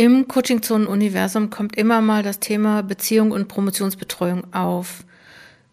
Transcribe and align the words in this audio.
Im 0.00 0.28
Coaching-Zonen-Universum 0.28 1.50
kommt 1.50 1.76
immer 1.76 2.00
mal 2.00 2.22
das 2.22 2.40
Thema 2.40 2.82
Beziehung 2.82 3.32
und 3.32 3.48
Promotionsbetreuung 3.48 4.54
auf. 4.54 5.04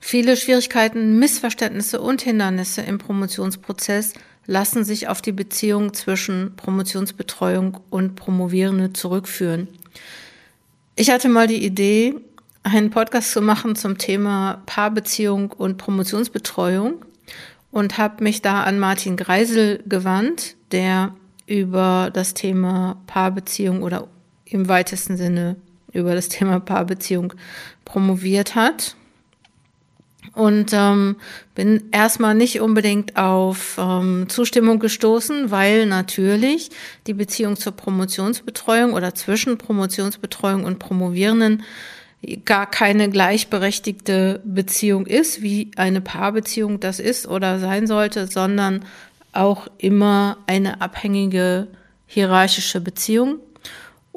Viele 0.02 0.36
Schwierigkeiten, 0.36 1.18
Missverständnisse 1.18 2.02
und 2.02 2.24
Hindernisse 2.24 2.82
im 2.82 2.98
Promotionsprozess 2.98 4.16
lassen 4.46 4.84
sich 4.84 5.08
auf 5.08 5.22
die 5.22 5.32
Beziehung 5.32 5.94
zwischen 5.94 6.58
Promotionsbetreuung 6.58 7.80
und 7.90 8.16
Promovierende 8.16 8.92
zurückführen. 8.92 9.70
Ich 10.98 11.10
hatte 11.10 11.30
mal 11.30 11.48
die 11.48 11.66
Idee, 11.66 12.16
einen 12.64 12.90
Podcast 12.90 13.32
zu 13.32 13.42
machen 13.42 13.78
zum 13.78 13.98
Thema 13.98 14.62
Paarbeziehung 14.66 15.54
und 15.54 15.78
Promotionsbetreuung 15.78 17.06
und 17.72 17.98
habe 17.98 18.26
mich 18.26 18.42
da 18.42 18.66
an 18.66 18.78
Martin 18.78 19.16
Greisel 19.16 19.82
gewandt, 19.88 20.58
der 20.74 21.16
über 21.46 22.10
das 22.12 22.34
Thema 22.34 23.02
Paarbeziehung 23.08 23.84
oder 23.84 24.10
im 24.50 24.68
weitesten 24.68 25.18
Sinne 25.18 25.56
über 25.94 26.16
das 26.16 26.30
Thema 26.30 26.60
Paarbeziehung 26.60 27.34
promoviert 27.86 28.56
hat. 28.56 28.96
Und 30.34 30.72
ähm, 30.74 31.16
bin 31.56 31.86
erstmal 31.92 32.36
nicht 32.36 32.60
unbedingt 32.60 33.18
auf 33.18 33.78
ähm, 33.80 34.26
Zustimmung 34.28 34.78
gestoßen, 34.80 35.52
weil 35.52 35.86
natürlich 35.86 36.70
die 37.08 37.14
Beziehung 37.14 37.56
zur 37.56 37.72
Promotionsbetreuung 37.72 38.94
oder 38.94 39.16
zwischen 39.16 39.58
Promotionsbetreuung 39.58 40.66
und 40.66 40.80
Promovierenden 40.80 41.64
gar 42.46 42.70
keine 42.70 43.10
gleichberechtigte 43.10 44.42
Beziehung 44.44 45.06
ist, 45.06 45.42
wie 45.42 45.72
eine 45.76 46.02
Paarbeziehung 46.02 46.80
das 46.80 47.00
ist 47.00 47.28
oder 47.28 47.60
sein 47.60 47.88
sollte, 47.88 48.28
sondern 48.28 48.86
auch 49.34 49.68
immer 49.78 50.38
eine 50.48 50.82
abhängige 50.82 51.68
hierarchische 52.08 52.82
Beziehung. 52.82 53.40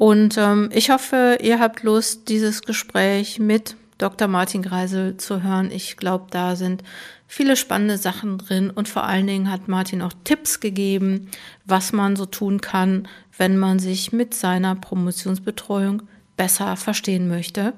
Und 0.01 0.35
ähm, 0.39 0.71
ich 0.73 0.89
hoffe, 0.89 1.37
ihr 1.43 1.59
habt 1.59 1.83
Lust, 1.83 2.27
dieses 2.27 2.63
Gespräch 2.63 3.37
mit 3.37 3.75
Dr. 3.99 4.27
Martin 4.27 4.63
Greisel 4.63 5.17
zu 5.17 5.43
hören. 5.43 5.69
Ich 5.69 5.95
glaube, 5.95 6.25
da 6.31 6.55
sind 6.55 6.81
viele 7.27 7.55
spannende 7.55 7.99
Sachen 7.99 8.39
drin 8.39 8.71
und 8.71 8.89
vor 8.89 9.03
allen 9.03 9.27
Dingen 9.27 9.51
hat 9.51 9.67
Martin 9.67 10.01
auch 10.01 10.13
Tipps 10.23 10.59
gegeben, 10.59 11.29
was 11.65 11.93
man 11.93 12.15
so 12.15 12.25
tun 12.25 12.61
kann, 12.61 13.07
wenn 13.37 13.59
man 13.59 13.77
sich 13.77 14.11
mit 14.11 14.33
seiner 14.33 14.73
Promotionsbetreuung 14.73 16.01
besser 16.35 16.77
verstehen 16.77 17.27
möchte. 17.27 17.73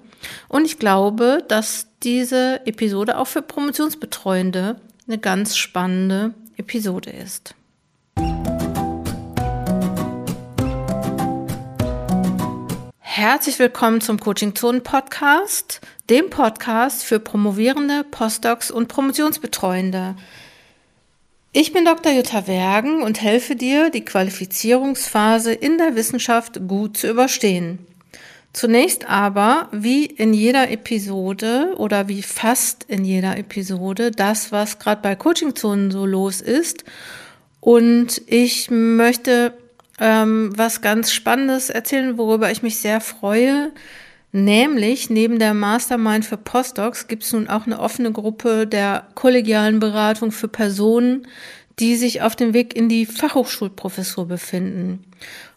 Und 0.47 0.63
ich 0.63 0.79
glaube, 0.79 1.43
dass 1.49 1.87
diese 2.03 2.65
Episode 2.65 3.17
auch 3.17 3.27
für 3.27 3.41
Promotionsbetreuende 3.41 4.77
eine 5.07 5.17
ganz 5.17 5.57
spannende 5.57 6.33
Episode 6.55 7.09
ist. 7.09 7.53
Herzlich 13.25 13.57
willkommen 13.57 14.01
zum 14.01 14.19
Coaching 14.19 14.53
Zonen 14.53 14.83
Podcast, 14.83 15.79
dem 16.09 16.29
Podcast 16.29 17.05
für 17.05 17.21
Promovierende, 17.21 18.03
Postdocs 18.03 18.69
und 18.69 18.89
Promotionsbetreuende. 18.89 20.17
Ich 21.53 21.71
bin 21.71 21.85
Dr. 21.85 22.11
Jutta 22.11 22.47
Wergen 22.47 23.01
und 23.01 23.21
helfe 23.21 23.55
dir, 23.55 23.89
die 23.91 24.03
Qualifizierungsphase 24.03 25.53
in 25.53 25.77
der 25.77 25.95
Wissenschaft 25.95 26.67
gut 26.67 26.97
zu 26.97 27.09
überstehen. 27.09 27.79
Zunächst 28.51 29.09
aber, 29.09 29.69
wie 29.71 30.05
in 30.05 30.33
jeder 30.33 30.69
Episode 30.69 31.75
oder 31.77 32.09
wie 32.09 32.23
fast 32.23 32.83
in 32.89 33.05
jeder 33.05 33.37
Episode, 33.37 34.11
das, 34.11 34.51
was 34.51 34.79
gerade 34.79 35.01
bei 35.01 35.15
Coachingzonen 35.15 35.91
so 35.91 36.05
los 36.05 36.41
ist. 36.41 36.83
Und 37.61 38.21
ich 38.27 38.69
möchte 38.69 39.53
ähm, 39.99 40.51
was 40.55 40.81
ganz 40.81 41.11
Spannendes 41.11 41.69
erzählen, 41.69 42.17
worüber 42.17 42.51
ich 42.51 42.63
mich 42.63 42.79
sehr 42.79 43.01
freue. 43.01 43.71
Nämlich 44.31 45.11
neben 45.11 45.37
der 45.37 45.53
Mastermind 45.53 46.25
für 46.25 46.37
Postdocs 46.37 47.07
gibt 47.07 47.23
es 47.23 47.33
nun 47.33 47.47
auch 47.47 47.67
eine 47.67 47.79
offene 47.79 48.11
Gruppe 48.11 48.65
der 48.65 49.07
kollegialen 49.13 49.79
Beratung 49.79 50.31
für 50.31 50.47
Personen, 50.47 51.27
die 51.79 51.95
sich 51.95 52.23
auf 52.23 52.35
dem 52.35 52.53
Weg 52.53 52.75
in 52.75 52.89
die 52.89 53.05
Fachhochschulprofessur 53.05 54.27
befinden. 54.27 55.05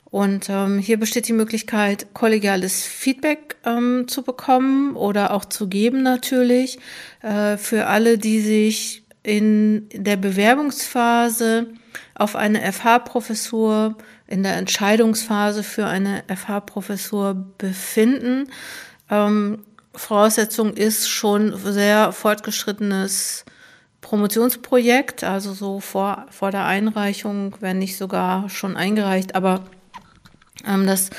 Und 0.05 0.49
ähm, 0.49 0.79
hier 0.79 0.99
besteht 0.99 1.29
die 1.29 1.33
Möglichkeit, 1.33 2.07
kollegiales 2.15 2.85
Feedback 2.87 3.57
ähm, 3.65 4.07
zu 4.09 4.23
bekommen 4.23 4.95
oder 4.95 5.33
auch 5.33 5.45
zu 5.45 5.69
geben 5.69 6.03
natürlich 6.03 6.79
äh, 7.23 7.57
für 7.57 7.87
alle, 7.87 8.17
die 8.19 8.41
sich 8.41 9.03
in 9.23 9.89
der 9.93 10.17
Bewerbungsphase 10.17 11.67
auf 12.17 12.35
eine 12.35 12.73
FH-Professur, 12.73 13.97
in 14.27 14.43
der 14.43 14.57
Entscheidungsphase 14.57 15.63
für 15.63 15.87
eine 15.87 16.25
FH-Professur 16.29 17.35
befinden. 17.59 18.51
Ähm, 19.11 19.65
Voraussetzung 19.95 20.75
ist 20.75 21.09
schon 21.09 21.57
sehr 21.57 22.13
fortgeschrittenes 22.13 23.45
Promotionsprojekt, 24.01 25.25
also 25.25 25.53
so 25.53 25.81
vor, 25.81 26.27
vor 26.31 26.51
der 26.51 26.65
Einreichung, 26.65 27.57
wenn 27.61 27.79
nicht 27.79 27.97
sogar 27.97 28.49
schon 28.49 28.77
eingereicht, 28.77 29.35
aber 29.35 29.63
ähm, 30.67 30.87
das 30.87 31.11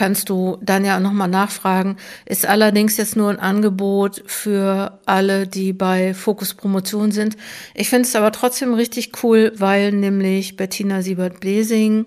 kannst 0.00 0.30
du 0.30 0.56
dann 0.62 0.86
ja 0.86 0.98
nochmal 0.98 1.28
nachfragen. 1.28 1.98
Ist 2.24 2.46
allerdings 2.46 2.96
jetzt 2.96 3.16
nur 3.16 3.28
ein 3.28 3.38
Angebot 3.38 4.22
für 4.24 4.98
alle, 5.04 5.46
die 5.46 5.74
bei 5.74 6.14
Fokus 6.14 6.54
Promotion 6.54 7.12
sind. 7.12 7.36
Ich 7.74 7.90
finde 7.90 8.08
es 8.08 8.16
aber 8.16 8.32
trotzdem 8.32 8.72
richtig 8.72 9.22
cool, 9.22 9.52
weil 9.58 9.92
nämlich 9.92 10.56
Bettina 10.56 11.02
Siebert-Blesing 11.02 12.06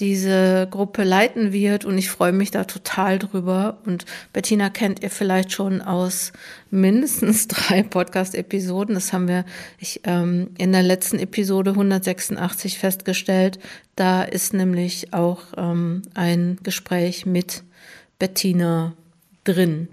diese 0.00 0.66
Gruppe 0.70 1.04
leiten 1.04 1.52
wird 1.52 1.84
und 1.84 1.98
ich 1.98 2.10
freue 2.10 2.32
mich 2.32 2.50
da 2.50 2.64
total 2.64 3.18
drüber. 3.18 3.78
Und 3.84 4.06
Bettina 4.32 4.70
kennt 4.70 5.02
ihr 5.02 5.10
vielleicht 5.10 5.52
schon 5.52 5.82
aus 5.82 6.32
mindestens 6.70 7.46
drei 7.48 7.82
Podcast-Episoden. 7.82 8.94
Das 8.94 9.12
haben 9.12 9.28
wir 9.28 9.44
ich, 9.78 10.00
ähm, 10.04 10.50
in 10.56 10.72
der 10.72 10.82
letzten 10.82 11.18
Episode 11.18 11.72
186 11.72 12.78
festgestellt. 12.78 13.58
Da 13.94 14.22
ist 14.22 14.54
nämlich 14.54 15.12
auch 15.12 15.42
ähm, 15.56 16.02
ein 16.14 16.58
Gespräch 16.62 17.26
mit 17.26 17.62
Bettina 18.18 18.94
drin. 19.44 19.88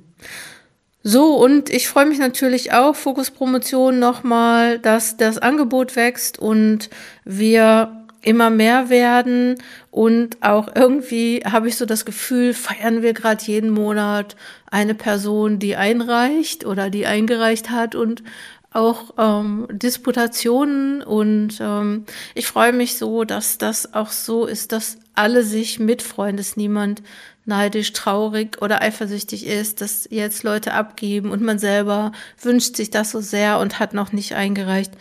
So, 1.04 1.36
und 1.36 1.70
ich 1.70 1.88
freue 1.88 2.06
mich 2.06 2.20
natürlich 2.20 2.74
auch, 2.74 2.96
Fokus 2.96 3.31
Promotion 3.31 4.00
nochmal, 4.00 4.80
dass 4.80 5.18
das 5.18 5.38
Angebot 5.38 5.96
wächst 5.96 6.40
und 6.40 6.90
wir 7.24 7.99
immer 8.22 8.50
mehr 8.50 8.90
werden 8.90 9.56
und 9.91 10.41
auch 10.41 10.69
irgendwie 10.75 11.41
habe 11.50 11.68
ich 11.69 11.78
so 11.78 11.85
das 11.85 12.06
Gefühl, 12.06 12.53
feiern 12.53 13.02
wir 13.02 13.13
gerade 13.13 13.44
jeden 13.46 13.69
Monat 13.69 14.35
eine 14.69 14.96
Person, 14.96 15.59
die 15.59 15.75
einreicht 15.75 16.66
oder 16.66 16.90
die 16.90 17.06
eingereicht 17.06 17.69
hat 17.69 17.96
und 17.96 18.24
auch 18.72 19.13
ähm, 19.18 19.68
Disputationen 19.72 21.02
und 21.02 21.59
ähm, 21.59 22.06
ich 22.35 22.47
freue 22.47 22.74
mich 22.74 22.97
so, 22.97 23.24
dass 23.24 23.57
das 23.57 23.94
auch 23.94 24.12
so 24.12 24.46
ist, 24.46 24.72
dass 24.72 24.97
alle 25.16 25.44
sich 25.44 25.80
mitfreuen, 25.80 26.38
dass 26.38 26.56
niemand 26.56 27.01
neidisch, 27.46 27.94
traurig 27.94 28.62
oder 28.62 28.81
eifersüchtig 28.81 29.47
ist, 29.47 29.81
dass 29.81 30.07
jetzt 30.12 30.44
Leute 30.44 30.74
abgeben 30.74 31.31
und 31.31 31.41
man 31.41 31.57
selber 31.57 32.12
wünscht 32.41 32.75
sich 32.75 32.91
das 32.91 33.12
so 33.12 33.22
sehr 33.22 33.59
und 33.59 33.80
hat 33.80 33.94
noch 33.94 34.12
nicht 34.12 34.36
eingereicht. 34.36 34.91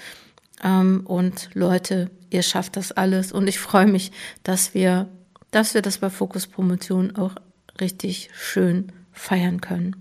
Ähm, 0.63 1.03
und 1.07 1.51
Leute, 1.55 2.11
ihr 2.31 2.43
schafft 2.43 2.77
das 2.77 2.93
alles. 2.93 3.33
Und 3.33 3.49
ich 3.49 3.59
freue 3.59 3.87
mich, 3.87 4.13
dass 4.43 4.75
wir, 4.75 5.09
dass 5.51 5.75
wir 5.75 5.83
das 5.83 5.99
bei 5.99 6.11
Fokus 6.11 6.47
Promotion 6.47 7.17
auch 7.17 7.35
richtig 7.81 8.31
schön 8.35 8.93
feiern 9.13 9.61
können. 9.61 9.97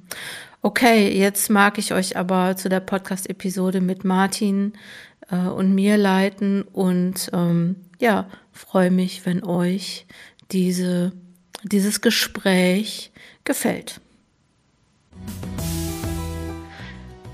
Okay, 0.62 1.18
jetzt 1.18 1.50
mag 1.50 1.78
ich 1.78 1.94
euch 1.94 2.18
aber 2.18 2.56
zu 2.56 2.68
der 2.68 2.80
Podcast-Episode 2.80 3.80
mit 3.80 4.04
Martin 4.04 4.74
äh, 5.30 5.38
und 5.38 5.74
mir 5.74 5.98
leiten 5.98 6.64
und 6.64 7.30
ähm, 7.34 7.76
ja, 8.00 8.28
freue 8.52 8.92
mich, 8.92 9.26
wenn 9.26 9.44
euch 9.44 10.08
diese, 10.52 11.14
dieses 11.64 12.02
Gespräch 12.02 13.12
gefällt. 13.44 14.02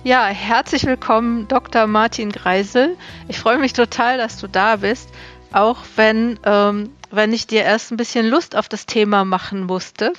Ja, 0.05 0.25
herzlich 0.25 0.85
willkommen, 0.85 1.47
Dr. 1.47 1.87
Martin 1.87 2.29
Greisel. 2.29 2.97
Ich 3.29 3.39
freue 3.39 3.57
mich 3.57 3.71
total, 3.71 4.17
dass 4.17 4.37
du 4.37 4.47
da 4.47 4.75
bist, 4.75 5.07
auch 5.53 5.77
wenn, 5.95 6.37
ähm, 6.43 6.89
wenn 7.09 7.31
ich 7.31 7.47
dir 7.47 7.63
erst 7.63 7.89
ein 7.89 7.95
bisschen 7.95 8.27
Lust 8.27 8.57
auf 8.57 8.67
das 8.67 8.85
Thema 8.85 9.23
machen 9.23 9.63
musste, 9.63 10.11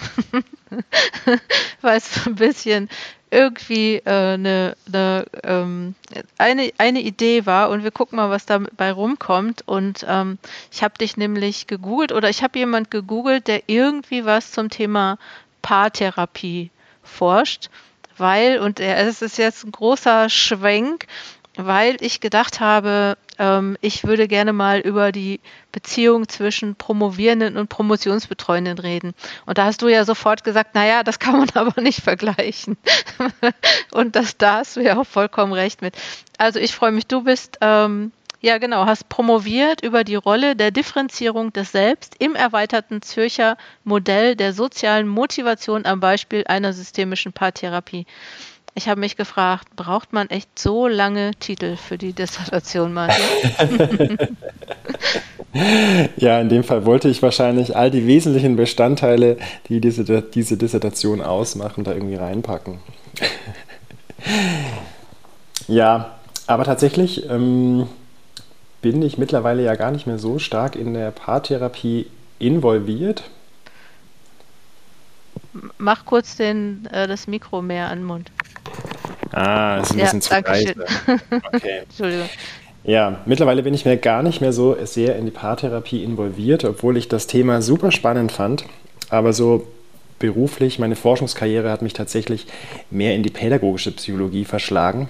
weil 1.82 1.98
es 1.98 2.26
ein 2.26 2.36
bisschen 2.36 2.88
irgendwie 3.31 3.96
äh, 3.96 4.34
eine, 4.34 4.75
eine, 4.86 5.26
ähm, 5.42 5.94
eine, 6.38 6.72
eine 6.78 7.00
Idee 7.02 7.44
war 7.44 7.69
und 7.69 7.84
wir 7.84 7.90
gucken 7.90 8.16
mal, 8.16 8.31
was 8.31 8.46
dabei 8.46 8.90
rumkommt. 8.90 9.64
Und 9.66 10.06
ähm, 10.08 10.38
ich 10.72 10.82
habe 10.82 10.96
dich 10.96 11.19
nämlich 11.19 11.66
gegoogelt 11.66 12.10
oder 12.10 12.31
ich 12.31 12.42
habe 12.42 12.58
jemand 12.58 12.90
gegoogelt, 12.90 13.48
der 13.48 13.64
irgendwie 13.66 14.25
was 14.25 14.50
zum 14.50 14.70
Thema 14.70 15.19
Paartherapie 15.60 16.70
forscht 17.02 17.69
weil, 18.16 18.58
und 18.58 18.81
es 18.81 19.22
ist 19.22 19.38
jetzt 19.38 19.64
ein 19.64 19.72
großer 19.72 20.28
Schwenk, 20.28 21.06
weil 21.56 21.96
ich 22.00 22.20
gedacht 22.20 22.61
habe, 22.61 23.16
ähm, 23.38 23.76
ich 23.81 24.05
würde 24.05 24.28
gerne 24.28 24.52
mal 24.52 24.81
über 24.81 25.12
die 25.12 25.40
Beziehung 25.72 26.28
zwischen 26.28 26.75
Promovierenden 26.75 27.56
und 27.56 27.69
Promotionsbetreuenden 27.69 28.78
reden. 28.78 29.14
Und 29.46 29.58
da 29.58 29.64
hast 29.64 29.82
du 29.82 29.88
ja 29.88 30.05
sofort 30.05 30.44
gesagt, 30.44 30.75
naja, 30.75 31.02
das 31.02 31.19
kann 31.19 31.38
man 31.38 31.50
aber 31.55 31.81
nicht 31.81 32.02
vergleichen. 32.02 32.76
und 33.93 34.17
das, 34.17 34.37
da 34.37 34.58
hast 34.58 34.76
du 34.76 34.81
ja 34.81 34.99
auch 34.99 35.06
vollkommen 35.06 35.52
recht 35.52 35.82
mit. 35.82 35.94
Also 36.38 36.58
ich 36.58 36.75
freue 36.75 36.93
mich, 36.93 37.06
du 37.06 37.22
bist, 37.22 37.58
ähm, 37.60 38.12
ja 38.44 38.58
genau, 38.58 38.85
hast 38.85 39.08
promoviert 39.08 39.82
über 39.82 40.05
die 40.05 40.17
Rolle 40.17 40.55
der 40.55 40.70
Differenzierung 40.70 41.55
des 41.55 41.73
Selbst 41.73 42.14
im 42.19 42.35
erweiterten 42.35 43.00
Zürcher 43.00 43.56
Modell 43.85 44.37
der 44.37 44.52
sozialen 44.52 45.08
Motivation 45.08 45.87
am 45.87 46.00
Beispiel 46.00 46.44
einer 46.46 46.75
systemischen 46.75 47.32
Paartherapie. 47.32 48.05
Ich 48.75 48.87
habe 48.87 49.00
mich 49.00 49.17
gefragt, 49.17 49.69
braucht 49.76 50.12
man 50.12 50.29
echt 50.29 50.58
so 50.58 50.87
lange 50.87 51.31
Titel 51.41 51.76
für 51.76 51.96
die 51.96 52.12
Dissertation, 52.12 52.93
Martin? 52.93 54.19
ja, 56.17 56.38
in 56.38 56.50
dem 56.50 56.64
Fall 56.64 56.85
wollte 56.85 57.08
ich 57.08 57.23
wahrscheinlich 57.23 57.75
all 57.75 57.91
die 57.91 58.06
wesentlichen 58.06 58.56
Bestandteile, 58.56 59.38
die 59.69 59.81
diese, 59.81 60.20
diese 60.20 60.58
Dissertation 60.58 61.23
ausmachen, 61.23 61.85
da 61.85 61.93
irgendwie 61.93 62.17
reinpacken. 62.17 62.81
ja, 65.69 66.19
aber 66.46 66.64
tatsächlich 66.64 67.31
ähm, 67.31 67.87
bin 68.84 69.00
ich 69.00 69.16
mittlerweile 69.16 69.64
ja 69.64 69.76
gar 69.76 69.90
nicht 69.90 70.06
mehr 70.06 70.19
so 70.19 70.38
stark 70.38 70.76
in 70.76 70.92
der 70.92 71.10
Paartherapie 71.10 72.06
involviert. 72.38 73.22
Mach 75.78 76.04
kurz 76.04 76.36
den, 76.36 76.84
äh, 76.92 77.08
das 77.08 77.26
Mikro 77.26 77.62
mehr 77.62 77.88
an 77.88 78.00
den 78.00 78.04
Mund. 78.04 78.31
Ah, 79.32 79.78
ist 79.78 79.92
ein 79.92 80.00
bisschen 80.00 80.20
zu 80.20 80.34
leise. 80.34 80.75
Okay. 81.54 81.78
Entschuldigung. 81.84 82.28
Ja, 82.84 83.20
mittlerweile 83.25 83.62
bin 83.62 83.72
ich 83.72 83.86
mir 83.86 83.96
gar 83.96 84.22
nicht 84.22 84.42
mehr 84.42 84.52
so 84.52 84.76
sehr 84.84 85.16
in 85.16 85.25
die 85.25 85.31
Paartherapie 85.31 86.04
involviert, 86.04 86.66
obwohl 86.66 86.98
ich 86.98 87.08
das 87.08 87.26
Thema 87.26 87.62
super 87.62 87.90
spannend 87.90 88.32
fand. 88.32 88.66
Aber 89.08 89.32
so 89.32 89.66
beruflich, 90.19 90.78
meine 90.78 90.94
Forschungskarriere 90.94 91.70
hat 91.70 91.81
mich 91.81 91.94
tatsächlich 91.94 92.46
mehr 92.90 93.14
in 93.14 93.22
die 93.22 93.31
pädagogische 93.31 93.92
Psychologie 93.92 94.44
verschlagen, 94.44 95.08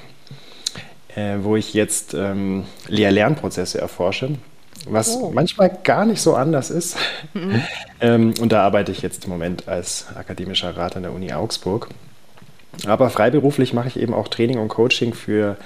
äh, 1.14 1.37
wo 1.40 1.56
ich 1.56 1.75
jetzt 1.75 2.14
ähm, 2.14 2.64
Lehr-Lernprozesse 2.88 3.81
erforsche, 3.81 4.37
was 4.88 5.16
oh. 5.16 5.31
manchmal 5.32 5.76
gar 5.82 6.05
nicht 6.05 6.20
so 6.20 6.34
anders 6.34 6.70
ist. 6.70 6.96
Mhm. 7.32 7.62
ähm, 8.00 8.34
und 8.40 8.52
da 8.52 8.62
arbeite 8.62 8.93
ich 8.93 9.02
jetzt 9.02 9.25
im 9.25 9.31
Moment 9.31 9.69
als 9.69 10.06
akademischer 10.14 10.76
Rat 10.76 10.96
an 10.96 11.02
der 11.02 11.12
Uni 11.12 11.32
Augsburg. 11.32 11.88
Aber 12.87 13.08
freiberuflich 13.11 13.72
mache 13.72 13.88
ich 13.88 13.99
eben 13.99 14.14
auch 14.14 14.28
Training 14.28 14.58
und 14.58 14.69
Coaching 14.69 15.14
für 15.14 15.56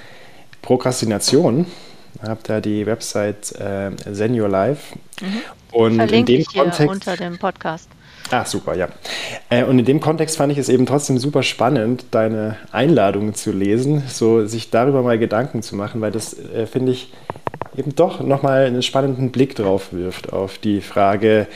Prokrastination. 0.62 1.66
Ich 2.14 2.28
habe 2.28 2.40
da 2.42 2.60
die 2.60 2.84
Website 2.84 3.52
äh, 3.52 3.90
Zen 4.12 4.38
Your 4.38 4.48
Life. 4.48 4.96
Mhm. 5.20 5.26
Und 5.72 5.96
Verlinke 5.96 6.32
in 6.34 6.44
dem 6.44 6.46
Kontext 6.46 6.88
unter 6.88 7.16
dem 7.16 7.38
Podcast. 7.38 7.88
Ah, 8.30 8.44
super, 8.44 8.74
ja. 8.74 8.88
Äh, 9.48 9.64
und 9.64 9.78
in 9.78 9.84
dem 9.84 10.00
Kontext 10.00 10.36
fand 10.36 10.52
ich 10.52 10.58
es 10.58 10.68
eben 10.68 10.84
trotzdem 10.84 11.18
super 11.18 11.42
spannend, 11.42 12.04
deine 12.10 12.56
Einladungen 12.72 13.34
zu 13.34 13.52
lesen, 13.52 14.02
so 14.06 14.46
sich 14.46 14.70
darüber 14.70 15.02
mal 15.02 15.18
Gedanken 15.18 15.62
zu 15.62 15.76
machen, 15.76 16.00
weil 16.00 16.12
das, 16.12 16.38
äh, 16.38 16.66
finde 16.66 16.92
ich, 16.92 17.12
eben 17.76 17.94
doch 17.94 18.20
nochmal 18.20 18.66
einen 18.66 18.82
spannenden 18.82 19.30
Blick 19.30 19.54
drauf 19.54 19.92
wirft 19.92 20.32
auf 20.32 20.58
die 20.58 20.80
Frage, 20.82 21.46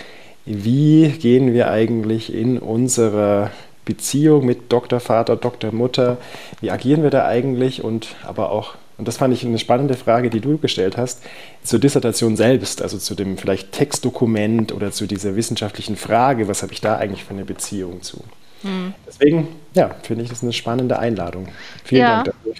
wie 0.46 1.08
gehen 1.08 1.52
wir 1.52 1.70
eigentlich 1.70 2.34
in 2.34 2.58
unserer 2.58 3.50
Beziehung 3.84 4.46
mit 4.46 4.72
Doktor, 4.72 5.00
Vater, 5.00 5.36
Doktor, 5.36 5.72
Mutter, 5.72 6.16
wie 6.60 6.70
agieren 6.70 7.02
wir 7.02 7.10
da 7.10 7.26
eigentlich 7.26 7.84
und 7.84 8.14
aber 8.24 8.50
auch, 8.50 8.74
und 9.02 9.08
das 9.08 9.16
fand 9.16 9.34
ich 9.34 9.44
eine 9.44 9.58
spannende 9.58 9.94
Frage, 9.94 10.30
die 10.30 10.38
du 10.38 10.58
gestellt 10.58 10.96
hast, 10.96 11.24
zur 11.64 11.80
Dissertation 11.80 12.36
selbst, 12.36 12.82
also 12.82 12.98
zu 12.98 13.16
dem 13.16 13.36
vielleicht 13.36 13.72
Textdokument 13.72 14.70
oder 14.70 14.92
zu 14.92 15.08
dieser 15.08 15.34
wissenschaftlichen 15.34 15.96
Frage, 15.96 16.46
was 16.46 16.62
habe 16.62 16.72
ich 16.72 16.80
da 16.80 16.98
eigentlich 16.98 17.24
für 17.24 17.34
eine 17.34 17.44
Beziehung 17.44 18.02
zu? 18.02 18.22
Hm. 18.62 18.94
Deswegen, 19.04 19.48
ja, 19.74 19.90
finde 20.04 20.22
ich 20.22 20.30
das 20.30 20.44
eine 20.44 20.52
spannende 20.52 21.00
Einladung. 21.00 21.48
Vielen 21.82 22.02
ja. 22.02 22.22
Dank 22.22 22.26
dafür. 22.26 22.54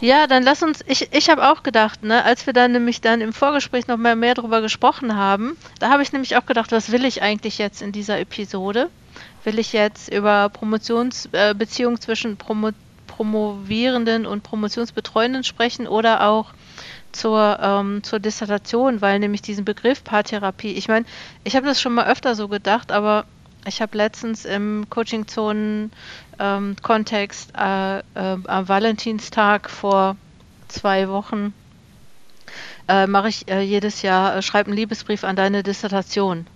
Ja, 0.00 0.26
dann 0.26 0.44
lass 0.44 0.62
uns, 0.62 0.80
ich, 0.86 1.10
ich 1.12 1.28
habe 1.28 1.46
auch 1.52 1.62
gedacht, 1.62 2.02
ne, 2.04 2.24
als 2.24 2.46
wir 2.46 2.54
dann 2.54 2.72
nämlich 2.72 3.02
dann 3.02 3.20
im 3.20 3.34
Vorgespräch 3.34 3.88
noch 3.88 3.98
mal 3.98 4.16
mehr 4.16 4.32
darüber 4.32 4.62
gesprochen 4.62 5.14
haben, 5.14 5.58
da 5.78 5.90
habe 5.90 6.02
ich 6.02 6.14
nämlich 6.14 6.38
auch 6.38 6.46
gedacht, 6.46 6.72
was 6.72 6.90
will 6.90 7.04
ich 7.04 7.20
eigentlich 7.20 7.58
jetzt 7.58 7.82
in 7.82 7.92
dieser 7.92 8.18
Episode? 8.18 8.88
will 9.44 9.58
ich 9.58 9.72
jetzt 9.72 10.12
über 10.12 10.48
Promotionsbeziehungen 10.48 11.96
äh, 11.96 12.00
zwischen 12.00 12.36
Promo 12.36 12.70
Promovierenden 13.16 14.24
und 14.24 14.42
Promotionsbetreuenden 14.42 15.44
sprechen 15.44 15.86
oder 15.86 16.26
auch 16.26 16.54
zur, 17.12 17.58
ähm, 17.60 18.02
zur 18.02 18.20
Dissertation, 18.20 19.02
weil 19.02 19.18
nämlich 19.18 19.42
diesen 19.42 19.66
Begriff 19.66 20.02
Paartherapie, 20.02 20.72
ich 20.72 20.88
meine, 20.88 21.04
ich 21.44 21.54
habe 21.54 21.66
das 21.66 21.78
schon 21.78 21.92
mal 21.92 22.06
öfter 22.06 22.34
so 22.34 22.48
gedacht, 22.48 22.90
aber 22.90 23.26
ich 23.66 23.82
habe 23.82 23.98
letztens 23.98 24.46
im 24.46 24.86
Coaching-Zonen-Kontext 24.88 27.52
äh, 27.54 27.98
äh, 27.98 28.02
am 28.14 28.68
Valentinstag 28.68 29.68
vor 29.68 30.16
zwei 30.68 31.10
Wochen 31.10 31.52
äh, 32.88 33.06
mache 33.06 33.28
ich 33.28 33.46
äh, 33.48 33.60
jedes 33.60 34.00
Jahr, 34.02 34.36
äh, 34.36 34.42
schreibe 34.42 34.68
einen 34.68 34.78
Liebesbrief 34.78 35.22
an 35.22 35.36
deine 35.36 35.62
Dissertation. 35.62 36.46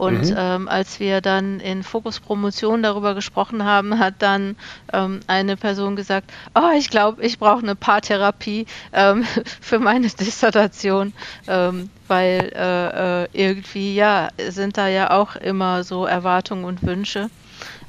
Und 0.00 0.30
mhm. 0.30 0.34
ähm, 0.34 0.66
als 0.66 0.98
wir 0.98 1.20
dann 1.20 1.60
in 1.60 1.82
Fokus 1.82 2.20
Promotion 2.20 2.82
darüber 2.82 3.14
gesprochen 3.14 3.66
haben, 3.66 3.98
hat 3.98 4.14
dann 4.20 4.56
ähm, 4.94 5.20
eine 5.26 5.58
Person 5.58 5.94
gesagt, 5.94 6.32
oh, 6.54 6.70
ich 6.74 6.88
glaube, 6.88 7.22
ich 7.22 7.38
brauche 7.38 7.62
eine 7.62 7.74
Paartherapie 7.74 8.64
ähm, 8.94 9.26
für 9.60 9.78
meine 9.78 10.08
Dissertation, 10.08 11.12
ähm, 11.46 11.90
weil 12.08 12.50
äh, 12.56 13.24
äh, 13.24 13.28
irgendwie, 13.34 13.94
ja, 13.94 14.30
sind 14.48 14.78
da 14.78 14.88
ja 14.88 15.10
auch 15.10 15.36
immer 15.36 15.84
so 15.84 16.06
Erwartungen 16.06 16.64
und 16.64 16.82
Wünsche. 16.82 17.28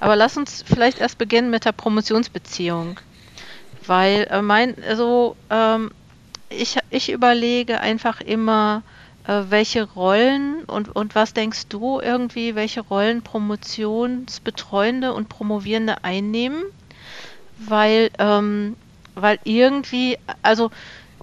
Aber 0.01 0.17
lass 0.17 0.35
uns 0.35 0.65
vielleicht 0.67 0.99
erst 0.99 1.17
beginnen 1.17 1.49
mit 1.49 1.63
der 1.63 1.71
Promotionsbeziehung, 1.71 2.99
weil 3.87 4.27
äh, 4.29 4.41
mein, 4.41 4.75
so, 4.95 5.37
ähm, 5.49 5.91
ich, 6.49 6.77
ich 6.89 7.09
überlege 7.09 7.79
einfach 7.79 8.19
immer, 8.19 8.83
welche 9.49 9.83
Rollen 9.83 10.63
und, 10.65 10.93
und 10.95 11.15
was 11.15 11.33
denkst 11.33 11.67
du 11.69 11.99
irgendwie, 11.99 12.55
welche 12.55 12.81
Rollen 12.81 13.21
Promotionsbetreuende 13.21 15.13
und 15.13 15.29
Promovierende 15.29 16.03
einnehmen? 16.03 16.63
Weil, 17.57 18.09
ähm, 18.19 18.75
weil 19.15 19.39
irgendwie, 19.43 20.17
also 20.41 20.71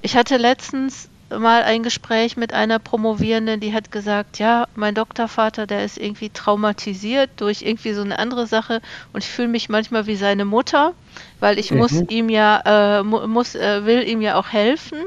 ich 0.02 0.16
hatte 0.16 0.36
letztens 0.36 1.08
mal 1.30 1.62
ein 1.62 1.82
Gespräch 1.82 2.36
mit 2.36 2.54
einer 2.54 2.78
Promovierenden, 2.78 3.60
die 3.60 3.74
hat 3.74 3.92
gesagt, 3.92 4.38
ja, 4.38 4.66
mein 4.74 4.94
Doktorvater, 4.94 5.66
der 5.66 5.84
ist 5.84 5.98
irgendwie 5.98 6.30
traumatisiert 6.30 7.30
durch 7.36 7.62
irgendwie 7.62 7.92
so 7.92 8.00
eine 8.00 8.18
andere 8.18 8.46
Sache 8.46 8.80
und 9.12 9.24
ich 9.24 9.30
fühle 9.30 9.48
mich 9.48 9.68
manchmal 9.68 10.06
wie 10.06 10.16
seine 10.16 10.46
Mutter, 10.46 10.94
weil 11.40 11.58
ich 11.58 11.70
mhm. 11.70 11.78
muss 11.78 11.92
ihm 11.92 12.30
ja, 12.30 13.00
äh, 13.00 13.02
muss, 13.02 13.54
äh, 13.54 13.84
will 13.84 14.08
ihm 14.08 14.22
ja 14.22 14.36
auch 14.36 14.48
helfen 14.48 14.98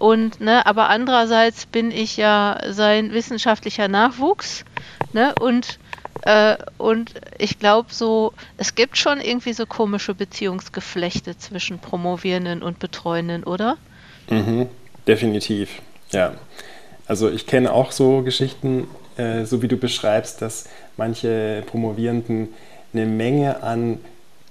und, 0.00 0.40
ne, 0.40 0.66
aber 0.66 0.88
andererseits 0.88 1.66
bin 1.66 1.90
ich 1.90 2.16
ja 2.16 2.58
sein 2.70 3.12
wissenschaftlicher 3.12 3.86
Nachwuchs, 3.86 4.64
ne, 5.12 5.34
und, 5.38 5.78
äh, 6.22 6.56
und 6.78 7.12
ich 7.38 7.58
glaube 7.58 7.92
so, 7.92 8.32
es 8.56 8.74
gibt 8.74 8.96
schon 8.96 9.20
irgendwie 9.20 9.52
so 9.52 9.66
komische 9.66 10.14
Beziehungsgeflechte 10.14 11.36
zwischen 11.36 11.78
Promovierenden 11.78 12.62
und 12.62 12.78
Betreuenden, 12.78 13.44
oder? 13.44 13.76
Mhm, 14.30 14.68
definitiv, 15.06 15.82
ja. 16.12 16.32
Also 17.06 17.30
ich 17.30 17.46
kenne 17.46 17.70
auch 17.70 17.92
so 17.92 18.22
Geschichten, 18.22 18.88
äh, 19.18 19.44
so 19.44 19.60
wie 19.60 19.68
du 19.68 19.76
beschreibst, 19.76 20.40
dass 20.40 20.66
manche 20.96 21.62
Promovierenden 21.66 22.48
eine 22.94 23.04
Menge 23.04 23.62
an 23.62 23.98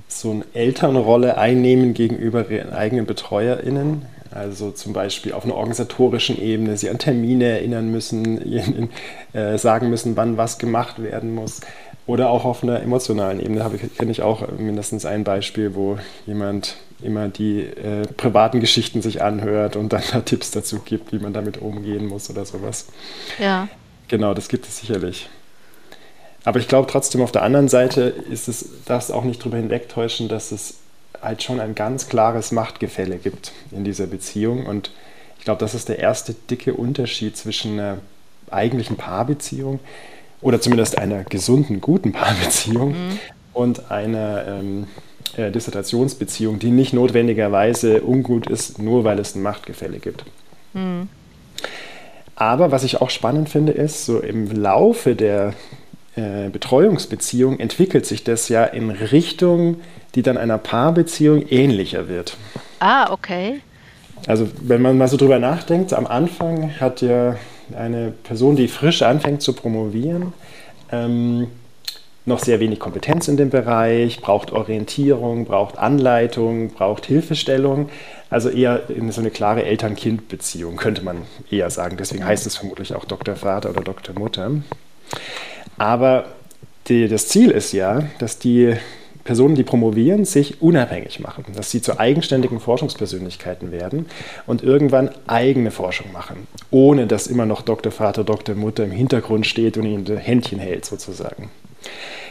so 0.07 0.29
eine 0.29 0.45
Elternrolle 0.53 1.39
einnehmen 1.39 1.95
gegenüber 1.95 2.47
ihren 2.49 2.71
eigenen 2.71 3.07
BetreuerInnen. 3.07 4.05
Also 4.31 4.71
zum 4.71 4.93
Beispiel 4.93 5.33
auf 5.33 5.43
einer 5.43 5.55
organisatorischen 5.55 6.39
Ebene, 6.39 6.77
sie 6.77 6.89
an 6.89 6.99
Termine 6.99 7.45
erinnern 7.45 7.89
müssen, 7.89 8.39
äh, 9.33 9.57
sagen 9.57 9.89
müssen, 9.89 10.15
wann 10.15 10.37
was 10.37 10.59
gemacht 10.59 11.01
werden 11.01 11.33
muss. 11.33 11.61
Oder 12.05 12.29
auch 12.31 12.43
auf 12.43 12.63
einer 12.63 12.81
emotionalen 12.81 13.39
Ebene 13.39 13.69
kenne 13.97 14.11
ich 14.11 14.21
auch 14.21 14.47
mindestens 14.57 15.05
ein 15.05 15.23
Beispiel, 15.23 15.75
wo 15.75 15.99
jemand 16.25 16.75
immer 17.01 17.27
die 17.27 17.61
äh, 17.61 18.07
privaten 18.17 18.59
Geschichten 18.59 19.01
sich 19.01 19.21
anhört 19.21 19.75
und 19.75 19.93
dann 19.93 20.01
da 20.11 20.21
Tipps 20.21 20.51
dazu 20.51 20.79
gibt, 20.79 21.11
wie 21.11 21.19
man 21.19 21.33
damit 21.33 21.59
umgehen 21.59 22.07
muss 22.07 22.29
oder 22.29 22.45
sowas. 22.45 22.87
Ja. 23.39 23.67
Genau, 24.07 24.33
das 24.33 24.49
gibt 24.49 24.67
es 24.67 24.79
sicherlich. 24.79 25.29
Aber 26.45 26.59
ich 26.59 26.67
glaube 26.67 26.89
trotzdem, 26.89 27.21
auf 27.21 27.31
der 27.31 27.43
anderen 27.43 27.67
Seite 27.67 28.01
ist 28.01 28.47
es, 28.47 28.65
darfst 28.85 29.11
auch 29.11 29.23
nicht 29.23 29.41
darüber 29.41 29.57
hinwegtäuschen, 29.57 30.29
dass 30.29 30.51
es 30.51 30.79
halt 31.21 31.43
schon 31.43 31.59
ein 31.59 31.75
ganz 31.75 32.07
klares 32.07 32.51
Machtgefälle 32.51 33.17
gibt 33.17 33.51
in 33.71 33.83
dieser 33.83 34.07
Beziehung. 34.07 34.65
Und 34.65 34.91
ich 35.37 35.45
glaube, 35.45 35.59
das 35.59 35.73
ist 35.73 35.89
der 35.89 35.99
erste 35.99 36.33
dicke 36.33 36.73
Unterschied 36.73 37.37
zwischen 37.37 37.73
einer 37.73 37.97
eigentlichen 38.51 38.97
Paarbeziehung 38.97 39.79
oder 40.41 40.61
zumindest 40.61 40.97
einer 40.97 41.23
gesunden, 41.23 41.81
guten 41.81 42.11
Paarbeziehung 42.11 42.91
mhm. 42.91 43.19
und 43.53 43.91
einer, 43.91 44.45
ähm, 44.47 44.87
äh, 45.37 45.51
Dissertationsbeziehung, 45.51 46.59
die 46.59 46.71
nicht 46.71 46.93
notwendigerweise 46.93 48.01
ungut 48.01 48.47
ist, 48.47 48.79
nur 48.79 49.03
weil 49.03 49.19
es 49.19 49.35
ein 49.35 49.41
Machtgefälle 49.41 49.99
gibt. 49.99 50.25
Mhm. 50.73 51.07
Aber 52.35 52.71
was 52.71 52.83
ich 52.83 53.01
auch 53.01 53.09
spannend 53.09 53.49
finde, 53.49 53.73
ist, 53.73 54.05
so 54.05 54.19
im 54.19 54.49
Laufe 54.51 55.15
der 55.15 55.53
äh, 56.15 56.49
Betreuungsbeziehung 56.49 57.59
entwickelt 57.59 58.05
sich 58.05 58.23
das 58.23 58.49
ja 58.49 58.63
in 58.63 58.89
Richtung, 58.89 59.81
die 60.15 60.21
dann 60.21 60.37
einer 60.37 60.57
Paarbeziehung 60.57 61.45
ähnlicher 61.49 62.07
wird. 62.07 62.37
Ah, 62.79 63.11
okay. 63.11 63.61
Also 64.27 64.47
wenn 64.61 64.81
man 64.81 64.97
mal 64.97 65.07
so 65.07 65.17
drüber 65.17 65.39
nachdenkt, 65.39 65.93
am 65.93 66.07
Anfang 66.07 66.79
hat 66.79 67.01
ja 67.01 67.37
eine 67.77 68.11
Person, 68.23 68.55
die 68.55 68.67
frisch 68.67 69.01
anfängt 69.01 69.41
zu 69.41 69.53
promovieren, 69.53 70.33
ähm, 70.91 71.47
noch 72.25 72.39
sehr 72.39 72.59
wenig 72.59 72.79
Kompetenz 72.79 73.27
in 73.27 73.37
dem 73.37 73.49
Bereich, 73.49 74.21
braucht 74.21 74.51
Orientierung, 74.51 75.45
braucht 75.45 75.77
Anleitung, 75.77 76.69
braucht 76.69 77.05
Hilfestellung. 77.05 77.89
Also 78.29 78.49
eher 78.49 78.89
in 78.89 79.11
so 79.11 79.21
eine 79.21 79.31
klare 79.31 79.63
Eltern-Kind-Beziehung, 79.63 80.75
könnte 80.75 81.01
man 81.01 81.23
eher 81.49 81.69
sagen. 81.69 81.97
Deswegen 81.97 82.23
heißt 82.23 82.45
es 82.45 82.55
vermutlich 82.55 82.93
auch 82.93 83.05
Dr. 83.05 83.35
Vater 83.35 83.71
oder 83.71 83.81
Dr. 83.81 84.17
Mutter. 84.17 84.51
Aber 85.77 86.25
die, 86.87 87.07
das 87.07 87.27
Ziel 87.27 87.51
ist 87.51 87.71
ja, 87.71 88.03
dass 88.19 88.37
die 88.37 88.75
Personen, 89.29 89.53
die 89.53 89.63
promovieren, 89.63 90.25
sich 90.25 90.59
unabhängig 90.59 91.19
machen, 91.19 91.45
dass 91.55 91.69
sie 91.69 91.83
zu 91.83 91.99
eigenständigen 91.99 92.59
Forschungspersönlichkeiten 92.59 93.71
werden 93.71 94.07
und 94.47 94.63
irgendwann 94.63 95.11
eigene 95.27 95.69
Forschung 95.69 96.11
machen, 96.11 96.47
ohne 96.71 97.05
dass 97.05 97.27
immer 97.27 97.45
noch 97.45 97.61
Dr. 97.61 97.91
Vater, 97.91 98.23
Dr. 98.23 98.55
Mutter 98.55 98.83
im 98.83 98.89
Hintergrund 98.89 99.45
steht 99.45 99.77
und 99.77 99.85
ihnen 99.85 100.17
Händchen 100.17 100.57
hält 100.57 100.83
sozusagen. 100.85 101.51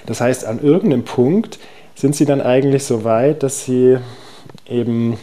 Das 0.06 0.20
heißt, 0.20 0.44
an 0.44 0.60
irgendeinem 0.60 1.04
Punkt 1.04 1.60
sind 1.94 2.16
sie 2.16 2.24
dann 2.24 2.40
eigentlich 2.40 2.82
so 2.82 3.04
weit, 3.04 3.44
dass 3.44 3.64
sie 3.64 3.98
eben 4.68 5.18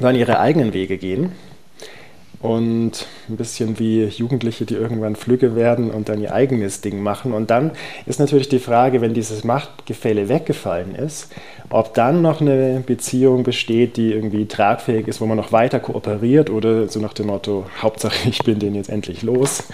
dann 0.00 0.16
ihre 0.16 0.40
eigenen 0.40 0.74
Wege 0.74 0.98
gehen 0.98 1.30
und 2.40 3.06
ein 3.28 3.36
bisschen 3.36 3.78
wie 3.78 4.04
Jugendliche, 4.04 4.66
die 4.66 4.74
irgendwann 4.74 5.16
flügge 5.16 5.56
werden 5.56 5.90
und 5.90 6.08
dann 6.08 6.20
ihr 6.20 6.34
eigenes 6.34 6.80
Ding 6.80 7.02
machen. 7.02 7.32
Und 7.32 7.50
dann 7.50 7.72
ist 8.04 8.20
natürlich 8.20 8.48
die 8.48 8.58
Frage, 8.58 9.00
wenn 9.00 9.14
dieses 9.14 9.44
Machtgefälle 9.44 10.28
weggefallen 10.28 10.94
ist, 10.94 11.32
ob 11.70 11.94
dann 11.94 12.22
noch 12.22 12.40
eine 12.40 12.82
Beziehung 12.84 13.42
besteht, 13.42 13.96
die 13.96 14.12
irgendwie 14.12 14.46
tragfähig 14.46 15.08
ist, 15.08 15.20
wo 15.20 15.26
man 15.26 15.36
noch 15.36 15.52
weiter 15.52 15.80
kooperiert 15.80 16.50
oder 16.50 16.88
so 16.88 17.00
nach 17.00 17.14
dem 17.14 17.26
Motto, 17.26 17.66
Hauptsache 17.80 18.16
ich 18.28 18.38
bin 18.40 18.58
den 18.58 18.74
jetzt 18.74 18.90
endlich 18.90 19.22
los, 19.22 19.64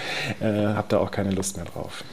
äh, 0.40 0.44
habe 0.44 0.86
da 0.88 0.98
auch 0.98 1.10
keine 1.10 1.30
Lust 1.30 1.56
mehr 1.56 1.66
drauf. 1.66 2.04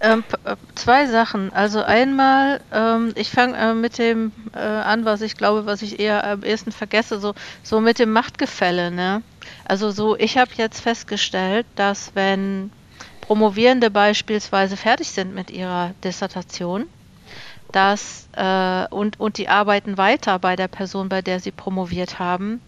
Ähm, 0.00 0.24
äh, 0.44 0.56
zwei 0.74 1.06
Sachen. 1.06 1.52
Also 1.52 1.82
einmal, 1.82 2.60
ähm, 2.72 3.12
ich 3.16 3.30
fange 3.30 3.56
äh, 3.56 3.74
mit 3.74 3.98
dem 3.98 4.32
äh, 4.54 4.58
an, 4.58 5.04
was 5.04 5.20
ich 5.20 5.36
glaube, 5.36 5.66
was 5.66 5.82
ich 5.82 6.00
eher 6.00 6.24
am 6.24 6.42
ehesten 6.42 6.72
vergesse, 6.72 7.20
so, 7.20 7.34
so 7.62 7.80
mit 7.80 7.98
dem 7.98 8.12
Machtgefälle. 8.12 8.90
Ne? 8.90 9.22
Also 9.66 9.90
so, 9.90 10.16
ich 10.16 10.38
habe 10.38 10.50
jetzt 10.56 10.80
festgestellt, 10.80 11.66
dass 11.76 12.12
wenn 12.14 12.72
Promovierende 13.20 13.90
beispielsweise 13.90 14.76
fertig 14.76 15.10
sind 15.10 15.34
mit 15.34 15.50
ihrer 15.50 15.94
Dissertation, 16.02 16.86
dass 17.70 18.28
äh, 18.32 18.86
und, 18.90 19.20
und 19.20 19.38
die 19.38 19.48
arbeiten 19.48 19.98
weiter 19.98 20.38
bei 20.40 20.56
der 20.56 20.66
Person, 20.68 21.08
bei 21.08 21.22
der 21.22 21.38
sie 21.40 21.52
promoviert 21.52 22.18
haben, 22.18 22.60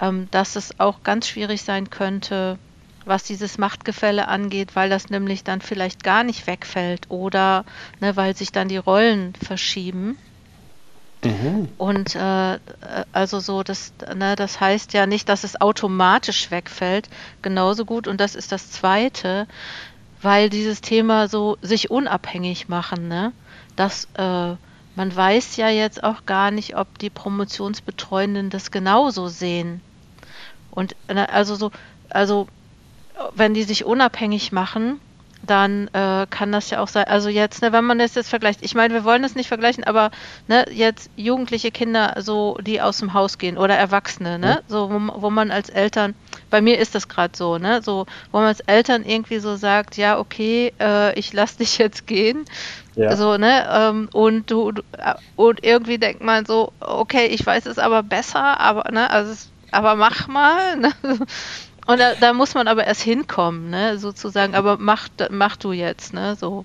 ähm, 0.00 0.28
dass 0.30 0.56
es 0.56 0.80
auch 0.80 1.02
ganz 1.02 1.28
schwierig 1.28 1.62
sein 1.62 1.90
könnte, 1.90 2.58
was 3.06 3.22
dieses 3.22 3.58
Machtgefälle 3.58 4.28
angeht, 4.28 4.74
weil 4.74 4.90
das 4.90 5.10
nämlich 5.10 5.44
dann 5.44 5.60
vielleicht 5.60 6.04
gar 6.04 6.24
nicht 6.24 6.46
wegfällt 6.46 7.10
oder 7.10 7.64
ne, 8.00 8.16
weil 8.16 8.36
sich 8.36 8.52
dann 8.52 8.68
die 8.68 8.76
Rollen 8.76 9.34
verschieben. 9.34 10.18
Mhm. 11.24 11.68
Und 11.78 12.14
äh, 12.14 12.58
also 13.12 13.40
so, 13.40 13.62
das, 13.62 13.92
ne, 14.14 14.36
das 14.36 14.60
heißt 14.60 14.92
ja 14.92 15.06
nicht, 15.06 15.28
dass 15.28 15.44
es 15.44 15.60
automatisch 15.60 16.50
wegfällt, 16.50 17.08
genauso 17.42 17.84
gut. 17.84 18.06
Und 18.08 18.20
das 18.20 18.34
ist 18.34 18.52
das 18.52 18.70
Zweite, 18.70 19.46
weil 20.22 20.50
dieses 20.50 20.80
Thema 20.80 21.28
so 21.28 21.56
sich 21.62 21.90
unabhängig 21.90 22.68
machen, 22.68 23.08
ne? 23.08 23.32
dass 23.76 24.08
äh, 24.14 24.54
man 24.96 25.14
weiß 25.14 25.56
ja 25.56 25.68
jetzt 25.68 26.02
auch 26.02 26.24
gar 26.24 26.50
nicht, 26.50 26.76
ob 26.76 26.98
die 26.98 27.10
Promotionsbetreuenden 27.10 28.48
das 28.50 28.70
genauso 28.70 29.28
sehen. 29.28 29.82
Und 30.70 30.96
ne, 31.12 31.28
also 31.28 31.54
so, 31.54 31.70
also 32.08 32.48
wenn 33.34 33.54
die 33.54 33.62
sich 33.62 33.84
unabhängig 33.84 34.52
machen, 34.52 35.00
dann 35.46 35.88
äh, 35.92 36.26
kann 36.28 36.52
das 36.52 36.70
ja 36.70 36.80
auch 36.80 36.88
sein. 36.88 37.04
Also 37.04 37.28
jetzt, 37.28 37.62
ne, 37.62 37.72
wenn 37.72 37.84
man 37.84 37.98
das 37.98 38.14
jetzt 38.14 38.28
vergleicht, 38.28 38.60
ich 38.62 38.74
meine, 38.74 38.94
wir 38.94 39.04
wollen 39.04 39.22
das 39.22 39.34
nicht 39.34 39.48
vergleichen, 39.48 39.84
aber 39.84 40.10
ne, 40.48 40.66
jetzt 40.72 41.10
jugendliche 41.16 41.70
Kinder, 41.70 42.14
so 42.18 42.58
die 42.60 42.80
aus 42.80 42.98
dem 42.98 43.14
Haus 43.14 43.38
gehen 43.38 43.58
oder 43.58 43.76
Erwachsene, 43.76 44.38
ne, 44.38 44.62
mhm. 44.62 44.72
so 44.72 44.90
wo, 44.90 45.22
wo 45.22 45.30
man 45.30 45.50
als 45.50 45.68
Eltern, 45.68 46.14
bei 46.50 46.60
mir 46.60 46.78
ist 46.78 46.94
das 46.94 47.08
gerade 47.08 47.36
so, 47.36 47.58
ne, 47.58 47.80
so 47.82 48.06
wo 48.32 48.38
man 48.38 48.48
als 48.48 48.60
Eltern 48.60 49.04
irgendwie 49.04 49.38
so 49.38 49.56
sagt, 49.56 49.96
ja 49.96 50.18
okay, 50.18 50.72
äh, 50.80 51.16
ich 51.18 51.32
lass 51.32 51.56
dich 51.56 51.78
jetzt 51.78 52.06
gehen, 52.06 52.44
ja. 52.94 53.16
so 53.16 53.36
ne, 53.36 53.66
ähm, 53.70 54.08
und 54.12 54.50
du, 54.50 54.72
du 54.72 54.82
äh, 54.98 55.14
und 55.36 55.64
irgendwie 55.64 55.98
denkt 55.98 56.22
man 56.22 56.44
so, 56.46 56.72
okay, 56.80 57.26
ich 57.26 57.44
weiß 57.44 57.66
es 57.66 57.78
aber 57.78 58.02
besser, 58.02 58.60
aber 58.60 58.90
ne, 58.90 59.10
also 59.10 59.34
aber 59.70 59.94
mach 59.96 60.28
mal, 60.28 60.76
ne? 60.78 60.92
Und 61.86 62.00
da, 62.00 62.14
da, 62.14 62.32
muss 62.32 62.54
man 62.54 62.68
aber 62.68 62.84
erst 62.84 63.02
hinkommen, 63.02 63.70
ne, 63.70 63.98
sozusagen, 63.98 64.54
aber 64.54 64.76
mach, 64.78 65.08
mach 65.30 65.56
du 65.56 65.72
jetzt, 65.72 66.12
ne, 66.12 66.36
so. 66.36 66.64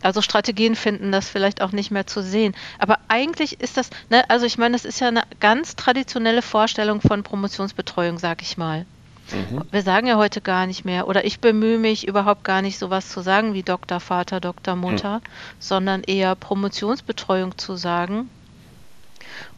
Also 0.00 0.20
Strategien 0.20 0.76
finden, 0.76 1.12
das 1.12 1.30
vielleicht 1.30 1.62
auch 1.62 1.72
nicht 1.72 1.90
mehr 1.90 2.06
zu 2.06 2.22
sehen. 2.22 2.54
Aber 2.78 2.98
eigentlich 3.08 3.60
ist 3.62 3.78
das, 3.78 3.88
ne, 4.10 4.28
also 4.28 4.44
ich 4.44 4.58
meine, 4.58 4.74
das 4.74 4.84
ist 4.84 5.00
ja 5.00 5.08
eine 5.08 5.22
ganz 5.40 5.76
traditionelle 5.76 6.42
Vorstellung 6.42 7.00
von 7.00 7.22
Promotionsbetreuung, 7.22 8.18
sag 8.18 8.42
ich 8.42 8.58
mal. 8.58 8.84
Mhm. 9.32 9.62
Wir 9.70 9.82
sagen 9.82 10.06
ja 10.06 10.16
heute 10.16 10.42
gar 10.42 10.66
nicht 10.66 10.84
mehr, 10.84 11.08
oder 11.08 11.24
ich 11.24 11.40
bemühe 11.40 11.78
mich 11.78 12.06
überhaupt 12.06 12.44
gar 12.44 12.60
nicht 12.60 12.78
sowas 12.78 13.08
zu 13.08 13.22
sagen 13.22 13.54
wie 13.54 13.62
Doktor, 13.62 13.98
Vater, 13.98 14.40
Doktor, 14.40 14.76
Mutter, 14.76 15.18
mhm. 15.18 15.22
sondern 15.58 16.02
eher 16.02 16.34
Promotionsbetreuung 16.34 17.56
zu 17.56 17.76
sagen. 17.76 18.28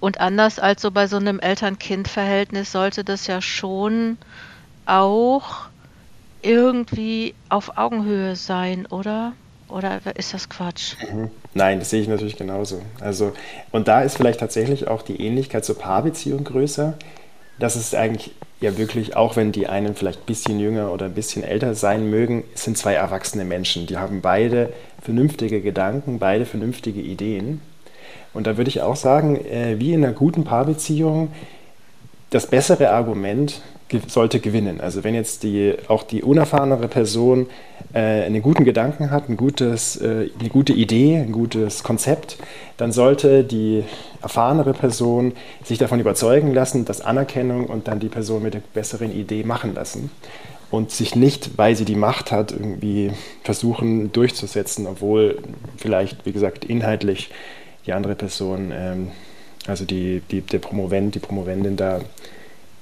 Und 0.00 0.20
anders 0.20 0.58
als 0.58 0.82
so 0.82 0.90
bei 0.90 1.06
so 1.06 1.16
einem 1.16 1.40
Eltern-Kind-Verhältnis 1.40 2.72
sollte 2.72 3.04
das 3.04 3.26
ja 3.26 3.42
schon 3.42 4.18
auch 4.86 5.66
irgendwie 6.42 7.34
auf 7.48 7.76
Augenhöhe 7.76 8.36
sein, 8.36 8.86
oder? 8.86 9.32
Oder 9.68 10.00
ist 10.16 10.32
das 10.32 10.48
Quatsch? 10.48 10.94
Mhm. 11.12 11.30
Nein, 11.54 11.80
das 11.80 11.90
sehe 11.90 12.00
ich 12.00 12.08
natürlich 12.08 12.36
genauso. 12.36 12.82
Also, 13.00 13.32
und 13.72 13.88
da 13.88 14.02
ist 14.02 14.16
vielleicht 14.16 14.40
tatsächlich 14.40 14.86
auch 14.86 15.02
die 15.02 15.20
Ähnlichkeit 15.20 15.64
zur 15.64 15.76
Paarbeziehung 15.76 16.44
größer. 16.44 16.94
Das 17.58 17.74
ist 17.74 17.94
eigentlich 17.94 18.32
ja 18.60 18.78
wirklich, 18.78 19.16
auch 19.16 19.34
wenn 19.34 19.50
die 19.50 19.66
einen 19.66 19.96
vielleicht 19.96 20.20
ein 20.20 20.26
bisschen 20.26 20.60
jünger 20.60 20.92
oder 20.92 21.06
ein 21.06 21.14
bisschen 21.14 21.42
älter 21.42 21.74
sein 21.74 22.08
mögen, 22.08 22.44
sind 22.54 22.78
zwei 22.78 22.94
erwachsene 22.94 23.44
Menschen. 23.44 23.86
Die 23.86 23.96
haben 23.96 24.20
beide 24.20 24.72
vernünftige 25.02 25.60
Gedanken, 25.60 26.18
beide 26.18 26.46
vernünftige 26.46 27.00
Ideen. 27.00 27.60
Und 28.34 28.46
da 28.46 28.56
würde 28.56 28.68
ich 28.68 28.82
auch 28.82 28.96
sagen, 28.96 29.36
äh, 29.46 29.80
wie 29.80 29.94
in 29.94 30.04
einer 30.04 30.12
guten 30.12 30.44
Paarbeziehung, 30.44 31.32
das 32.30 32.46
bessere 32.46 32.90
Argument 32.90 33.62
sollte 34.08 34.40
gewinnen. 34.40 34.80
Also 34.80 35.04
wenn 35.04 35.14
jetzt 35.14 35.42
die, 35.42 35.74
auch 35.88 36.02
die 36.02 36.22
unerfahrenere 36.22 36.88
Person 36.88 37.46
äh, 37.94 38.24
einen 38.24 38.42
guten 38.42 38.64
Gedanken 38.64 39.10
hat, 39.10 39.28
ein 39.28 39.36
gutes, 39.36 39.96
äh, 39.96 40.28
eine 40.38 40.48
gute 40.48 40.72
Idee, 40.72 41.16
ein 41.16 41.32
gutes 41.32 41.82
Konzept, 41.82 42.36
dann 42.76 42.92
sollte 42.92 43.44
die 43.44 43.84
erfahrenere 44.22 44.72
Person 44.72 45.32
sich 45.62 45.78
davon 45.78 46.00
überzeugen 46.00 46.52
lassen, 46.52 46.84
das 46.84 47.00
Anerkennung 47.00 47.66
und 47.66 47.86
dann 47.86 48.00
die 48.00 48.08
Person 48.08 48.42
mit 48.42 48.54
der 48.54 48.62
besseren 48.74 49.12
Idee 49.12 49.44
machen 49.44 49.74
lassen 49.74 50.10
und 50.70 50.90
sich 50.90 51.14
nicht, 51.14 51.56
weil 51.56 51.76
sie 51.76 51.84
die 51.84 51.94
Macht 51.94 52.32
hat, 52.32 52.52
irgendwie 52.52 53.12
versuchen 53.44 54.12
durchzusetzen, 54.12 54.86
obwohl 54.86 55.38
vielleicht, 55.76 56.26
wie 56.26 56.32
gesagt, 56.32 56.64
inhaltlich 56.64 57.30
die 57.86 57.92
andere 57.92 58.16
Person, 58.16 58.72
ähm, 58.74 59.08
also 59.66 59.84
die, 59.84 60.22
die, 60.30 60.40
der 60.40 60.58
Promovent, 60.58 61.14
die 61.14 61.20
Promovendin 61.20 61.76
da 61.76 62.00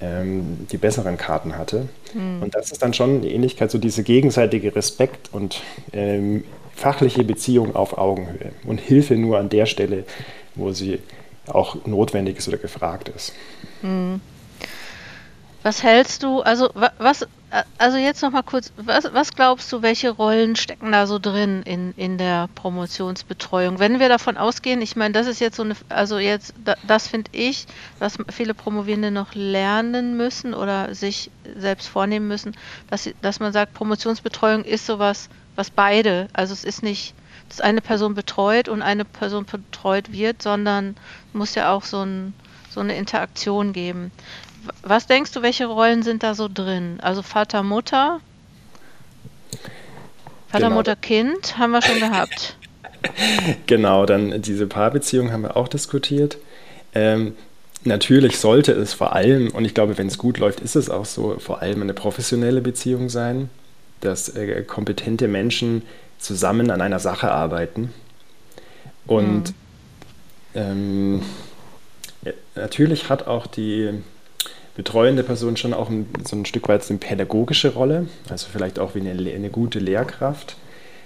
ähm, 0.01 0.67
die 0.71 0.77
besseren 0.77 1.17
Karten 1.17 1.57
hatte. 1.57 1.89
Mhm. 2.15 2.43
Und 2.43 2.55
das 2.55 2.73
ist 2.73 2.83
dann 2.83 2.95
schon 2.95 3.23
die 3.23 3.33
Ähnlichkeit, 3.33 3.71
so 3.71 3.79
diese 3.79 4.03
gegenseitige 4.03 4.75
Respekt 4.75 5.31
und 5.33 5.63
ähm, 5.93 6.45
fachliche 6.75 7.25
Beziehung 7.25 7.77
auf 7.77 7.97
Augenhöhe 7.99 8.53
und 8.67 8.81
Hilfe 8.81 9.15
nur 9.15 9.39
an 9.39 9.49
der 9.49 9.67
Stelle, 9.67 10.05
wo 10.55 10.73
sie 10.73 10.99
auch 11.47 11.77
notwendig 11.87 12.39
ist 12.39 12.49
oder 12.49 12.59
gefragt 12.59 13.11
ist. 13.15 13.33
Mhm. 13.83 14.21
Was 15.65 15.83
hältst 15.83 16.23
du, 16.23 16.43
also 16.43 16.69
was, 16.99 17.27
also 17.79 17.97
jetzt 17.97 18.21
noch 18.21 18.33
mal 18.33 18.43
kurz, 18.43 18.71
was, 18.77 19.09
was 19.15 19.33
glaubst 19.33 19.73
du, 19.73 19.81
welche 19.81 20.11
Rollen 20.11 20.57
stecken 20.57 20.93
da 20.93 21.07
so 21.07 21.19
drin 21.19 21.63
in, 21.63 21.95
in 21.97 22.19
der 22.19 22.51
Promotionsbetreuung? 22.55 23.79
Wenn 23.79 23.99
wir 23.99 24.11
davon 24.11 24.37
ausgehen, 24.37 24.83
ich 24.83 24.95
meine, 24.95 25.15
das 25.15 25.27
ist 25.27 25.41
jetzt 25.41 25.57
so 25.57 25.63
eine, 25.63 25.75
also 25.89 26.19
jetzt, 26.19 26.53
das 26.87 27.09
finde 27.09 27.31
ich, 27.33 27.65
was 27.99 28.19
viele 28.31 28.53
Promovierende 28.53 29.11
noch 29.11 29.35
lernen 29.35 30.19
müssen 30.19 30.53
oder 30.53 30.95
sich 30.95 31.31
selbst 31.57 31.89
vornehmen 31.89 32.29
müssen, 32.29 32.55
dass, 32.91 33.09
dass 33.23 33.41
man 33.41 33.55
sagt, 33.55 33.73
Promotionsbetreuung 33.73 34.65
ist 34.65 34.85
sowas 34.85 35.31
was 35.57 35.71
beide, 35.71 36.29
also 36.35 36.53
es 36.53 36.65
ist 36.65 36.83
nicht, 36.83 37.15
dass 37.49 37.63
eine 37.63 37.81
Person 37.81 38.15
betreut 38.15 38.69
und 38.69 38.83
eine 38.83 39.07
Person 39.07 39.47
betreut 39.47 40.13
wird, 40.13 40.43
sondern 40.43 40.95
muss 41.33 41.55
ja 41.55 41.73
auch 41.73 41.85
so, 41.85 42.03
ein, 42.03 42.35
so 42.69 42.81
eine 42.81 42.97
Interaktion 42.97 43.73
geben. 43.73 44.13
Was 44.83 45.07
denkst 45.07 45.33
du, 45.33 45.43
welche 45.43 45.67
Rollen 45.67 46.03
sind 46.03 46.23
da 46.23 46.35
so 46.35 46.49
drin? 46.53 46.99
Also 47.01 47.23
Vater, 47.23 47.63
Mutter? 47.63 48.21
Vater, 50.49 50.65
genau. 50.67 50.77
Mutter, 50.77 50.97
Kind 50.97 51.59
haben 51.59 51.73
wir 51.73 51.83
schon 51.83 51.99
gehabt. 51.99 52.57
genau, 53.67 54.07
dann 54.07 54.41
diese 54.41 54.67
Paarbeziehung 54.67 55.33
haben 55.33 55.43
wir 55.43 55.57
auch 55.57 55.69
diskutiert. 55.69 56.39
Ähm, 56.95 57.35
natürlich 57.85 58.39
sollte 58.39 58.73
es 58.73 58.95
vor 58.95 59.15
allem, 59.15 59.51
und 59.51 59.65
ich 59.65 59.75
glaube, 59.75 59.99
wenn 59.99 60.07
es 60.07 60.19
gut 60.19 60.39
läuft, 60.39 60.61
ist 60.61 60.77
es 60.77 60.91
auch 60.91 61.05
so, 61.05 61.37
vor 61.39 61.61
allem 61.61 61.83
eine 61.83 61.95
professionelle 61.95 62.61
Beziehung 62.61 63.09
sein, 63.09 63.51
dass 64.01 64.29
äh, 64.29 64.63
kompetente 64.63 65.29
Menschen 65.29 65.83
zusammen 66.19 66.71
an 66.71 66.81
einer 66.81 67.01
Sache 67.01 67.31
arbeiten. 67.31 67.93
Und 69.07 69.51
mhm. 70.55 70.55
ähm, 70.55 71.23
natürlich 72.55 73.11
hat 73.11 73.27
auch 73.27 73.47
die 73.47 73.91
betreuende 74.75 75.23
Person 75.23 75.57
schon 75.57 75.73
auch 75.73 75.89
ein, 75.89 76.07
so 76.25 76.37
ein 76.37 76.47
Stück 76.47 76.69
weit 76.69 76.89
eine 76.89 76.99
pädagogische 76.99 77.75
Rolle, 77.75 78.09
also 78.29 78.49
vielleicht 78.53 78.79
auch 78.79 78.95
wie 78.95 79.01
eine, 79.01 79.11
eine 79.13 79.51
gute 79.51 79.79
Lehrkraft, 79.79 80.57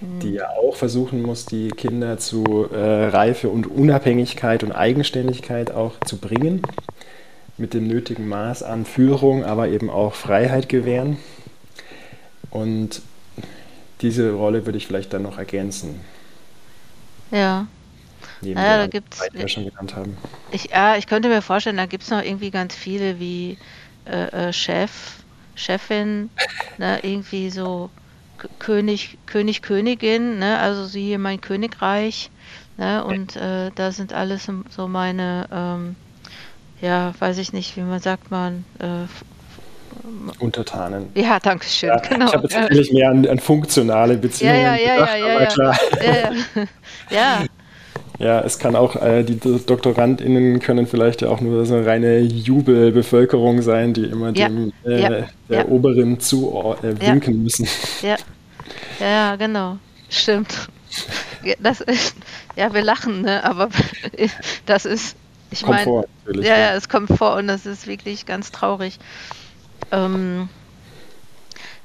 mhm. 0.01 0.19
die 0.19 0.31
ja 0.33 0.49
auch 0.49 0.75
versuchen 0.75 1.21
muss, 1.21 1.45
die 1.45 1.69
Kinder 1.69 2.17
zu 2.17 2.67
äh, 2.71 3.05
Reife 3.07 3.49
und 3.49 3.67
Unabhängigkeit 3.67 4.63
und 4.63 4.71
Eigenständigkeit 4.71 5.71
auch 5.71 5.99
zu 6.05 6.17
bringen, 6.17 6.61
mit 7.57 7.73
dem 7.73 7.87
nötigen 7.87 8.27
Maß 8.27 8.63
an 8.63 8.85
Führung, 8.85 9.43
aber 9.43 9.67
eben 9.67 9.89
auch 9.89 10.13
Freiheit 10.13 10.69
gewähren. 10.69 11.17
Und 12.49 13.01
diese 14.01 14.31
Rolle 14.31 14.65
würde 14.65 14.77
ich 14.77 14.87
vielleicht 14.87 15.13
dann 15.13 15.23
noch 15.23 15.37
ergänzen. 15.37 15.99
Ja. 17.31 17.67
Neben 18.41 18.59
ja, 18.59 18.77
da 18.77 18.87
gibt's, 18.87 19.21
die 19.33 19.39
wir 19.39 19.47
schon 19.47 19.65
genannt 19.65 19.95
haben. 19.95 20.17
Ich, 20.51 20.69
ja, 20.71 20.95
ich 20.95 21.07
könnte 21.07 21.29
mir 21.29 21.41
vorstellen, 21.41 21.77
da 21.77 21.85
gibt 21.85 22.03
es 22.03 22.09
noch 22.09 22.23
irgendwie 22.23 22.51
ganz 22.51 22.75
viele 22.75 23.19
wie 23.19 23.57
äh, 24.05 24.49
äh, 24.49 24.53
Chef, 24.53 24.91
Chefin, 25.55 26.29
ne, 26.77 26.99
irgendwie 27.01 27.49
so 27.49 27.89
König, 28.59 29.17
König, 29.25 29.61
Königin, 29.61 30.39
ne, 30.39 30.59
also 30.59 30.85
sie 30.85 31.05
hier 31.05 31.19
mein 31.19 31.41
Königreich, 31.41 32.31
ne, 32.77 33.03
und 33.03 33.35
äh, 33.35 33.71
da 33.75 33.91
sind 33.91 34.13
alles 34.13 34.49
so 34.69 34.87
meine, 34.87 35.47
ähm, 35.51 35.95
ja, 36.81 37.13
weiß 37.19 37.37
ich 37.39 37.51
nicht, 37.51 37.75
wie 37.75 37.81
man 37.81 37.99
sagt 37.99 38.31
man, 38.31 38.63
äh, 38.79 39.05
Untertanen. 40.39 41.09
Ja, 41.15 41.39
danke 41.39 41.65
schön. 41.65 41.89
Ja, 41.89 41.97
genau. 41.97 42.27
Ich 42.27 42.33
habe 42.33 42.43
jetzt 42.43 42.55
natürlich 42.55 42.91
mehr 42.91 43.09
an, 43.09 43.27
an, 43.27 43.39
funktionale 43.39 44.17
Beziehungen 44.17 44.55
ja, 44.55 44.75
ja, 44.75 44.95
gedacht, 44.95 45.09
ja, 45.09 45.27
ja, 45.27 45.35
aber 45.35 45.45
klar. 45.47 45.79
Ja, 46.01 46.13
ja. 46.13 46.31
ja. 47.09 47.45
Ja, 48.19 48.41
es 48.41 48.59
kann 48.59 48.75
auch, 48.75 48.97
äh, 48.97 49.23
die 49.23 49.39
DoktorandInnen 49.39 50.59
können 50.59 50.87
vielleicht 50.87 51.21
ja 51.21 51.29
auch 51.29 51.39
nur 51.39 51.65
so 51.65 51.75
eine 51.75 51.85
reine 51.85 52.19
Jubelbevölkerung 52.19 53.61
sein, 53.61 53.93
die 53.93 54.03
immer 54.03 54.35
ja, 54.35 54.49
dem 54.49 54.73
äh, 54.85 55.01
ja, 55.01 55.09
der 55.09 55.27
ja. 55.47 55.65
Oberen 55.67 56.19
zu 56.19 56.75
äh, 56.83 56.99
winken 56.99 57.41
müssen. 57.41 57.65
Ja. 58.01 58.17
ja, 58.99 59.37
genau. 59.37 59.77
Stimmt. 60.09 60.67
Das 61.61 61.79
ist, 61.79 62.17
ja, 62.57 62.73
wir 62.73 62.81
lachen, 62.81 63.21
ne? 63.21 63.41
aber 63.45 63.69
das 64.65 64.85
ist, 64.85 65.15
ich 65.49 65.65
meine, 65.65 66.03
ja, 66.33 66.57
ja, 66.57 66.73
es 66.73 66.89
kommt 66.89 67.09
vor 67.17 67.37
und 67.37 67.47
das 67.47 67.65
ist 67.65 67.87
wirklich 67.87 68.25
ganz 68.25 68.51
traurig. 68.51 68.99
Ähm, 69.91 70.49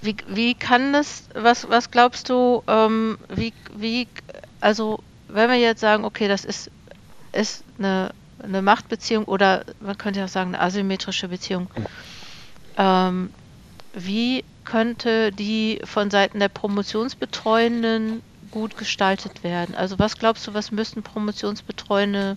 wie, 0.00 0.16
wie 0.26 0.54
kann 0.54 0.92
das, 0.92 1.28
was, 1.34 1.68
was 1.70 1.92
glaubst 1.92 2.28
du, 2.28 2.64
ähm, 2.66 3.18
wie, 3.28 3.52
wie, 3.76 4.08
also 4.60 4.98
wenn 5.34 5.50
wir 5.50 5.58
jetzt 5.58 5.80
sagen, 5.80 6.04
okay, 6.04 6.28
das 6.28 6.44
ist, 6.44 6.70
ist 7.32 7.64
eine, 7.78 8.10
eine 8.42 8.62
Machtbeziehung 8.62 9.24
oder 9.24 9.64
man 9.80 9.98
könnte 9.98 10.24
auch 10.24 10.28
sagen, 10.28 10.54
eine 10.54 10.62
asymmetrische 10.62 11.28
Beziehung, 11.28 11.68
ähm, 12.78 13.30
wie 13.92 14.44
könnte 14.64 15.32
die 15.32 15.80
von 15.84 16.10
Seiten 16.10 16.38
der 16.38 16.48
Promotionsbetreuenden 16.48 18.22
gut 18.50 18.76
gestaltet 18.76 19.42
werden? 19.42 19.74
Also 19.74 19.98
was 19.98 20.18
glaubst 20.18 20.46
du, 20.46 20.54
was 20.54 20.70
müssten 20.70 21.02
Promotionsbetreuende 21.02 22.36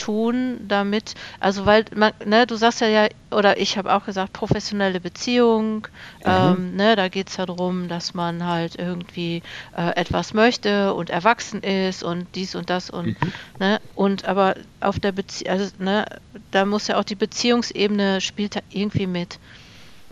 tun, 0.00 0.58
damit, 0.66 1.14
also 1.38 1.66
weil 1.66 1.84
man, 1.94 2.12
ne, 2.24 2.46
du 2.46 2.56
sagst 2.56 2.80
ja 2.80 2.88
ja, 2.88 3.08
oder 3.30 3.58
ich 3.58 3.76
habe 3.76 3.94
auch 3.94 4.04
gesagt, 4.06 4.32
professionelle 4.32 4.98
Beziehung, 4.98 5.86
mhm. 6.24 6.24
ähm, 6.24 6.76
ne, 6.76 6.96
da 6.96 7.08
geht 7.08 7.28
es 7.28 7.36
ja 7.36 7.46
darum, 7.46 7.88
dass 7.88 8.14
man 8.14 8.46
halt 8.46 8.76
irgendwie 8.76 9.42
äh, 9.76 9.94
etwas 9.96 10.32
möchte 10.34 10.94
und 10.94 11.10
erwachsen 11.10 11.62
ist 11.62 12.02
und 12.02 12.26
dies 12.34 12.54
und 12.54 12.70
das 12.70 12.90
und, 12.90 13.08
mhm. 13.08 13.32
ne, 13.58 13.80
und 13.94 14.24
aber 14.24 14.54
auf 14.80 14.98
der 14.98 15.12
Beziehung, 15.12 15.52
also, 15.52 15.70
ne, 15.78 16.06
da 16.50 16.64
muss 16.64 16.88
ja 16.88 16.98
auch 16.98 17.04
die 17.04 17.14
Beziehungsebene 17.14 18.20
spielt 18.20 18.56
da 18.56 18.60
irgendwie 18.70 19.06
mit. 19.06 19.38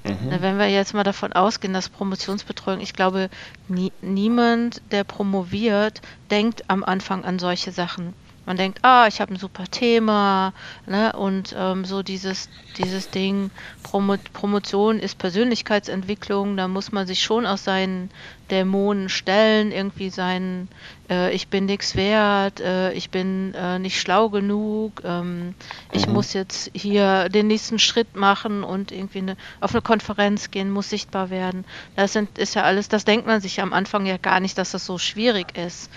Mhm. 0.04 0.28
Na, 0.30 0.42
wenn 0.42 0.58
wir 0.58 0.68
jetzt 0.68 0.94
mal 0.94 1.02
davon 1.02 1.32
ausgehen, 1.32 1.72
dass 1.72 1.88
Promotionsbetreuung, 1.88 2.80
ich 2.80 2.92
glaube, 2.92 3.30
nie, 3.68 3.90
niemand, 4.02 4.82
der 4.92 5.04
promoviert, 5.04 6.02
denkt 6.30 6.64
am 6.68 6.84
Anfang 6.84 7.24
an 7.24 7.38
solche 7.38 7.72
Sachen 7.72 8.14
man 8.48 8.56
denkt, 8.56 8.78
ah, 8.82 9.06
ich 9.06 9.20
habe 9.20 9.34
ein 9.34 9.38
super 9.38 9.64
Thema, 9.70 10.54
ne? 10.86 11.12
Und 11.12 11.54
ähm, 11.56 11.84
so 11.84 12.02
dieses, 12.02 12.48
dieses 12.78 13.10
Ding, 13.10 13.50
Promo 13.82 14.16
Promotion 14.32 14.98
ist 14.98 15.18
Persönlichkeitsentwicklung, 15.18 16.56
da 16.56 16.66
muss 16.66 16.90
man 16.90 17.06
sich 17.06 17.22
schon 17.22 17.44
aus 17.44 17.64
seinen 17.64 18.10
Dämonen 18.50 19.10
stellen, 19.10 19.70
irgendwie 19.70 20.08
sein, 20.08 20.68
äh, 21.10 21.30
ich 21.34 21.48
bin 21.48 21.66
nichts 21.66 21.94
wert, 21.94 22.60
äh, 22.60 22.92
ich 22.94 23.10
bin 23.10 23.52
äh, 23.52 23.78
nicht 23.78 24.00
schlau 24.00 24.30
genug, 24.30 25.02
ähm, 25.04 25.54
ich 25.92 26.06
mhm. 26.06 26.14
muss 26.14 26.32
jetzt 26.32 26.70
hier 26.72 27.28
den 27.28 27.48
nächsten 27.48 27.78
Schritt 27.78 28.16
machen 28.16 28.64
und 28.64 28.92
irgendwie 28.92 29.18
eine, 29.18 29.36
auf 29.60 29.74
eine 29.74 29.82
Konferenz 29.82 30.50
gehen, 30.50 30.70
muss 30.70 30.88
sichtbar 30.88 31.28
werden. 31.28 31.66
Das 31.96 32.14
sind, 32.14 32.38
ist 32.38 32.54
ja 32.54 32.62
alles, 32.62 32.88
das 32.88 33.04
denkt 33.04 33.26
man 33.26 33.42
sich 33.42 33.60
am 33.60 33.74
Anfang 33.74 34.06
ja 34.06 34.16
gar 34.16 34.40
nicht, 34.40 34.56
dass 34.56 34.70
das 34.70 34.86
so 34.86 34.96
schwierig 34.96 35.58
ist 35.58 35.90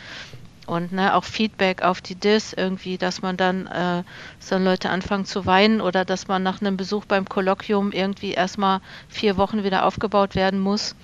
und 0.67 0.91
ne, 0.91 1.15
auch 1.15 1.23
Feedback 1.23 1.81
auf 1.81 2.01
die 2.01 2.15
Dis 2.15 2.53
irgendwie, 2.53 2.97
dass 2.97 3.21
man 3.21 3.37
dann, 3.37 3.67
äh, 3.67 4.03
dann 4.49 4.63
Leute 4.63 4.89
anfangen 4.89 5.25
zu 5.25 5.45
weinen 5.45 5.81
oder 5.81 6.05
dass 6.05 6.27
man 6.27 6.43
nach 6.43 6.61
einem 6.61 6.77
Besuch 6.77 7.05
beim 7.05 7.27
Kolloquium 7.27 7.91
irgendwie 7.91 8.31
erstmal 8.31 8.81
vier 9.09 9.37
Wochen 9.37 9.63
wieder 9.63 9.85
aufgebaut 9.85 10.35
werden 10.35 10.59
muss, 10.59 10.95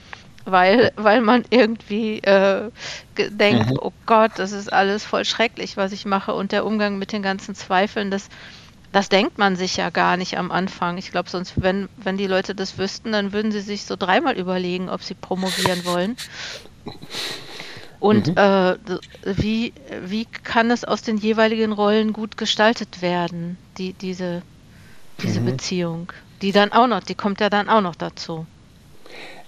weil, 0.45 0.91
weil 0.95 1.21
man 1.21 1.43
irgendwie 1.49 2.19
äh, 2.19 2.71
denkt, 3.17 3.71
mhm. 3.71 3.79
oh 3.81 3.91
Gott, 4.05 4.31
das 4.35 4.51
ist 4.51 4.71
alles 4.71 5.03
voll 5.03 5.25
schrecklich, 5.25 5.75
was 5.75 5.91
ich 5.91 6.05
mache 6.05 6.33
und 6.33 6.51
der 6.51 6.65
Umgang 6.65 6.97
mit 6.97 7.11
den 7.11 7.23
ganzen 7.23 7.55
Zweifeln, 7.55 8.11
das, 8.11 8.29
das 8.91 9.09
denkt 9.09 9.37
man 9.37 9.55
sich 9.55 9.75
ja 9.75 9.89
gar 9.89 10.17
nicht 10.17 10.37
am 10.37 10.51
Anfang. 10.51 10.97
Ich 10.97 11.11
glaube, 11.11 11.29
sonst, 11.29 11.61
wenn, 11.61 11.89
wenn 11.97 12.17
die 12.17 12.27
Leute 12.27 12.55
das 12.55 12.77
wüssten, 12.77 13.11
dann 13.11 13.33
würden 13.33 13.51
sie 13.51 13.61
sich 13.61 13.85
so 13.85 13.95
dreimal 13.95 14.37
überlegen, 14.37 14.89
ob 14.89 15.03
sie 15.03 15.15
promovieren 15.15 15.83
wollen. 15.83 16.15
Und 17.99 18.27
mhm. 18.27 18.37
äh, 18.37 18.75
wie, 19.25 19.73
wie 20.05 20.25
kann 20.25 20.71
es 20.71 20.83
aus 20.83 21.01
den 21.01 21.17
jeweiligen 21.17 21.71
Rollen 21.71 22.13
gut 22.13 22.37
gestaltet 22.37 23.01
werden, 23.01 23.57
die, 23.77 23.93
diese, 23.93 24.41
diese 25.21 25.41
mhm. 25.41 25.45
Beziehung? 25.45 26.13
Die 26.41 26.51
dann 26.51 26.71
auch 26.71 26.87
noch, 26.87 27.01
die 27.01 27.15
kommt 27.15 27.41
ja 27.41 27.49
dann 27.49 27.69
auch 27.69 27.81
noch 27.81 27.95
dazu. 27.95 28.45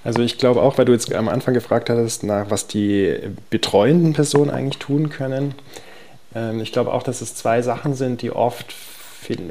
Also 0.04 0.22
ich 0.22 0.38
glaube 0.38 0.62
auch, 0.62 0.78
weil 0.78 0.86
du 0.86 0.94
jetzt 0.94 1.14
am 1.14 1.30
Anfang 1.30 1.54
gefragt 1.54 1.90
hattest, 1.90 2.24
nach 2.24 2.50
was 2.50 2.68
die 2.68 3.16
betreuenden 3.50 4.14
Personen 4.14 4.50
eigentlich 4.50 4.80
tun 4.80 5.10
können. 5.10 5.54
Ähm, 6.34 6.62
ich 6.62 6.72
glaube 6.72 6.94
auch, 6.94 7.04
dass 7.04 7.22
es 7.22 7.36
zwei 7.36 7.62
Sachen 7.62 7.94
sind, 7.94 8.22
die 8.22 8.32
oft 8.32 8.74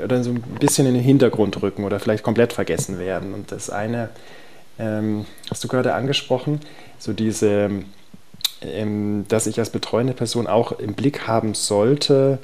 oder 0.03 0.25
so 0.25 0.31
ein 0.31 0.41
bisschen 0.59 0.87
in 0.87 0.95
den 0.95 1.03
Hintergrund 1.03 1.61
rücken 1.63 1.85
oder 1.85 2.01
vielleicht 2.01 2.25
komplett 2.25 2.53
vergessen 2.53 2.99
werden. 2.99 3.35
Und 3.35 3.53
das 3.53 3.71
eine 3.71 4.09
ähm, 4.79 5.27
hast 5.51 5.63
du 5.63 5.69
gerade 5.69 5.95
angesprochen, 5.95 6.61
so 6.99 7.13
diese 7.13 7.71
ähm, 8.63 9.25
dass 9.29 9.47
ich 9.47 9.59
als 9.59 9.71
betreuende 9.71 10.13
Person 10.13 10.47
auch 10.47 10.73
im 10.73 10.95
Blick 10.95 11.27
haben 11.27 11.55
sollte, 11.55 12.39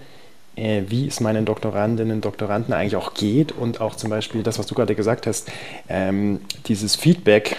äh, 0.56 0.82
wie 0.88 1.06
es 1.06 1.20
meinen 1.20 1.44
Doktorandinnen 1.44 2.16
und 2.16 2.24
Doktoranden 2.24 2.72
eigentlich 2.72 2.96
auch 2.96 3.14
geht 3.14 3.52
und 3.52 3.80
auch 3.80 3.96
zum 3.96 4.10
Beispiel 4.10 4.42
das, 4.42 4.58
was 4.58 4.66
du 4.66 4.74
gerade 4.74 4.94
gesagt 4.94 5.26
hast, 5.26 5.50
ähm, 5.88 6.40
dieses 6.66 6.94
Feedback, 6.96 7.56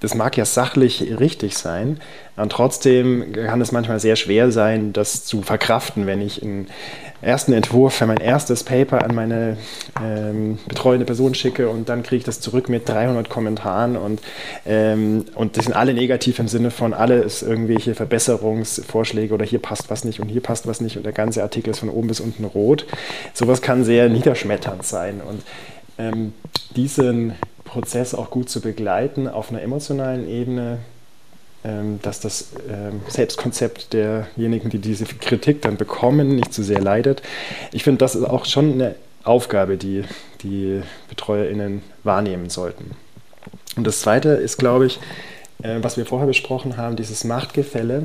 das 0.00 0.14
mag 0.14 0.36
ja 0.36 0.44
sachlich 0.44 1.18
richtig 1.18 1.56
sein, 1.56 2.00
und 2.36 2.50
trotzdem 2.50 3.32
kann 3.32 3.60
es 3.60 3.72
manchmal 3.72 4.00
sehr 4.00 4.16
schwer 4.16 4.50
sein, 4.50 4.92
das 4.92 5.24
zu 5.24 5.42
verkraften, 5.42 6.06
wenn 6.06 6.20
ich 6.20 6.42
in 6.42 6.66
ersten 7.24 7.52
Entwurf 7.52 7.94
für 7.94 8.06
mein 8.06 8.18
erstes 8.18 8.64
Paper 8.64 9.02
an 9.02 9.14
meine 9.14 9.56
ähm, 10.02 10.58
betreuende 10.66 11.06
Person 11.06 11.34
schicke 11.34 11.68
und 11.68 11.88
dann 11.88 12.02
kriege 12.02 12.18
ich 12.18 12.24
das 12.24 12.40
zurück 12.40 12.68
mit 12.68 12.88
300 12.88 13.28
Kommentaren 13.28 13.96
und, 13.96 14.20
ähm, 14.66 15.24
und 15.34 15.56
das 15.56 15.64
sind 15.64 15.74
alle 15.74 15.94
negativ 15.94 16.38
im 16.38 16.48
Sinne 16.48 16.70
von 16.70 16.92
alles 16.92 17.42
irgendwelche 17.42 17.94
Verbesserungsvorschläge 17.94 19.32
oder 19.32 19.44
hier 19.44 19.60
passt 19.60 19.90
was 19.90 20.04
nicht 20.04 20.20
und 20.20 20.28
hier 20.28 20.42
passt 20.42 20.66
was 20.66 20.80
nicht 20.80 20.96
und 20.96 21.04
der 21.04 21.12
ganze 21.12 21.42
Artikel 21.42 21.70
ist 21.70 21.78
von 21.78 21.88
oben 21.88 22.08
bis 22.08 22.20
unten 22.20 22.44
rot. 22.44 22.86
Sowas 23.32 23.62
kann 23.62 23.84
sehr 23.84 24.08
niederschmetternd 24.08 24.84
sein 24.84 25.20
und 25.26 25.42
ähm, 25.98 26.34
diesen 26.76 27.34
Prozess 27.64 28.14
auch 28.14 28.30
gut 28.30 28.48
zu 28.48 28.60
begleiten 28.60 29.28
auf 29.28 29.50
einer 29.50 29.62
emotionalen 29.62 30.28
Ebene 30.28 30.78
dass 32.02 32.20
das 32.20 32.48
ähm, 32.68 33.00
Selbstkonzept 33.08 33.94
derjenigen, 33.94 34.68
die 34.68 34.78
diese 34.78 35.06
Kritik 35.06 35.62
dann 35.62 35.76
bekommen, 35.78 36.36
nicht 36.36 36.52
zu 36.52 36.62
sehr 36.62 36.80
leidet. 36.80 37.22
Ich 37.72 37.84
finde, 37.84 37.98
das 37.98 38.14
ist 38.14 38.24
auch 38.24 38.44
schon 38.44 38.74
eine 38.74 38.96
Aufgabe, 39.24 39.78
die 39.78 40.04
die 40.42 40.82
BetreuerInnen 41.08 41.82
wahrnehmen 42.02 42.50
sollten. 42.50 42.90
Und 43.76 43.86
das 43.86 44.00
Zweite 44.00 44.30
ist, 44.30 44.58
glaube 44.58 44.86
ich, 44.86 45.00
äh, 45.62 45.78
was 45.80 45.96
wir 45.96 46.06
vorher 46.06 46.26
besprochen 46.26 46.76
haben, 46.76 46.96
dieses 46.96 47.24
Machtgefälle. 47.24 48.04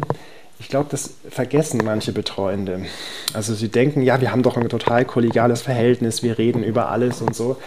Ich 0.60 0.69
glaube, 0.69 0.88
das 0.89 1.15
vergessen 1.30 1.82
manche 1.84 2.12
Betreuende. 2.12 2.86
Also 3.34 3.54
sie 3.54 3.69
denken, 3.69 4.02
ja, 4.02 4.19
wir 4.22 4.32
haben 4.32 4.43
doch 4.43 4.58
ein 4.58 4.67
total 4.69 5.06
kollegiales 5.06 5.62
Verhältnis, 5.62 6.24
wir 6.24 6.38
reden 6.38 6.63
über 6.63 6.89
alles 6.89 7.22
und 7.22 7.36
so. 7.36 7.58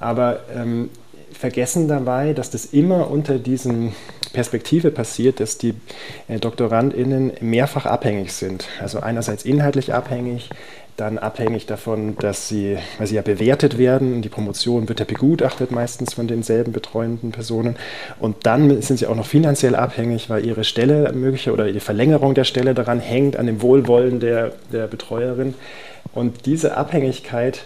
Aber 0.00 0.40
ähm, 0.54 0.90
vergessen 1.32 1.88
dabei, 1.88 2.32
dass 2.32 2.50
das 2.50 2.66
immer 2.66 3.10
unter 3.10 3.38
diesen 3.38 3.94
Perspektive 4.34 4.90
passiert, 4.90 5.40
dass 5.40 5.56
die 5.56 5.74
äh, 6.28 6.38
DoktorandInnen 6.38 7.32
mehrfach 7.40 7.86
abhängig 7.86 8.34
sind. 8.34 8.66
Also 8.82 9.00
einerseits 9.00 9.46
inhaltlich 9.46 9.94
abhängig, 9.94 10.50
dann 10.96 11.18
abhängig 11.18 11.66
davon, 11.66 12.16
dass 12.18 12.48
sie, 12.48 12.78
weil 12.98 13.06
sie 13.06 13.16
ja 13.16 13.22
bewertet 13.22 13.78
werden, 13.78 14.22
die 14.22 14.28
Promotion 14.28 14.88
wird 14.88 15.00
ja 15.00 15.06
begutachtet 15.06 15.70
meistens 15.72 16.14
von 16.14 16.28
denselben 16.28 16.72
betreuenden 16.72 17.32
Personen 17.32 17.76
und 18.20 18.46
dann 18.46 18.80
sind 18.80 18.98
sie 18.98 19.06
auch 19.06 19.16
noch 19.16 19.26
finanziell 19.26 19.74
abhängig, 19.74 20.30
weil 20.30 20.46
ihre 20.46 20.62
Stelle 20.62 21.12
mögliche 21.12 21.52
oder 21.52 21.72
die 21.72 21.80
Verlängerung 21.80 22.34
der 22.34 22.44
Stelle 22.44 22.74
daran 22.74 23.00
hängt, 23.00 23.36
an 23.36 23.46
dem 23.46 23.60
Wohlwollen 23.60 24.20
der, 24.20 24.52
der 24.72 24.86
Betreuerin 24.86 25.54
und 26.12 26.46
diese 26.46 26.76
Abhängigkeit 26.76 27.64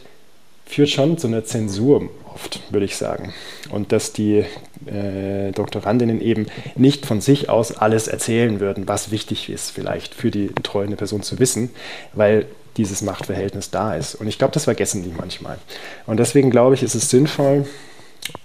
führt 0.69 0.91
schon 0.91 1.19
zu 1.19 1.27
einer 1.27 1.45
Zensur 1.45 2.09
oft, 2.33 2.61
würde 2.71 2.85
ich 2.87 2.97
sagen. 2.97 3.33
Und 3.71 3.91
dass 3.93 4.13
die 4.13 4.45
äh, 4.87 5.51
Doktorandinnen 5.53 6.21
eben 6.21 6.47
nicht 6.77 7.07
von 7.07 7.21
sich 7.21 7.49
aus 7.49 7.77
alles 7.77 8.07
erzählen 8.07 8.61
würden, 8.61 8.87
was 8.87 9.11
wichtig 9.11 9.49
ist, 9.49 9.71
vielleicht 9.71 10.15
für 10.15 10.31
die 10.31 10.47
betreuende 10.47 10.97
Person 10.97 11.23
zu 11.23 11.39
wissen, 11.39 11.71
weil 12.13 12.47
dieses 12.77 13.03
Machtverhältnis 13.03 13.71
da 13.71 13.97
ist. 13.97 14.15
Und 14.15 14.29
ich 14.29 14.39
glaube, 14.39 14.53
das 14.53 14.65
vergessen 14.65 15.03
die 15.03 15.13
manchmal. 15.17 15.59
Und 16.07 16.19
deswegen 16.19 16.51
glaube 16.51 16.75
ich, 16.77 16.83
ist 16.83 16.95
es 16.95 17.11
sinnvoll, 17.11 17.67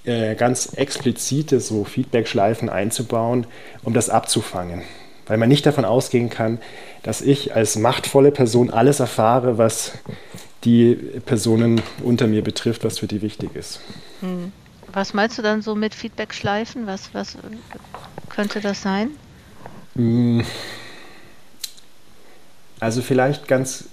äh, 0.06 0.36
ganz 0.36 0.74
explizite 0.74 1.60
so 1.60 1.84
Feedback-Schleifen 1.84 2.70
einzubauen, 2.70 3.46
um 3.84 3.94
das 3.94 4.10
abzufangen. 4.10 4.82
Weil 5.28 5.38
man 5.38 5.50
nicht 5.50 5.66
davon 5.66 5.86
ausgehen 5.86 6.30
kann, 6.30 6.60
dass 7.04 7.22
ich 7.22 7.56
als 7.56 7.76
machtvolle 7.76 8.32
Person 8.32 8.70
alles 8.70 9.00
erfahre, 9.00 9.58
was 9.58 9.94
die 10.64 10.96
Personen 11.26 11.82
unter 12.04 12.28
mir 12.28 12.44
betrifft, 12.44 12.84
was 12.84 13.00
für 13.00 13.08
die 13.08 13.22
wichtig 13.22 13.56
ist. 13.56 13.82
Hm. 14.22 14.52
Was 14.92 15.14
meinst 15.14 15.38
du 15.38 15.42
dann 15.42 15.62
so 15.62 15.76
mit 15.76 15.96
Feedback-Schleifen? 15.96 16.88
Was, 16.88 17.14
was 17.14 17.38
könnte 18.30 18.62
das 18.62 18.82
sein? 18.82 19.10
Hm. 19.96 20.44
Also 22.80 23.02
vielleicht 23.02 23.48
ganz, 23.48 23.86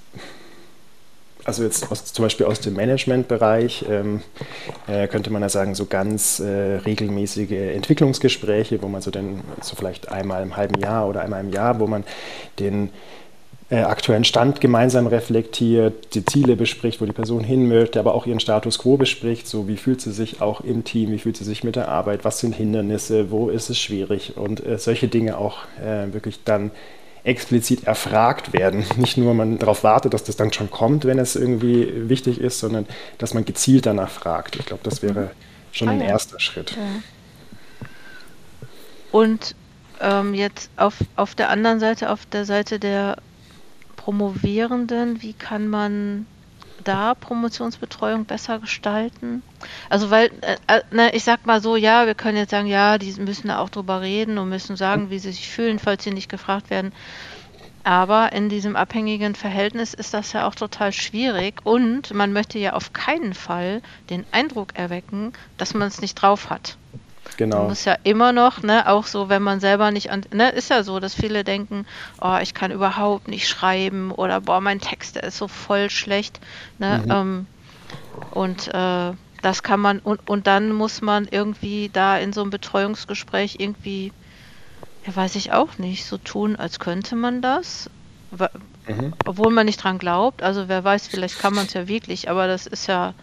also 1.45 1.63
jetzt 1.63 1.91
aus, 1.91 2.13
zum 2.13 2.25
Beispiel 2.25 2.47
aus 2.47 2.61
dem 2.61 2.75
Managementbereich 2.75 3.85
ähm, 3.89 4.21
äh, 4.89 5.07
könnte 5.07 5.31
man 5.31 5.43
ja 5.43 5.49
sagen, 5.49 5.75
so 5.75 5.87
ganz 5.87 6.41
äh, 6.41 6.77
regelmäßige 6.79 7.53
Entwicklungsgespräche, 7.53 8.83
wo 8.83 8.89
man 8.89 9.01
so 9.01 9.11
dann 9.11 9.43
so 9.61 9.77
vielleicht 9.77 10.11
einmal 10.11 10.43
im 10.43 10.57
halben 10.57 10.81
Jahr 10.81 11.09
oder 11.09 11.23
einmal 11.23 11.41
im 11.41 11.51
Jahr, 11.51 11.79
wo 11.79 11.87
man 11.87 12.05
den 12.59 12.91
äh, 13.71 13.83
aktuellen 13.83 14.25
Stand 14.25 14.61
gemeinsam 14.61 15.07
reflektiert, 15.07 16.15
die 16.15 16.25
Ziele 16.25 16.57
bespricht, 16.57 17.01
wo 17.01 17.05
die 17.05 17.13
Person 17.13 17.45
hin 17.45 17.69
möchte, 17.69 18.01
aber 18.01 18.15
auch 18.15 18.27
ihren 18.27 18.41
Status 18.41 18.81
quo 18.81 18.97
bespricht, 18.97 19.47
so 19.47 19.69
wie 19.69 19.77
fühlt 19.77 20.01
sie 20.01 20.11
sich 20.11 20.43
auch 20.43 20.61
im 20.61 20.83
Team, 20.83 21.13
wie 21.13 21.21
fühlt 21.21 21.37
sie 21.37 21.45
sich 21.45 21.63
mit 21.63 21.77
der 21.77 21.89
Arbeit, 21.89 22.25
was 22.25 22.41
sind 22.41 22.57
Hindernisse, 22.57 23.31
wo 23.31 23.49
ist 23.49 23.71
es 23.71 23.79
schwierig 23.79 24.37
und 24.37 24.65
äh, 24.67 24.77
solche 24.77 25.07
Dinge 25.07 25.39
auch 25.39 25.59
äh, 25.81 26.13
wirklich 26.13 26.43
dann 26.45 26.73
explizit 27.23 27.85
erfragt 27.85 28.53
werden. 28.53 28.85
Nicht 28.97 29.17
nur 29.17 29.35
man 29.35 29.59
darauf 29.59 29.85
wartet, 29.85 30.15
dass 30.15 30.25
das 30.25 30.35
dann 30.35 30.53
schon 30.53 30.71
kommt, 30.71 31.05
wenn 31.05 31.21
es 31.21 31.37
irgendwie 31.37 32.09
wichtig 32.09 32.41
ist, 32.41 32.59
sondern 32.59 32.87
dass 33.19 33.35
man 33.35 33.45
gezielt 33.45 33.87
danach 33.87 34.11
fragt. 34.11 34.57
Ich 34.57 34.67
glaube, 34.67 34.83
das 34.83 35.01
wäre 35.01 35.31
schon 35.71 35.89
ah, 35.89 35.93
ein 35.93 36.01
ja. 36.01 36.07
erster 36.07 36.41
Schritt. 36.41 36.73
Ja. 36.73 36.83
Und 39.13 39.55
ähm, 40.01 40.35
jetzt 40.35 40.71
auf, 40.77 40.95
auf 41.15 41.37
der 41.37 41.51
anderen 41.51 41.79
Seite, 41.79 42.11
auf 42.11 42.27
der 42.27 42.45
Seite 42.45 42.81
der 42.81 43.17
Promovierenden, 44.01 45.21
wie 45.21 45.35
kann 45.35 45.69
man 45.69 46.27
da 46.85 47.15
Promotionsbetreuung 47.15 48.25
besser 48.25 48.59
gestalten? 48.59 49.43
Also 49.91 50.11
weil, 50.11 50.31
äh, 50.41 50.57
äh, 50.69 50.81
ne, 50.91 51.15
ich 51.15 51.23
sag 51.23 51.45
mal 51.45 51.61
so, 51.61 51.77
ja, 51.77 52.07
wir 52.07 52.15
können 52.15 52.39
jetzt 52.39 52.51
sagen, 52.51 52.67
ja, 52.67 52.97
die 52.97 53.13
müssen 53.21 53.51
auch 53.51 53.69
drüber 53.69 54.01
reden 54.01 54.39
und 54.39 54.49
müssen 54.49 54.75
sagen, 54.77 55.11
wie 55.11 55.19
sie 55.19 55.33
sich 55.33 55.51
fühlen, 55.51 55.79
falls 55.79 56.03
sie 56.03 56.13
nicht 56.13 56.31
gefragt 56.31 56.71
werden. 56.71 56.95
Aber 57.85 58.33
in 58.33 58.49
diesem 58.49 58.75
abhängigen 58.75 59.35
Verhältnis 59.35 59.93
ist 59.93 60.15
das 60.15 60.33
ja 60.33 60.49
auch 60.49 60.55
total 60.55 60.93
schwierig 60.93 61.61
und 61.65 62.15
man 62.15 62.33
möchte 62.33 62.59
ja 62.59 62.73
auf 62.73 62.95
keinen 62.95 63.35
Fall 63.35 63.83
den 64.09 64.25
Eindruck 64.31 64.77
erwecken, 64.77 65.35
dass 65.59 65.75
man 65.75 65.89
es 65.89 66.01
nicht 66.01 66.15
drauf 66.15 66.49
hat. 66.49 66.79
Genau. 67.41 67.61
Man 67.61 67.69
muss 67.69 67.87
ja 67.87 67.97
immer 68.03 68.35
noch, 68.35 68.63
ne, 68.63 68.87
auch 68.87 69.07
so, 69.07 69.31
wenn 69.31 69.43
man 69.43 69.61
selber 69.61 69.91
nicht 69.93 70.11
an, 70.11 70.27
ne, 70.31 70.51
ist 70.51 70.69
ja 70.69 70.83
so, 70.83 71.01
dass 71.01 71.15
viele 71.15 71.43
denken, 71.43 71.87
oh, 72.21 72.37
ich 72.43 72.53
kann 72.53 72.71
überhaupt 72.71 73.29
nicht 73.29 73.49
schreiben 73.49 74.11
oder 74.11 74.43
boah, 74.43 74.61
mein 74.61 74.79
Text, 74.79 75.17
der 75.17 75.25
ist 75.25 75.39
so 75.39 75.49
voll 75.49 75.89
schlecht, 75.89 76.39
ne, 76.79 77.01
mhm. 77.03 77.11
ähm, 77.11 77.47
und 78.33 78.69
äh, 78.75 79.13
das 79.41 79.63
kann 79.63 79.81
man, 79.81 80.01
und, 80.01 80.29
und 80.29 80.47
dann 80.47 80.71
muss 80.71 81.01
man 81.01 81.29
irgendwie 81.31 81.89
da 81.91 82.19
in 82.19 82.35
so 82.35 82.43
einem 82.43 82.51
Betreuungsgespräch 82.51 83.57
irgendwie, 83.59 84.13
ja, 85.07 85.17
weiß 85.17 85.35
ich 85.37 85.51
auch 85.51 85.79
nicht, 85.79 86.05
so 86.05 86.19
tun, 86.19 86.57
als 86.57 86.79
könnte 86.79 87.17
man 87.17 87.41
das, 87.41 87.89
mhm. 88.87 89.15
obwohl 89.25 89.51
man 89.51 89.65
nicht 89.65 89.83
dran 89.83 89.97
glaubt, 89.97 90.43
also 90.43 90.69
wer 90.69 90.85
weiß, 90.85 91.09
vielleicht 91.09 91.39
kann 91.39 91.55
man 91.55 91.65
es 91.65 91.73
ja 91.73 91.89
wirklich, 91.89 92.29
aber 92.29 92.47
das 92.47 92.67
ist 92.67 92.87
ja, 92.87 93.15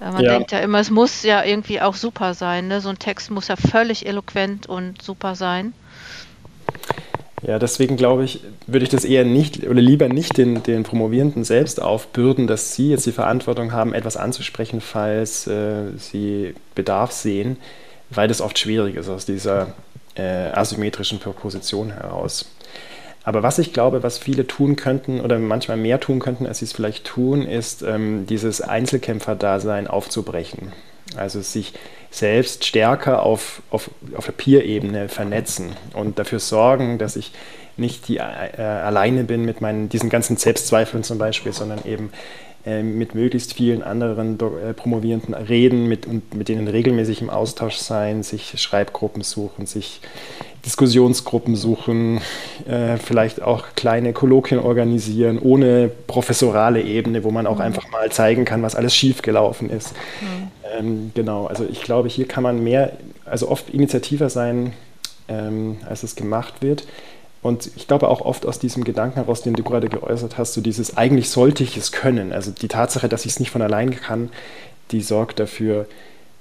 man 0.00 0.24
ja. 0.24 0.32
denkt 0.32 0.52
ja 0.52 0.58
immer, 0.58 0.78
es 0.78 0.90
muss 0.90 1.22
ja 1.22 1.44
irgendwie 1.44 1.80
auch 1.80 1.94
super 1.94 2.34
sein. 2.34 2.68
Ne? 2.68 2.80
So 2.80 2.88
ein 2.88 2.98
Text 2.98 3.30
muss 3.30 3.48
ja 3.48 3.56
völlig 3.56 4.06
eloquent 4.06 4.66
und 4.66 5.02
super 5.02 5.34
sein. 5.34 5.72
Ja, 7.42 7.58
deswegen 7.58 7.96
glaube 7.96 8.24
ich, 8.24 8.40
würde 8.66 8.84
ich 8.84 8.90
das 8.90 9.04
eher 9.04 9.24
nicht 9.24 9.64
oder 9.64 9.80
lieber 9.80 10.08
nicht 10.08 10.36
den, 10.38 10.62
den 10.64 10.82
Promovierenden 10.82 11.44
selbst 11.44 11.80
aufbürden, 11.80 12.48
dass 12.48 12.74
sie 12.74 12.90
jetzt 12.90 13.06
die 13.06 13.12
Verantwortung 13.12 13.72
haben, 13.72 13.94
etwas 13.94 14.16
anzusprechen, 14.16 14.80
falls 14.80 15.46
äh, 15.46 15.96
sie 15.96 16.54
Bedarf 16.74 17.12
sehen, 17.12 17.56
weil 18.10 18.26
das 18.26 18.40
oft 18.40 18.58
schwierig 18.58 18.96
ist 18.96 19.08
aus 19.08 19.24
dieser 19.24 19.74
äh, 20.16 20.50
asymmetrischen 20.50 21.20
Position 21.20 21.92
heraus. 21.92 22.46
Aber 23.28 23.42
was 23.42 23.58
ich 23.58 23.74
glaube, 23.74 24.02
was 24.02 24.16
viele 24.16 24.46
tun 24.46 24.74
könnten 24.74 25.20
oder 25.20 25.38
manchmal 25.38 25.76
mehr 25.76 26.00
tun 26.00 26.18
könnten, 26.18 26.46
als 26.46 26.60
sie 26.60 26.64
es 26.64 26.72
vielleicht 26.72 27.04
tun, 27.04 27.44
ist 27.44 27.82
ähm, 27.82 28.24
dieses 28.26 28.62
Einzelkämpferdasein 28.62 29.86
aufzubrechen. 29.86 30.72
Also 31.14 31.42
sich 31.42 31.74
selbst 32.10 32.64
stärker 32.64 33.22
auf, 33.22 33.60
auf, 33.68 33.90
auf 34.16 34.24
der 34.24 34.32
Peer-Ebene 34.32 35.10
vernetzen 35.10 35.76
und 35.92 36.18
dafür 36.18 36.38
sorgen, 36.38 36.96
dass 36.96 37.16
ich 37.16 37.32
nicht 37.76 38.08
die, 38.08 38.16
äh, 38.16 38.22
alleine 38.22 39.24
bin 39.24 39.44
mit 39.44 39.60
meinen, 39.60 39.90
diesen 39.90 40.08
ganzen 40.08 40.38
Selbstzweifeln 40.38 41.02
zum 41.04 41.18
Beispiel, 41.18 41.52
sondern 41.52 41.80
eben 41.84 42.10
äh, 42.64 42.82
mit 42.82 43.14
möglichst 43.14 43.52
vielen 43.52 43.82
anderen 43.82 44.38
äh, 44.40 44.72
Promovierenden 44.72 45.34
reden 45.34 45.86
mit, 45.86 46.06
und 46.06 46.34
mit 46.34 46.48
denen 46.48 46.66
regelmäßig 46.66 47.20
im 47.20 47.28
Austausch 47.28 47.76
sein, 47.76 48.22
sich 48.22 48.58
Schreibgruppen 48.58 49.22
suchen, 49.22 49.66
sich 49.66 50.00
Diskussionsgruppen 50.68 51.56
suchen, 51.56 52.20
äh, 52.68 52.98
vielleicht 52.98 53.40
auch 53.40 53.68
kleine 53.74 54.12
Kolloquien 54.12 54.60
organisieren, 54.60 55.38
ohne 55.38 55.90
professorale 56.06 56.82
Ebene, 56.82 57.24
wo 57.24 57.30
man 57.30 57.46
auch 57.46 57.56
mhm. 57.56 57.62
einfach 57.62 57.90
mal 57.90 58.12
zeigen 58.12 58.44
kann, 58.44 58.62
was 58.62 58.74
alles 58.74 58.94
schiefgelaufen 58.94 59.70
ist. 59.70 59.94
Mhm. 60.20 60.48
Ähm, 60.78 61.10
genau, 61.14 61.46
also 61.46 61.64
ich 61.64 61.80
glaube, 61.80 62.10
hier 62.10 62.28
kann 62.28 62.42
man 62.42 62.62
mehr, 62.62 62.92
also 63.24 63.48
oft 63.48 63.70
initiativer 63.70 64.28
sein, 64.28 64.74
ähm, 65.28 65.78
als 65.88 66.02
es 66.02 66.16
gemacht 66.16 66.60
wird. 66.60 66.86
Und 67.40 67.70
ich 67.76 67.86
glaube 67.86 68.08
auch 68.08 68.20
oft 68.20 68.44
aus 68.44 68.58
diesem 68.58 68.84
Gedanken 68.84 69.14
heraus, 69.14 69.40
den 69.40 69.54
du 69.54 69.62
gerade 69.62 69.88
geäußert 69.88 70.36
hast, 70.36 70.52
so 70.52 70.60
dieses 70.60 70.98
eigentlich 70.98 71.30
sollte 71.30 71.64
ich 71.64 71.78
es 71.78 71.92
können. 71.92 72.30
Also 72.30 72.50
die 72.50 72.68
Tatsache, 72.68 73.08
dass 73.08 73.24
ich 73.24 73.32
es 73.32 73.40
nicht 73.40 73.52
von 73.52 73.62
allein 73.62 73.90
kann, 73.92 74.28
die 74.90 75.00
sorgt 75.00 75.40
dafür, 75.40 75.86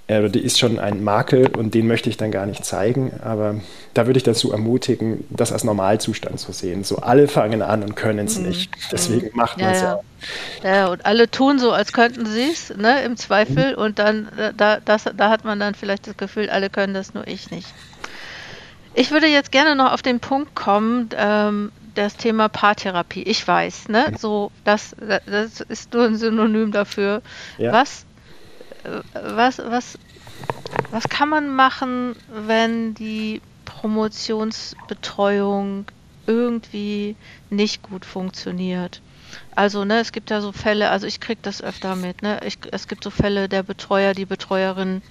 äh, 0.07 0.29
die 0.29 0.39
ist 0.39 0.57
schon 0.57 0.79
ein 0.79 1.03
Makel 1.03 1.49
und 1.55 1.73
den 1.73 1.87
möchte 1.87 2.09
ich 2.09 2.17
dann 2.17 2.31
gar 2.31 2.45
nicht 2.45 2.65
zeigen. 2.65 3.11
Aber 3.23 3.55
da 3.93 4.07
würde 4.07 4.17
ich 4.17 4.23
dazu 4.23 4.51
ermutigen, 4.51 5.25
das 5.29 5.51
als 5.51 5.63
Normalzustand 5.63 6.39
zu 6.39 6.51
sehen. 6.53 6.83
So 6.83 6.97
alle 6.97 7.27
fangen 7.27 7.61
an 7.61 7.83
und 7.83 7.95
können 7.95 8.25
es 8.25 8.39
mhm. 8.39 8.47
nicht. 8.47 8.71
Deswegen 8.91 9.29
macht 9.33 9.59
man 9.59 9.71
es 9.71 9.81
ja, 9.81 9.95
auch. 9.95 10.03
Ja, 10.63 10.87
und 10.87 11.05
alle 11.05 11.29
tun 11.29 11.59
so, 11.59 11.71
als 11.71 11.91
könnten 11.91 12.25
sie 12.25 12.49
es, 12.49 12.75
ne, 12.75 13.03
im 13.03 13.17
Zweifel. 13.17 13.73
Mhm. 13.73 13.81
Und 13.81 13.99
dann, 13.99 14.29
da, 14.55 14.79
das, 14.79 15.05
da 15.15 15.29
hat 15.29 15.43
man 15.43 15.59
dann 15.59 15.75
vielleicht 15.75 16.07
das 16.07 16.17
Gefühl, 16.17 16.49
alle 16.49 16.69
können 16.69 16.93
das, 16.93 17.13
nur 17.13 17.27
ich 17.27 17.51
nicht. 17.51 17.67
Ich 18.93 19.11
würde 19.11 19.27
jetzt 19.27 19.51
gerne 19.51 19.75
noch 19.75 19.91
auf 19.91 20.01
den 20.01 20.19
Punkt 20.19 20.55
kommen, 20.55 21.09
ähm, 21.15 21.71
das 21.93 22.15
Thema 22.15 22.47
Paartherapie. 22.47 23.23
Ich 23.23 23.47
weiß, 23.47 23.89
ne, 23.89 24.07
mhm. 24.09 24.17
so, 24.17 24.51
das, 24.63 24.95
das 25.25 25.61
ist 25.61 25.93
nur 25.93 26.05
ein 26.05 26.15
Synonym 26.15 26.71
dafür. 26.71 27.21
Ja. 27.57 27.73
Was 27.73 28.06
was, 29.13 29.59
was, 29.59 29.97
was 30.91 31.09
kann 31.09 31.29
man 31.29 31.55
machen, 31.55 32.15
wenn 32.29 32.93
die 32.93 33.41
Promotionsbetreuung 33.65 35.85
irgendwie 36.25 37.15
nicht 37.49 37.83
gut 37.83 38.05
funktioniert. 38.05 39.01
Also, 39.55 39.85
ne, 39.85 39.99
es 39.99 40.11
gibt 40.11 40.29
ja 40.29 40.41
so 40.41 40.51
Fälle, 40.51 40.89
also 40.89 41.07
ich 41.07 41.19
kriege 41.19 41.39
das 41.41 41.61
öfter 41.61 41.95
mit, 41.95 42.21
ne? 42.21 42.39
Ich, 42.45 42.59
es 42.71 42.87
gibt 42.87 43.03
so 43.03 43.09
Fälle, 43.09 43.49
der 43.49 43.63
Betreuer, 43.63 44.13
die 44.13 44.25
Betreuerin 44.25 45.01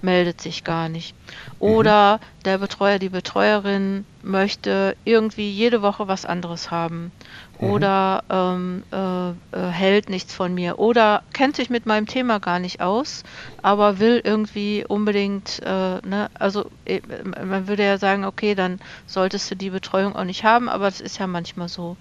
meldet 0.00 0.40
sich 0.40 0.64
gar 0.64 0.88
nicht. 0.88 1.14
Oder 1.58 2.16
mhm. 2.16 2.42
der 2.44 2.58
Betreuer, 2.58 2.98
die 2.98 3.08
Betreuerin 3.08 4.04
möchte 4.22 4.96
irgendwie 5.04 5.50
jede 5.50 5.82
Woche 5.82 6.08
was 6.08 6.24
anderes 6.24 6.70
haben. 6.70 7.12
Mhm. 7.58 7.70
Oder 7.70 8.24
ähm, 8.30 8.84
äh, 8.92 9.30
äh, 9.30 9.70
hält 9.70 10.08
nichts 10.08 10.34
von 10.34 10.54
mir. 10.54 10.78
Oder 10.78 11.22
kennt 11.32 11.56
sich 11.56 11.70
mit 11.70 11.86
meinem 11.86 12.06
Thema 12.06 12.40
gar 12.40 12.58
nicht 12.58 12.80
aus, 12.80 13.22
aber 13.62 13.98
will 13.98 14.20
irgendwie 14.22 14.84
unbedingt, 14.86 15.60
äh, 15.62 16.00
ne, 16.06 16.30
also 16.34 16.70
äh, 16.84 17.00
man 17.44 17.68
würde 17.68 17.84
ja 17.84 17.98
sagen, 17.98 18.24
okay, 18.24 18.54
dann 18.54 18.78
solltest 19.06 19.50
du 19.50 19.56
die 19.56 19.70
Betreuung 19.70 20.14
auch 20.16 20.24
nicht 20.24 20.44
haben, 20.44 20.68
aber 20.68 20.84
das 20.86 21.00
ist 21.00 21.18
ja 21.18 21.26
manchmal 21.26 21.68
so. 21.68 21.96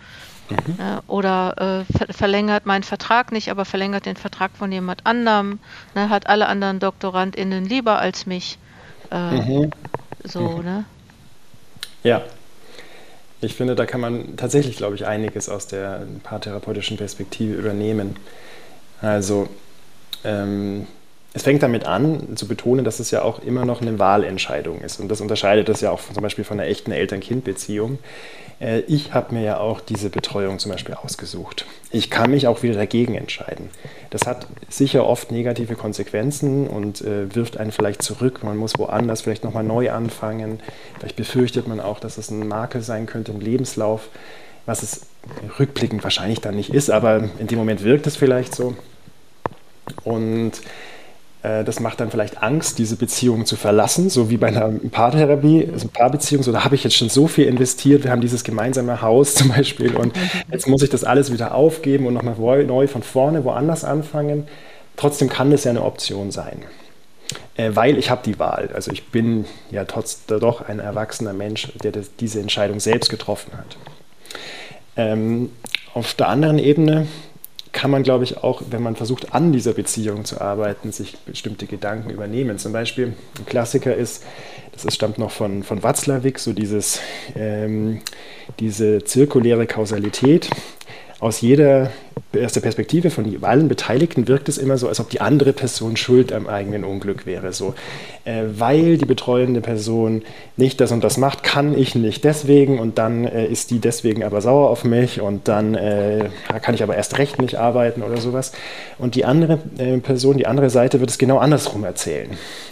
Mhm. 0.54 0.76
Ne? 0.78 1.04
Oder 1.08 1.86
äh, 1.89 1.98
ver 1.98 2.13
verlängert 2.13 2.66
meinen 2.66 2.84
Vertrag 2.84 3.32
nicht, 3.32 3.50
aber 3.50 3.66
verlängert 3.66 4.06
den 4.06 4.16
Vertrag 4.16 4.52
von 4.58 4.72
jemand 4.72 5.06
anderem, 5.06 5.60
ne? 5.96 6.10
hat 6.10 6.28
alle 6.28 6.48
anderen 6.48 6.80
DoktorandInnen 6.80 7.66
lieber 7.66 8.00
als 8.00 8.26
mich. 8.26 8.58
Äh, 9.12 9.32
mhm. 9.32 9.72
So, 10.24 10.58
mhm. 10.58 10.63
ne? 10.63 10.86
Ja. 12.04 12.22
Ich 13.42 13.56
finde, 13.56 13.76
da 13.76 13.86
kann 13.86 14.00
man 14.00 14.38
tatsächlich, 14.38 14.78
glaube 14.78 14.96
ich, 14.96 15.06
einiges 15.06 15.50
aus 15.50 15.68
der 15.68 16.08
paartherapeutischen 16.24 16.96
Perspektive 16.96 17.54
übernehmen. 17.56 18.16
Also, 19.02 19.50
ähm, 20.24 20.88
es 21.34 21.44
fängt 21.44 21.63
damit 21.63 21.86
an, 21.86 22.38
zu 22.38 22.48
betonen, 22.48 22.86
dass 22.86 23.00
es 23.00 23.12
ja 23.12 23.24
auch 23.24 23.39
immer 23.39 23.66
noch 23.66 23.82
eine 23.82 23.98
Wahlentscheidung 24.00 24.82
ist. 24.82 25.00
Und 25.00 25.10
das 25.10 25.20
unterscheidet 25.20 25.68
das 25.68 25.82
ja 25.82 25.89
auch 25.89 26.00
zum 26.00 26.22
Beispiel 26.22 26.46
von 26.46 26.60
einer 26.60 26.70
echten 26.70 26.92
Eltern-Kind-Beziehung. 26.92 27.98
Äh, 28.60 28.80
ich 28.82 29.13
habe 29.13 29.36
mir 29.36 29.44
ja 29.44 29.58
auch 29.58 29.82
diese 29.82 30.10
Betreuung 30.10 30.60
zum 30.60 30.72
Beispiel 30.72 30.96
ausgesucht. 30.96 31.66
Ich 31.92 32.10
kann 32.10 32.32
mich 32.32 32.48
auch 32.48 32.63
wieder 32.63 32.76
dagegen 32.76 33.16
entscheiden. 33.16 33.70
Das 34.10 34.26
hat 34.26 34.48
sicher 34.70 35.06
oft 35.06 35.32
negative 35.32 35.76
Konsequenzen 35.76 36.68
und 36.68 37.02
äh, 37.02 37.34
wirft 37.36 37.58
einen 37.58 37.72
vielleicht 37.72 38.02
zurück. 38.02 38.44
Man 38.44 38.58
muss 38.58 38.78
woanders 38.78 39.22
vielleicht 39.22 39.44
nochmal 39.44 39.63
neu 39.63 39.92
anfangen. 39.92 40.60
Vielleicht 40.98 41.16
befürchtet 41.16 41.68
man 41.68 41.80
auch, 41.80 42.00
dass 42.00 42.18
es 42.18 42.32
ein 42.32 42.48
Makel 42.48 42.82
sein 42.82 43.06
könnte 43.06 43.32
im 43.32 43.39
Lebenslauf, 43.39 44.10
was 44.66 44.84
es 44.84 45.02
rückblickend 45.60 46.04
wahrscheinlich 46.04 46.42
dann 46.42 46.56
nicht 46.56 46.74
ist, 46.74 46.89
aber 46.89 47.30
in 47.38 47.48
dem 47.48 47.58
Moment 47.58 47.84
wirkt 47.84 48.08
es 48.08 48.16
vielleicht 48.16 48.56
so. 48.56 48.76
Und 50.04 50.54
das 51.43 51.82
macht 51.82 51.99
dann 51.99 52.10
vielleicht 52.10 52.41
Angst, 52.41 52.79
diese 52.79 52.95
Beziehung 52.95 53.45
zu 53.45 53.58
verlassen, 53.58 54.10
so 54.10 54.29
wie 54.29 54.38
bei 54.38 54.47
einer 54.47 54.69
Paartherapie, 54.69 55.67
also 55.73 55.89
Paarbeziehung. 55.89 56.41
So, 56.41 56.53
da 56.53 56.63
habe 56.63 56.75
ich 56.75 56.86
jetzt 56.86 56.95
schon 56.95 57.10
so 57.10 57.27
viel 57.27 57.47
investiert. 57.47 58.06
Wir 58.06 58.12
haben 58.12 58.21
dieses 58.21 58.45
gemeinsame 58.45 59.01
Haus 59.01 59.36
zum 59.36 59.49
Beispiel 59.49 59.95
und 59.95 60.13
jetzt 60.49 60.69
muss 60.69 60.84
ich 60.84 60.89
das 60.89 61.03
alles 61.03 61.34
wieder 61.34 61.53
aufgeben 61.53 62.06
und 62.08 62.13
nochmal 62.13 62.63
neu 62.63 62.88
von 62.88 63.03
vorne 63.03 63.43
woanders 63.43 63.84
anfangen. 63.84 64.47
Trotzdem 64.95 65.27
kann 65.27 65.51
das 65.51 65.65
ja 65.65 65.71
eine 65.71 65.84
Option 65.84 66.32
sein, 66.32 66.63
äh, 67.58 67.71
weil 67.73 67.97
ich 67.97 68.10
habe 68.10 68.21
die 68.23 68.39
Wahl. 68.39 68.69
Also 68.73 68.91
ich 68.91 69.08
bin 69.08 69.45
ja 69.69 69.84
trotz 69.84 70.25
doch 70.25 70.62
ein 70.62 70.79
erwachsener 70.79 71.34
Mensch, 71.34 71.73
der 71.84 71.91
diese 72.19 72.39
Entscheidung 72.39 72.79
selbst 72.79 73.10
getroffen 73.10 73.51
hat. 73.58 73.77
Ähm, 74.95 75.49
auf 75.93 76.13
der 76.13 76.29
anderen 76.29 76.58
Ebene 76.58 77.08
kann 77.74 77.92
man, 77.92 78.04
glaube 78.04 78.24
ich, 78.24 78.38
auch, 78.38 78.62
wenn 78.70 78.82
man 78.82 78.96
versucht, 78.96 79.34
an 79.34 79.52
dieser 79.52 79.74
Beziehung 79.74 80.26
zu 80.26 80.40
arbeiten, 80.40 80.92
sich 80.92 81.18
bestimmte 81.26 81.66
Gedanken 81.66 82.12
übernehmen. 82.12 82.58
Zum 82.60 82.72
Beispiel, 82.72 83.14
ein 83.38 83.46
Klassiker 83.46 83.96
ist, 83.96 84.24
das 84.72 84.86
ist, 84.86 84.96
stammt 84.96 85.18
noch 85.18 85.32
von, 85.32 85.64
von 85.64 85.84
Watzlawick, 85.84 86.40
so 86.40 86.54
dieses, 86.54 87.02
ähm, 87.36 88.02
diese 88.60 89.04
zirkuläre 89.04 89.66
Kausalität. 89.66 90.50
Aus 91.20 91.42
jeder 91.42 91.92
aus 92.43 92.54
der 92.54 92.62
Perspektive 92.62 93.10
von 93.10 93.43
allen 93.43 93.67
Beteiligten 93.67 94.28
wirkt 94.28 94.49
es 94.49 94.58
immer 94.58 94.78
so, 94.78 94.88
als 94.88 94.99
ob 94.99 95.10
die 95.10 95.21
andere 95.21 95.54
Person 95.54 95.97
schuld 95.97 96.34
am 96.34 96.47
eigenen 96.47 96.84
Unglück 96.84 97.26
wäre. 97.26 97.54
So, 97.54 97.76
äh, 98.26 98.43
weil 98.58 98.97
die 98.97 99.06
betreuende 99.06 99.62
Person 99.62 100.23
nicht 100.58 100.82
das 100.82 100.91
und 100.91 101.04
das 101.04 101.17
macht, 101.17 101.43
kann 101.43 101.78
ich 101.78 101.95
nicht 101.95 102.23
deswegen 102.23 102.80
und 102.80 102.97
dann 102.97 103.26
äh, 103.26 103.45
ist 103.45 103.71
die 103.71 103.80
deswegen 103.80 104.23
aber 104.23 104.41
sauer 104.41 104.69
auf 104.69 104.84
mich 104.84 105.21
und 105.21 105.47
dann 105.47 105.76
äh, 105.76 106.30
kann 106.62 106.73
ich 106.73 106.84
aber 106.84 106.95
erst 106.95 107.17
recht 107.17 107.39
nicht 107.41 107.56
arbeiten 107.56 108.02
oder 108.02 108.17
sowas. 108.17 108.52
Und 108.97 109.15
die 109.15 109.26
andere 109.26 109.60
äh, 109.78 109.97
Person, 109.97 110.38
die 110.38 110.47
andere 110.47 110.69
Seite 110.69 110.99
wird 110.99 111.10
es 111.10 111.17
genau 111.17 111.38
andersrum 111.38 111.84
erzählen. 111.84 112.30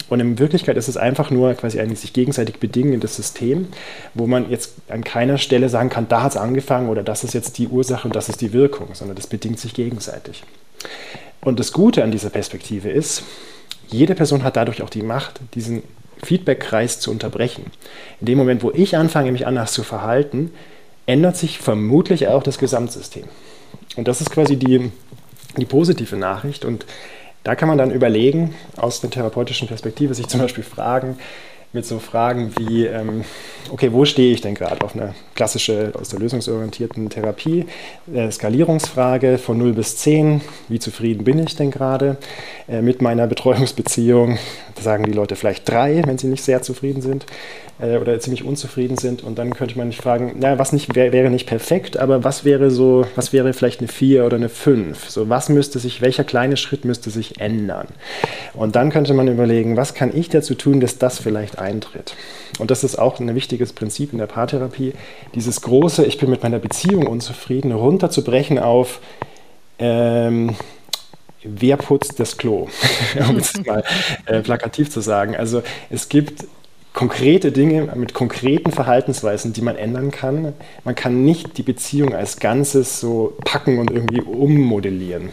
Und 0.08 0.20
in 0.20 0.38
Wirklichkeit 0.38 0.76
ist 0.76 0.88
es 0.88 0.96
einfach 0.96 1.30
nur 1.30 1.54
quasi 1.54 1.80
ein 1.80 1.94
sich 1.96 2.12
gegenseitig 2.12 2.58
bedingendes 2.58 3.16
System, 3.16 3.68
wo 4.14 4.26
man 4.26 4.50
jetzt 4.50 4.74
an 4.88 5.04
keiner 5.04 5.38
Stelle 5.38 5.68
sagen 5.68 5.88
kann, 5.88 6.06
da 6.08 6.22
hat 6.22 6.32
es 6.32 6.36
angefangen 6.36 6.88
oder 6.88 7.02
das 7.02 7.24
ist 7.24 7.34
jetzt 7.34 7.58
die 7.58 7.68
Ursache 7.68 8.08
und 8.08 8.16
das 8.16 8.28
ist 8.28 8.40
die 8.40 8.52
Wirkung, 8.52 8.88
sondern 8.92 9.16
das 9.16 9.26
bedingt 9.32 9.58
sich 9.58 9.74
gegenseitig. 9.74 10.44
Und 11.40 11.58
das 11.58 11.72
Gute 11.72 12.04
an 12.04 12.12
dieser 12.12 12.30
Perspektive 12.30 12.90
ist, 12.90 13.24
jede 13.88 14.14
Person 14.14 14.44
hat 14.44 14.56
dadurch 14.56 14.82
auch 14.82 14.90
die 14.90 15.02
Macht, 15.02 15.40
diesen 15.54 15.82
Feedbackkreis 16.22 17.00
zu 17.00 17.10
unterbrechen. 17.10 17.64
In 18.20 18.26
dem 18.26 18.38
Moment, 18.38 18.62
wo 18.62 18.70
ich 18.70 18.96
anfange, 18.96 19.32
mich 19.32 19.46
anders 19.46 19.72
zu 19.72 19.82
verhalten, 19.82 20.52
ändert 21.06 21.36
sich 21.36 21.58
vermutlich 21.58 22.28
auch 22.28 22.42
das 22.42 22.58
Gesamtsystem. 22.58 23.24
Und 23.96 24.06
das 24.06 24.20
ist 24.20 24.30
quasi 24.30 24.56
die, 24.56 24.92
die 25.56 25.64
positive 25.64 26.16
Nachricht. 26.16 26.64
Und 26.64 26.86
da 27.42 27.56
kann 27.56 27.68
man 27.68 27.78
dann 27.78 27.90
überlegen, 27.90 28.54
aus 28.76 29.00
der 29.00 29.10
therapeutischen 29.10 29.66
Perspektive, 29.66 30.14
sich 30.14 30.28
zum 30.28 30.40
Beispiel 30.40 30.62
fragen, 30.62 31.18
mit 31.72 31.86
so 31.86 31.98
Fragen 31.98 32.52
wie, 32.58 32.84
ähm, 32.84 33.24
okay, 33.70 33.92
wo 33.92 34.04
stehe 34.04 34.32
ich 34.32 34.42
denn 34.42 34.54
gerade? 34.54 34.84
Auf 34.84 34.94
eine 34.94 35.14
klassische 35.34 35.92
aus 35.98 36.10
der 36.10 36.20
lösungsorientierten 36.20 37.08
Therapie, 37.08 37.66
äh, 38.12 38.30
Skalierungsfrage 38.30 39.38
von 39.38 39.56
0 39.58 39.72
bis 39.72 39.96
10, 39.96 40.42
wie 40.68 40.78
zufrieden 40.78 41.24
bin 41.24 41.38
ich 41.38 41.56
denn 41.56 41.70
gerade? 41.70 42.18
Äh, 42.68 42.82
mit 42.82 43.00
meiner 43.00 43.26
Betreuungsbeziehung, 43.26 44.38
da 44.74 44.82
sagen 44.82 45.04
die 45.04 45.12
Leute 45.12 45.36
vielleicht 45.36 45.68
3, 45.68 46.02
wenn 46.06 46.18
sie 46.18 46.26
nicht 46.26 46.44
sehr 46.44 46.62
zufrieden 46.62 47.00
sind 47.00 47.26
äh, 47.80 47.96
oder 47.96 48.18
ziemlich 48.20 48.44
unzufrieden 48.44 48.96
sind. 48.96 49.22
Und 49.22 49.38
dann 49.38 49.54
könnte 49.54 49.76
man 49.78 49.90
sich 49.90 50.00
fragen, 50.00 50.34
naja, 50.38 50.58
was 50.58 50.72
nicht, 50.72 50.94
wär, 50.94 51.12
wäre 51.12 51.30
nicht 51.30 51.46
perfekt, 51.46 51.96
aber 51.96 52.24
was 52.24 52.44
wäre 52.44 52.70
so, 52.70 53.06
was 53.16 53.32
wäre 53.32 53.52
vielleicht 53.52 53.80
eine 53.80 53.88
4 53.88 54.24
oder 54.24 54.36
eine 54.36 54.48
5, 54.48 55.08
so 55.08 55.28
was 55.28 55.48
müsste 55.48 55.78
sich, 55.78 56.00
welcher 56.00 56.24
kleine 56.24 56.56
Schritt 56.56 56.84
müsste 56.84 57.10
sich 57.10 57.40
ändern? 57.40 57.88
Und 58.54 58.76
dann 58.76 58.90
könnte 58.90 59.14
man 59.14 59.28
überlegen, 59.28 59.76
was 59.76 59.94
kann 59.94 60.14
ich 60.14 60.28
dazu 60.28 60.54
tun, 60.54 60.80
dass 60.80 60.98
das 60.98 61.18
vielleicht 61.18 61.58
eintritt. 61.62 62.14
Und 62.58 62.70
das 62.70 62.84
ist 62.84 62.98
auch 62.98 63.18
ein 63.20 63.34
wichtiges 63.34 63.72
Prinzip 63.72 64.12
in 64.12 64.18
der 64.18 64.26
Paartherapie, 64.26 64.92
dieses 65.34 65.62
große, 65.62 66.04
ich 66.04 66.18
bin 66.18 66.30
mit 66.30 66.42
meiner 66.42 66.58
Beziehung 66.58 67.06
unzufrieden, 67.06 67.72
runterzubrechen 67.72 68.58
auf, 68.58 69.00
ähm, 69.78 70.54
wer 71.42 71.76
putzt 71.76 72.20
das 72.20 72.36
Klo, 72.36 72.68
um 73.28 73.36
es 73.36 73.54
mal 73.64 73.82
äh, 74.26 74.40
plakativ 74.40 74.90
zu 74.90 75.00
sagen. 75.00 75.36
Also 75.36 75.62
es 75.90 76.08
gibt 76.08 76.44
konkrete 76.92 77.52
Dinge 77.52 77.88
mit 77.94 78.12
konkreten 78.12 78.70
Verhaltensweisen, 78.70 79.52
die 79.52 79.62
man 79.62 79.76
ändern 79.76 80.10
kann. 80.10 80.52
Man 80.84 80.94
kann 80.94 81.24
nicht 81.24 81.56
die 81.56 81.62
Beziehung 81.62 82.14
als 82.14 82.38
Ganzes 82.38 83.00
so 83.00 83.34
packen 83.44 83.78
und 83.78 83.90
irgendwie 83.90 84.20
ummodellieren 84.20 85.30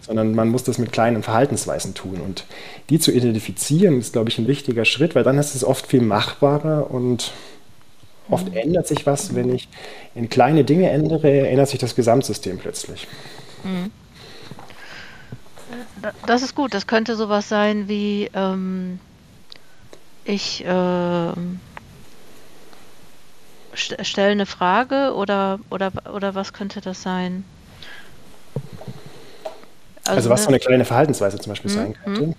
sondern 0.00 0.34
man 0.34 0.48
muss 0.48 0.64
das 0.64 0.78
mit 0.78 0.92
kleinen 0.92 1.22
Verhaltensweisen 1.22 1.94
tun. 1.94 2.20
Und 2.20 2.44
die 2.88 2.98
zu 2.98 3.12
identifizieren, 3.12 3.98
ist, 3.98 4.12
glaube 4.12 4.30
ich, 4.30 4.38
ein 4.38 4.48
wichtiger 4.48 4.84
Schritt, 4.84 5.14
weil 5.14 5.24
dann 5.24 5.38
ist 5.38 5.54
es 5.54 5.64
oft 5.64 5.86
viel 5.86 6.02
machbarer 6.02 6.90
und 6.90 7.32
oft 8.30 8.50
mhm. 8.50 8.56
ändert 8.56 8.86
sich 8.86 9.06
was. 9.06 9.34
Wenn 9.34 9.54
ich 9.54 9.68
in 10.14 10.28
kleine 10.28 10.64
Dinge 10.64 10.90
ändere, 10.90 11.48
ändert 11.48 11.68
sich 11.68 11.78
das 11.78 11.94
Gesamtsystem 11.94 12.58
plötzlich. 12.58 13.06
Mhm. 13.64 13.90
Das 16.26 16.42
ist 16.42 16.54
gut. 16.54 16.74
Das 16.74 16.86
könnte 16.86 17.16
sowas 17.16 17.48
sein 17.48 17.88
wie 17.88 18.30
ähm, 18.34 18.98
ich 20.24 20.64
äh, 20.64 21.32
stelle 23.74 24.30
eine 24.30 24.46
Frage 24.46 25.14
oder, 25.14 25.60
oder, 25.70 25.92
oder 26.12 26.34
was 26.34 26.52
könnte 26.52 26.80
das 26.80 27.02
sein? 27.02 27.44
Also, 30.10 30.28
also 30.28 30.30
was 30.30 30.40
ne? 30.40 30.44
so 30.44 30.48
eine 30.48 30.60
kleine 30.60 30.84
Verhaltensweise 30.84 31.38
zum 31.38 31.52
Beispiel 31.52 31.70
mhm. 31.70 31.74
sein 31.74 31.94
könnte. 32.04 32.34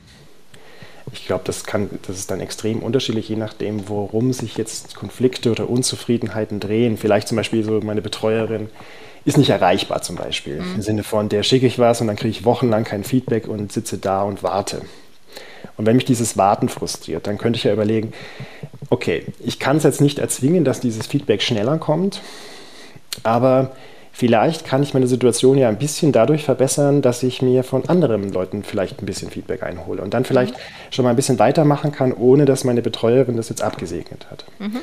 Ich 1.14 1.26
glaube, 1.26 1.44
das 1.46 1.66
kann, 1.66 1.90
das 2.08 2.18
ist 2.18 2.32
dann 2.32 2.40
extrem 2.40 2.80
unterschiedlich, 2.80 3.28
je 3.28 3.36
nachdem, 3.36 3.90
worum 3.90 4.34
sich 4.34 4.58
jetzt 4.58 4.96
Konflikte 4.96 5.52
oder 5.52 5.70
Unzufriedenheiten 5.70 6.60
drehen. 6.60 6.98
Vielleicht 6.98 7.28
zum 7.28 7.38
Beispiel 7.38 7.64
so 7.64 7.82
meine 7.82 8.02
Betreuerin 8.02 8.70
ist 9.26 9.38
nicht 9.38 9.50
erreichbar 9.50 10.02
zum 10.02 10.16
Beispiel. 10.16 10.62
Mhm. 10.62 10.76
Im 10.76 10.82
Sinne 10.82 11.04
von, 11.04 11.30
der 11.30 11.44
schicke 11.44 11.68
ich 11.68 11.80
was 11.80 12.02
und 12.02 12.08
dann 12.08 12.16
kriege 12.16 12.30
ich 12.30 12.46
wochenlang 12.46 12.84
kein 12.84 13.04
Feedback 13.04 13.48
und 13.48 13.72
sitze 13.72 13.98
da 13.98 14.24
und 14.24 14.44
warte. 14.44 14.82
Und 15.78 15.86
wenn 15.86 15.96
mich 15.96 16.06
dieses 16.06 16.38
Warten 16.38 16.70
frustriert, 16.70 17.28
dann 17.28 17.38
könnte 17.38 17.58
ich 17.58 17.64
ja 17.64 17.74
überlegen, 17.74 18.14
okay, 18.90 19.26
ich 19.40 19.60
kann 19.60 19.78
es 19.78 19.84
jetzt 19.84 20.02
nicht 20.02 20.20
erzwingen, 20.20 20.64
dass 20.64 20.80
dieses 20.80 21.08
Feedback 21.08 21.42
schneller 21.42 21.78
kommt, 21.78 22.22
aber 23.24 23.72
vielleicht 24.22 24.66
kann 24.66 24.84
ich 24.84 24.94
meine 24.94 25.08
Situation 25.08 25.58
ja 25.58 25.68
ein 25.68 25.80
bisschen 25.80 26.12
dadurch 26.12 26.44
verbessern, 26.44 27.02
dass 27.02 27.24
ich 27.24 27.42
mir 27.42 27.64
von 27.64 27.90
anderen 27.90 28.32
Leuten 28.32 28.62
vielleicht 28.62 29.02
ein 29.02 29.08
bisschen 29.08 29.32
Feedback 29.32 29.64
einhole 29.64 30.00
und 30.04 30.14
dann 30.14 30.26
vielleicht 30.26 30.54
mhm. 30.54 30.60
schon 30.92 31.04
mal 31.06 31.10
ein 31.10 31.16
bisschen 31.16 31.40
weitermachen 31.40 31.92
kann, 31.92 32.14
ohne 32.14 32.46
dass 32.46 32.64
meine 32.64 32.84
Betreuerin 32.84 33.36
das 33.36 33.50
jetzt 33.50 33.64
abgesegnet 33.64 34.28
hat. 34.30 34.46
Mhm. 34.60 34.82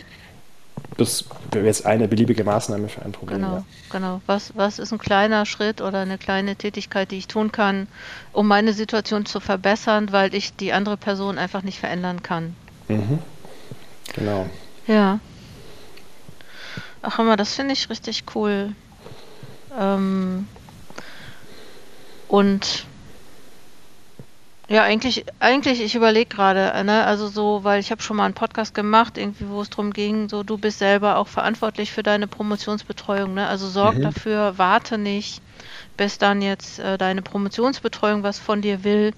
Das 0.96 1.24
wäre 1.53 1.66
jetzt 1.66 1.87
eine 1.87 2.09
beliebige 2.09 2.42
Maßnahme 2.42 2.88
für 2.88 3.03
ein 3.03 3.12
Problem. 3.12 3.38
Genau, 3.40 3.55
ja. 3.59 3.64
genau. 3.92 4.20
Was, 4.27 4.57
was 4.57 4.81
ist 4.81 4.90
ein 4.90 4.98
kleiner 4.98 5.46
Schritt 5.46 5.81
oder 5.83 6.01
eine 6.01 6.18
kleine 6.18 6.57
Tätigkeit, 6.57 7.12
die 7.12 7.18
ich 7.18 7.29
tun 7.29 7.53
kann, 7.53 7.87
um 8.33 8.48
meine 8.48 8.72
Situation 8.72 9.24
zu 9.24 9.38
verbessern, 9.38 10.11
weil 10.11 10.35
ich 10.35 10.57
die 10.57 10.72
andere 10.72 10.96
Person 10.96 11.38
einfach 11.38 11.62
nicht 11.62 11.79
verändern 11.79 12.24
kann? 12.24 12.57
Mhm. 12.88 13.20
Genau. 14.16 14.46
Ja. 14.88 15.20
Ach 17.03 17.20
immer, 17.20 17.37
das 17.37 17.55
finde 17.55 17.74
ich 17.74 17.88
richtig 17.88 18.24
cool. 18.35 18.72
Ähm, 19.79 20.47
und 22.29 22.87
ja, 24.71 24.83
eigentlich, 24.83 25.25
eigentlich, 25.41 25.81
ich 25.81 25.95
überlege 25.95 26.29
gerade, 26.29 26.85
ne, 26.85 27.05
also 27.05 27.29
so, 27.29 27.64
weil 27.64 27.81
ich 27.81 27.91
habe 27.91 28.03
schon 28.03 28.19
mal 28.19 28.27
einen 28.27 28.35
Podcast 28.35 28.75
gemacht, 28.75 29.17
irgendwie, 29.17 29.49
wo 29.49 29.62
es 29.62 29.71
darum 29.71 29.95
ging, 29.95 30.29
so 30.29 30.43
du 30.43 30.59
bist 30.59 30.79
selber 30.79 31.17
auch 31.17 31.29
verantwortlich 31.29 31.91
für 31.91 32.03
deine 32.03 32.27
Promotionsbetreuung, 32.27 33.33
ne? 33.33 33.47
Also 33.47 33.67
sorg 33.67 33.97
mhm. 33.97 34.03
dafür, 34.03 34.59
warte 34.59 34.99
nicht, 34.99 35.41
bis 35.97 36.19
dann 36.19 36.43
jetzt 36.43 36.81
äh, 36.81 36.99
deine 36.99 37.23
Promotionsbetreuung 37.23 38.23
was 38.23 38.38
von 38.38 38.61
dir 38.61 38.85
will. 38.85 39.14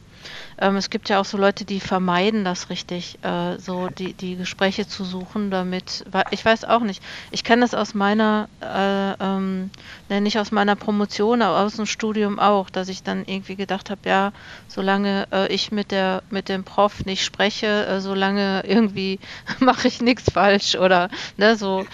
Ähm, 0.58 0.76
es 0.76 0.90
gibt 0.90 1.08
ja 1.08 1.20
auch 1.20 1.24
so 1.24 1.36
Leute, 1.38 1.64
die 1.64 1.80
vermeiden 1.80 2.44
das 2.44 2.70
richtig, 2.70 3.18
äh, 3.22 3.58
so 3.58 3.88
die, 3.88 4.12
die 4.14 4.36
Gespräche 4.36 4.86
zu 4.86 5.04
suchen, 5.04 5.50
damit, 5.50 6.04
ich 6.30 6.44
weiß 6.44 6.64
auch 6.64 6.80
nicht, 6.80 7.02
ich 7.30 7.44
kenne 7.44 7.62
das 7.62 7.74
aus 7.74 7.94
meiner, 7.94 8.48
äh, 8.60 9.12
ähm, 9.24 9.70
ne, 10.08 10.20
nicht 10.20 10.38
aus 10.38 10.52
meiner 10.52 10.76
Promotion, 10.76 11.42
aber 11.42 11.60
aus 11.60 11.76
dem 11.76 11.86
Studium 11.86 12.38
auch, 12.38 12.70
dass 12.70 12.88
ich 12.88 13.02
dann 13.02 13.24
irgendwie 13.26 13.56
gedacht 13.56 13.90
habe, 13.90 14.00
ja, 14.04 14.32
solange 14.68 15.26
äh, 15.32 15.52
ich 15.52 15.72
mit 15.72 15.90
der, 15.90 16.22
mit 16.30 16.48
dem 16.48 16.64
Prof 16.64 17.04
nicht 17.06 17.24
spreche, 17.24 17.86
äh, 17.86 18.00
solange 18.00 18.62
irgendwie 18.66 19.18
mache 19.60 19.88
ich 19.88 20.00
nichts 20.00 20.30
falsch 20.32 20.74
oder, 20.74 21.08
ne, 21.36 21.56
so, 21.56 21.86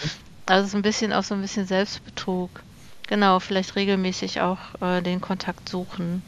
also 0.47 0.69
so 0.69 0.77
ein 0.77 0.83
bisschen 0.83 1.13
auch 1.13 1.25
so 1.25 1.35
ein 1.35 1.43
bisschen 1.43 1.67
Selbstbetrug. 1.67 2.63
Genau, 3.09 3.39
vielleicht 3.39 3.77
regelmäßig 3.77 4.41
auch 4.41 4.59
äh, 4.81 5.01
den 5.01 5.21
Kontakt 5.21 5.69
suchen. 5.69 6.23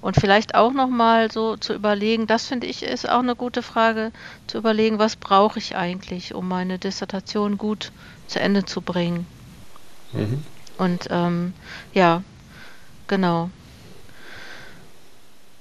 Und 0.00 0.16
vielleicht 0.16 0.54
auch 0.54 0.72
nochmal 0.72 1.30
so 1.30 1.56
zu 1.56 1.74
überlegen, 1.74 2.26
das 2.26 2.46
finde 2.46 2.66
ich 2.66 2.82
ist 2.82 3.08
auch 3.08 3.20
eine 3.20 3.36
gute 3.36 3.62
Frage, 3.62 4.12
zu 4.46 4.58
überlegen, 4.58 4.98
was 4.98 5.16
brauche 5.16 5.58
ich 5.58 5.76
eigentlich, 5.76 6.34
um 6.34 6.48
meine 6.48 6.78
Dissertation 6.78 7.58
gut 7.58 7.92
zu 8.26 8.40
Ende 8.40 8.64
zu 8.64 8.80
bringen. 8.80 9.26
Mhm. 10.12 10.42
Und 10.78 11.06
ähm, 11.10 11.54
ja, 11.92 12.22
genau. 13.06 13.50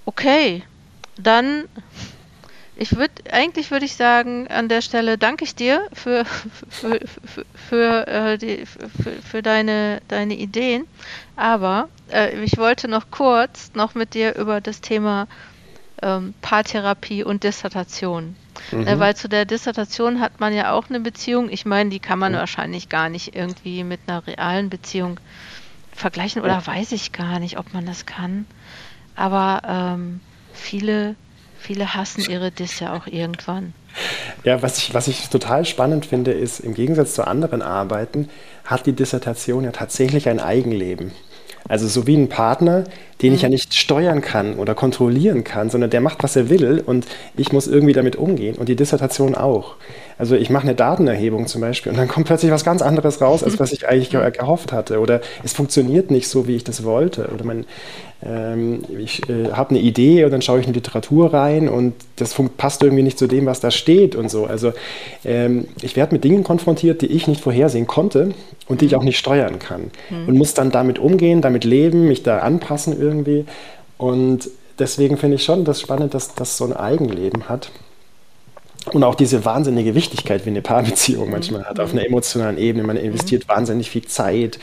Okay, 0.06 0.64
dann 1.18 1.66
ich 2.84 2.98
würde, 2.98 3.14
eigentlich 3.32 3.72
würde 3.72 3.86
ich 3.86 3.96
sagen, 3.96 4.48
an 4.50 4.68
der 4.68 4.82
Stelle 4.82 5.18
danke 5.18 5.46
ich 5.46 5.56
dir 5.56 5.88
für, 5.94 6.26
für, 6.70 7.00
für, 7.24 7.46
für, 7.56 8.08
äh, 8.08 8.38
die, 8.38 8.66
für, 8.66 9.12
für 9.22 9.42
deine, 9.42 10.02
deine 10.10 10.36
Ideen. 10.36 10.86
Aber 11.38 11.88
äh, 12.12 12.44
ich 12.44 12.58
wollte 12.58 12.90
noch 12.90 13.10
kurz 13.10 13.72
noch 13.74 13.96
mit 13.96 14.14
dir 14.14 14.36
über 14.36 14.60
das 14.60 14.82
Thema 14.82 15.28
ähm, 16.02 16.34
Paartherapie 16.42 17.24
und 17.24 17.44
Dissertation. 17.46 18.36
Mhm. 18.72 18.86
Äh, 18.86 19.00
weil 19.00 19.16
zu 19.16 19.30
der 19.30 19.46
Dissertation 19.46 20.20
hat 20.20 20.42
man 20.42 20.54
ja 20.54 20.74
auch 20.74 20.90
eine 20.90 21.00
Beziehung. 21.00 21.50
Ich 21.50 21.66
meine, 21.66 21.90
die 21.90 22.00
kann 22.00 22.20
man 22.20 22.34
mhm. 22.34 22.38
wahrscheinlich 22.38 22.90
gar 22.90 23.08
nicht 23.08 23.34
irgendwie 23.34 23.86
mit 23.86 24.02
einer 24.08 24.28
realen 24.28 24.70
Beziehung 24.70 25.22
vergleichen 25.94 26.42
oder 26.42 26.68
weiß 26.68 26.92
ich 26.92 27.14
gar 27.14 27.40
nicht, 27.40 27.58
ob 27.58 27.74
man 27.74 27.86
das 27.86 28.06
kann. 28.06 28.46
Aber 29.16 29.62
ähm, 29.66 30.20
viele 30.52 31.16
Viele 31.64 31.94
hassen 31.94 32.30
ihre 32.30 32.52
Diss 32.52 32.82
ja 32.82 32.94
auch 32.94 33.08
irgendwann. 33.08 33.74
Ja, 34.44 34.62
was 34.62 34.80
ich, 34.80 34.94
was 34.94 35.08
ich 35.08 35.30
total 35.30 35.64
spannend 35.64 36.06
finde, 36.06 36.32
ist, 36.32 36.60
im 36.60 36.74
Gegensatz 36.74 37.14
zu 37.14 37.26
anderen 37.26 37.62
Arbeiten 37.62 38.28
hat 38.66 38.86
die 38.86 38.92
Dissertation 38.92 39.64
ja 39.64 39.72
tatsächlich 39.72 40.28
ein 40.28 40.42
Eigenleben. 40.42 41.14
Also 41.70 41.88
so 41.88 42.06
wie 42.06 42.18
ein 42.18 42.28
Partner, 42.28 42.84
den 43.22 43.30
mhm. 43.30 43.36
ich 43.36 43.42
ja 43.44 43.48
mhm. 43.48 43.54
nicht 43.54 43.74
steuern 43.74 44.20
kann 44.20 44.56
oder 44.56 44.76
kontrollieren 44.76 45.46
kann, 45.46 45.70
sondern 45.70 45.90
der 45.90 46.02
macht, 46.02 46.22
was 46.22 46.36
er 46.36 46.50
will 46.50 46.84
und 46.86 47.08
ich 47.38 47.54
muss 47.54 47.68
irgendwie 47.68 47.94
damit 47.94 48.18
umgehen 48.18 48.58
und 48.58 48.68
die 48.68 48.76
Dissertation 48.76 49.34
auch. 49.34 49.76
Also 50.18 50.36
ich 50.36 50.50
mache 50.50 50.64
eine 50.64 50.76
Datenerhebung 50.76 51.48
zum 51.48 51.62
Beispiel 51.62 51.92
und 51.92 51.98
dann 51.98 52.08
kommt 52.08 52.28
plötzlich 52.28 52.52
was 52.52 52.64
ganz 52.64 52.82
anderes 52.82 53.22
raus, 53.22 53.44
als 53.44 53.60
was 53.60 53.72
ich 53.72 53.88
eigentlich 53.88 54.10
gehofft 54.10 54.72
hatte. 54.72 55.00
Oder 55.00 55.22
es 55.44 55.54
funktioniert 55.54 56.12
nicht 56.12 56.28
so, 56.28 56.48
wie 56.48 56.56
ich 56.56 56.64
das 56.64 56.84
wollte. 56.84 57.30
Oder 57.34 57.46
man, 57.46 57.66
ähm, 58.26 58.84
ich 58.98 59.28
äh, 59.30 59.52
habe 59.52 59.72
eine 59.72 59.80
Idee 59.80 60.24
und 60.24 60.32
dann 60.32 60.42
schaue 60.42 60.60
ich 60.60 60.68
in 60.68 60.74
Literatur 60.74 61.34
rein 61.34 61.68
und 61.68 61.94
das 62.18 62.36
passt 62.58 62.84
irgendwie 62.84 63.04
nicht 63.04 63.18
zu 63.18 63.28
dem, 63.28 63.46
was 63.46 63.60
da 63.60 63.72
steht 63.72 64.16
und 64.16 64.30
so. 64.30 64.46
Also 64.46 64.74
ähm, 65.26 65.68
ich 65.82 65.96
werde 65.96 66.14
mit 66.14 66.24
Dingen 66.24 66.44
konfrontiert, 66.44 67.02
die 67.02 67.08
ich 67.08 67.28
nicht 67.28 67.42
vorhersehen 67.42 67.88
konnte 67.88 68.32
und 68.68 68.82
die 68.82 68.86
ich 68.86 68.96
auch 68.96 69.04
nicht 69.04 69.18
steuern 69.18 69.60
kann. 69.60 69.92
Mhm. 70.10 70.28
Und 70.28 70.38
muss 70.38 70.54
dann 70.54 70.72
damit 70.72 71.00
umgehen, 71.00 71.42
damit 71.42 71.64
leben, 71.64 72.08
mich 72.08 72.24
da 72.24 72.40
anpassen 72.40 73.00
irgendwie. 73.00 73.46
Und 73.98 74.50
deswegen 74.80 75.18
finde 75.18 75.36
ich 75.36 75.44
schon 75.44 75.66
das 75.66 75.82
spannend, 75.82 76.14
dass 76.14 76.36
das 76.36 76.58
so 76.58 76.66
ein 76.66 76.74
Eigenleben 76.74 77.50
hat 77.50 77.72
und 78.92 79.04
auch 79.04 79.16
diese 79.16 79.46
wahnsinnige 79.46 79.96
Wichtigkeit, 79.96 80.46
wie 80.46 80.50
eine 80.50 80.62
Paarbeziehung 80.62 81.32
manchmal 81.32 81.66
hat, 81.66 81.80
auf 81.80 81.94
einer 81.94 82.06
emotionalen 82.06 82.58
Ebene. 82.58 82.84
Man 82.84 82.98
investiert 82.98 83.48
mhm. 83.48 83.54
wahnsinnig 83.54 83.90
viel 83.90 84.06
Zeit. 84.06 84.60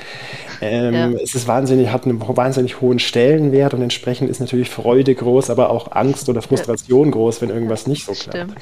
Ähm, 0.61 0.95
ja. 0.95 1.11
Es 1.23 1.35
ist 1.35 1.49
wahnsinnig, 1.49 1.91
hat 1.91 2.05
einen 2.05 2.21
wahnsinnig 2.21 2.81
hohen 2.81 2.99
Stellenwert 2.99 3.73
und 3.73 3.83
entsprechend 3.83 4.29
ist 4.31 4.41
natürlich 4.41 4.69
Freude 4.69 5.15
groß, 5.15 5.49
aber 5.51 5.71
auch 5.71 5.93
Angst 5.93 6.29
oder 6.29 6.43
Frustration 6.43 7.07
ja. 7.07 7.13
groß, 7.13 7.41
wenn 7.41 7.51
irgendwas 7.51 7.87
nicht 7.87 8.05
so 8.05 8.13
klappt. 8.13 8.37
Stimmt. 8.37 8.55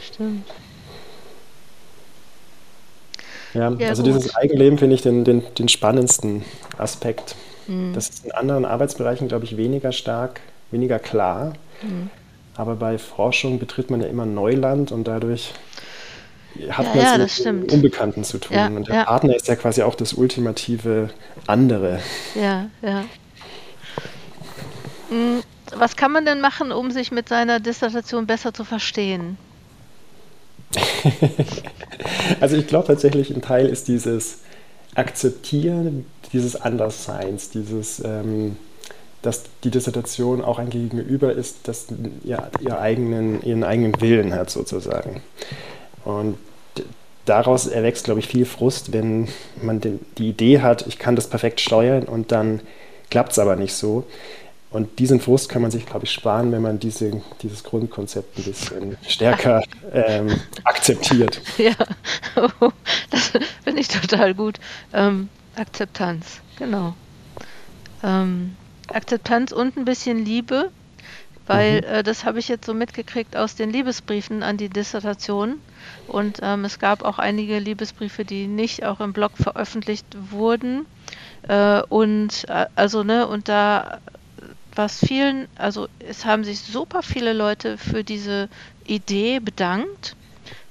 Stimmt. 0.00 0.44
Ja, 3.54 3.72
ja 3.78 3.88
also 3.88 4.02
gut. 4.02 4.14
dieses 4.14 4.34
Eigenleben 4.36 4.78
finde 4.78 4.94
ich 4.94 5.02
den, 5.02 5.24
den, 5.24 5.42
den 5.58 5.68
spannendsten 5.68 6.42
Aspekt. 6.76 7.34
Mhm. 7.66 7.92
Das 7.94 8.08
ist 8.10 8.24
in 8.24 8.32
anderen 8.32 8.64
Arbeitsbereichen, 8.64 9.28
glaube 9.28 9.44
ich, 9.44 9.56
weniger 9.56 9.92
stark, 9.92 10.40
weniger 10.70 10.98
klar. 10.98 11.54
Mhm. 11.82 12.10
Aber 12.56 12.76
bei 12.76 12.98
Forschung 12.98 13.58
betritt 13.58 13.90
man 13.90 14.00
ja 14.00 14.06
immer 14.06 14.26
Neuland 14.26 14.92
und 14.92 15.06
dadurch 15.06 15.52
hat 16.70 16.86
ja, 16.94 17.12
man 17.12 17.20
es 17.20 17.38
ja, 17.38 17.52
mit 17.52 17.70
Unbekannten 17.72 18.24
zu 18.24 18.38
tun. 18.38 18.56
Ja, 18.56 18.66
und 18.66 18.88
der. 18.88 19.04
Partner 19.04 19.36
ist 19.36 19.46
ja 19.48 19.56
quasi 19.56 19.82
auch 19.82 19.94
das 19.94 20.14
ultimative 20.14 21.10
andere. 21.46 22.00
Ja, 22.34 22.68
ja. 22.82 23.04
Hm, 25.10 25.42
was 25.76 25.96
kann 25.96 26.12
man 26.12 26.24
denn 26.24 26.40
machen, 26.40 26.72
um 26.72 26.90
sich 26.90 27.12
mit 27.12 27.28
seiner 27.28 27.60
Dissertation 27.60 28.26
besser 28.26 28.54
zu 28.54 28.64
verstehen? 28.64 29.36
also 32.40 32.56
ich 32.56 32.66
glaube 32.66 32.86
tatsächlich, 32.86 33.30
ein 33.30 33.42
Teil 33.42 33.66
ist 33.66 33.88
dieses 33.88 34.40
Akzeptieren 34.94 36.06
dieses 36.32 36.56
Andersseins, 36.56 37.50
dieses 37.50 38.02
ähm, 38.04 38.56
dass 39.22 39.44
die 39.64 39.70
Dissertation 39.70 40.42
auch 40.42 40.58
ein 40.58 40.70
Gegenüber 40.70 41.32
ist, 41.32 41.68
das 41.68 41.86
ihr, 42.24 42.50
ihr 42.60 42.78
eigenen, 42.78 43.42
ihren 43.42 43.64
eigenen 43.64 44.00
Willen 44.00 44.34
hat 44.34 44.50
sozusagen. 44.50 45.22
Und 46.04 46.38
daraus 47.24 47.66
erwächst, 47.66 48.04
glaube 48.04 48.20
ich, 48.20 48.28
viel 48.28 48.46
Frust, 48.46 48.92
wenn 48.92 49.28
man 49.60 49.80
den, 49.80 50.00
die 50.18 50.30
Idee 50.30 50.60
hat, 50.60 50.86
ich 50.86 50.98
kann 50.98 51.16
das 51.16 51.28
perfekt 51.28 51.60
steuern 51.60 52.04
und 52.04 52.32
dann 52.32 52.60
klappt 53.10 53.32
es 53.32 53.38
aber 53.38 53.56
nicht 53.56 53.74
so. 53.74 54.04
Und 54.70 54.98
diesen 54.98 55.20
Frust 55.20 55.48
kann 55.48 55.62
man 55.62 55.70
sich, 55.70 55.86
glaube 55.86 56.04
ich, 56.04 56.10
sparen, 56.10 56.52
wenn 56.52 56.60
man 56.60 56.78
diese, 56.78 57.22
dieses 57.42 57.62
Grundkonzept 57.62 58.38
ein 58.38 58.44
bisschen 58.44 58.96
stärker 59.08 59.62
ähm, 59.92 60.40
akzeptiert. 60.64 61.40
Ja, 61.58 61.74
oh, 62.60 62.70
das 63.10 63.32
finde 63.64 63.80
ich 63.80 63.88
total 63.88 64.34
gut. 64.34 64.58
Ähm, 64.92 65.28
Akzeptanz, 65.54 66.40
genau. 66.58 66.94
Ähm, 68.02 68.56
Akzeptanz 68.92 69.52
und 69.52 69.76
ein 69.76 69.84
bisschen 69.84 70.24
Liebe, 70.24 70.70
weil 71.46 71.80
mhm. 71.80 71.86
äh, 71.86 72.02
das 72.02 72.24
habe 72.24 72.38
ich 72.38 72.48
jetzt 72.48 72.66
so 72.66 72.74
mitgekriegt 72.74 73.36
aus 73.36 73.54
den 73.54 73.70
Liebesbriefen 73.70 74.42
an 74.42 74.56
die 74.56 74.68
Dissertation. 74.68 75.60
Und 76.08 76.40
ähm, 76.42 76.64
es 76.64 76.78
gab 76.78 77.02
auch 77.02 77.18
einige 77.18 77.58
Liebesbriefe, 77.58 78.24
die 78.24 78.46
nicht 78.46 78.84
auch 78.84 79.00
im 79.00 79.12
Blog 79.12 79.32
veröffentlicht 79.36 80.06
wurden. 80.30 80.86
Äh, 81.48 81.82
und 81.82 82.48
äh, 82.48 82.66
also, 82.74 83.02
ne, 83.04 83.26
und 83.26 83.48
da 83.48 84.00
was 84.74 84.98
vielen, 84.98 85.48
also 85.56 85.88
es 86.00 86.26
haben 86.26 86.44
sich 86.44 86.60
super 86.60 87.02
viele 87.02 87.32
Leute 87.32 87.78
für 87.78 88.04
diese 88.04 88.50
Idee 88.84 89.40
bedankt 89.40 90.16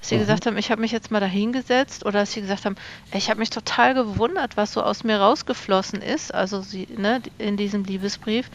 dass 0.06 0.10
sie 0.10 0.18
mhm. 0.18 0.20
gesagt 0.20 0.46
haben, 0.46 0.58
ich 0.58 0.70
habe 0.70 0.82
mich 0.82 0.92
jetzt 0.92 1.10
mal 1.10 1.20
dahingesetzt 1.20 2.06
oder 2.06 2.20
dass 2.20 2.32
sie 2.32 2.42
gesagt 2.42 2.66
haben, 2.66 2.76
ich 3.12 3.32
habe 3.32 3.40
mich 3.40 3.50
total 3.50 3.96
gewundert, 3.96 4.56
was 4.56 4.72
so 4.72 4.84
aus 4.84 5.04
mir 5.04 5.18
rausgeflossen 5.18 6.00
ist, 6.04 6.32
also 6.32 6.62
sie, 6.62 6.88
ne, 6.96 7.24
in 7.40 7.58
diesem 7.58 7.84
Liebesbrief, 7.84 8.52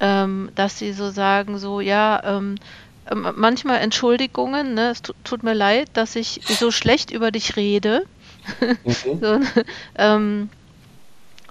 ähm, 0.00 0.50
dass 0.56 0.76
sie 0.80 0.92
so 0.92 1.10
sagen, 1.10 1.58
so, 1.58 1.80
ja, 1.80 2.20
ähm, 2.24 2.56
ähm 3.08 3.32
manchmal 3.36 3.78
Entschuldigungen, 3.78 4.74
ne, 4.74 4.90
es 4.90 5.02
tut 5.22 5.44
mir 5.44 5.54
leid, 5.54 5.88
dass 5.92 6.16
ich 6.16 6.40
so 6.44 6.72
schlecht 6.72 7.12
über 7.12 7.30
dich 7.30 7.54
rede. 7.56 8.04
Mhm. 8.84 9.20
so, 9.20 9.40
ähm, 9.96 10.50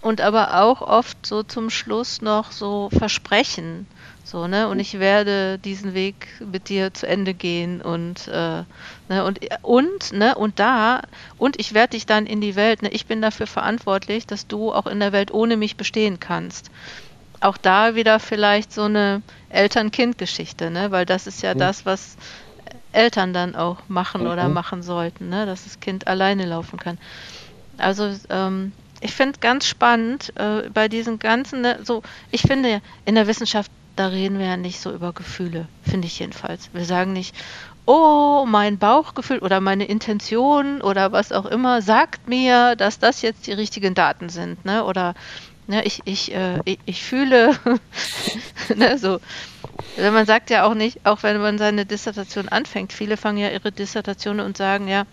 und 0.06 0.22
aber 0.22 0.62
auch 0.62 0.84
oft 0.84 1.26
so 1.26 1.41
zum 1.41 1.72
Schluss 1.72 2.22
noch 2.22 2.51
so 2.51 2.91
Versprechen. 2.95 3.88
So, 4.24 4.45
ne? 4.45 4.68
Und 4.68 4.80
ich 4.80 4.99
werde 4.99 5.58
diesen 5.58 5.95
Weg 5.95 6.28
mit 6.39 6.70
dir 6.70 6.93
zu 6.93 7.08
Ende 7.08 7.34
gehen 7.34 7.82
und, 7.82 8.28
äh, 8.28 8.64
ne? 9.10 9.26
und, 9.26 9.39
und, 9.64 10.14
ne? 10.14 10.36
Und 10.36 10.60
da, 10.60 11.01
und 11.39 11.60
ich 11.60 11.74
werde 11.74 11.91
dich 11.91 12.06
dann 12.06 12.28
in 12.28 12.39
die 12.39 12.56
Welt, 12.56 12.84
ne? 12.84 12.89
Ich 12.89 13.08
bin 13.08 13.20
dafür 13.20 13.47
verantwortlich, 13.47 14.28
dass 14.28 14.45
du 14.45 14.72
auch 14.72 14.86
in 14.86 14.99
der 14.99 15.12
Welt 15.12 15.34
ohne 15.34 15.58
mich 15.58 15.76
bestehen 15.76 16.20
kannst. 16.20 16.70
Auch 17.39 17.58
da 17.58 17.95
wieder 17.95 18.20
vielleicht 18.20 18.72
so 18.72 18.84
eine 18.84 19.24
Eltern-Kind-Geschichte, 19.49 20.70
ne? 20.70 20.91
Weil 20.91 21.08
das 21.08 21.26
ist 21.26 21.41
ja 21.41 21.56
mhm. 21.56 21.60
das, 21.60 21.88
was 21.88 22.16
Eltern 22.91 23.34
dann 23.34 23.56
auch 23.56 23.78
machen 23.88 24.22
mhm. 24.22 24.30
oder 24.30 24.49
machen 24.49 24.84
sollten, 24.84 25.30
ne? 25.30 25.47
Dass 25.47 25.64
das 25.64 25.80
Kind 25.80 26.06
alleine 26.06 26.45
laufen 26.45 26.78
kann. 26.78 26.99
Also, 27.80 28.14
ähm, 28.30 28.72
ich 29.06 29.14
finde 29.14 29.39
ganz 29.39 29.66
spannend 29.66 30.34
äh, 30.36 30.70
bei 30.70 30.88
diesen 30.88 31.20
ganzen, 31.20 31.62
ne, 31.62 31.80
so, 31.84 32.03
ich 32.32 32.41
finde 32.41 32.82
in 33.06 33.16
der 33.16 33.28
Wissenschaft 33.28 33.72
da 33.95 34.08
reden 34.08 34.39
wir 34.39 34.45
ja 34.45 34.58
nicht 34.58 34.80
so 34.80 34.91
über 34.91 35.14
Gefühle, 35.14 35.68
finde 35.88 36.08
ich 36.08 36.20
jedenfalls. 36.20 36.70
Wir 36.74 36.86
sagen 36.86 37.14
nicht, 37.14 37.36
oh, 37.86 38.45
mein 38.47 38.78
Bauchgefühl 38.78 39.39
oder 39.39 39.62
meine 39.62 39.86
Intention 39.86 40.82
oder 40.82 41.12
was 41.12 41.32
auch 41.32 41.45
immer 41.45 41.82
sagt 41.82 42.28
mir, 42.28 42.76
dass 42.76 42.99
das 42.99 43.22
jetzt 43.22 43.47
die 43.47 43.53
richtigen 43.53 43.93
Daten 43.93 44.30
sind, 44.30 44.66
ne? 44.66 44.84
Oder 44.84 45.14
ne, 45.68 45.86
ich, 45.86 46.01
ich, 46.06 46.34
äh, 46.34 46.60
ich, 46.66 46.80
ich, 46.86 47.03
fühle, 47.03 47.58
ne, 48.76 48.97
so. 48.97 49.20
Man 49.97 50.26
sagt 50.26 50.49
ja 50.49 50.66
auch 50.66 50.74
nicht, 50.74 51.06
auch 51.06 51.24
wenn 51.24 51.39
man 51.39 51.58
seine 51.58 51.86
Dissertation 51.86 52.49
anfängt, 52.49 52.91
viele 52.91 53.18
fangen 53.18 53.38
ja 53.38 53.49
ihre 53.49 53.72
Dissertation 53.72 54.39
und 54.39 54.58
sagen, 54.58 54.88
ja, 54.88 55.06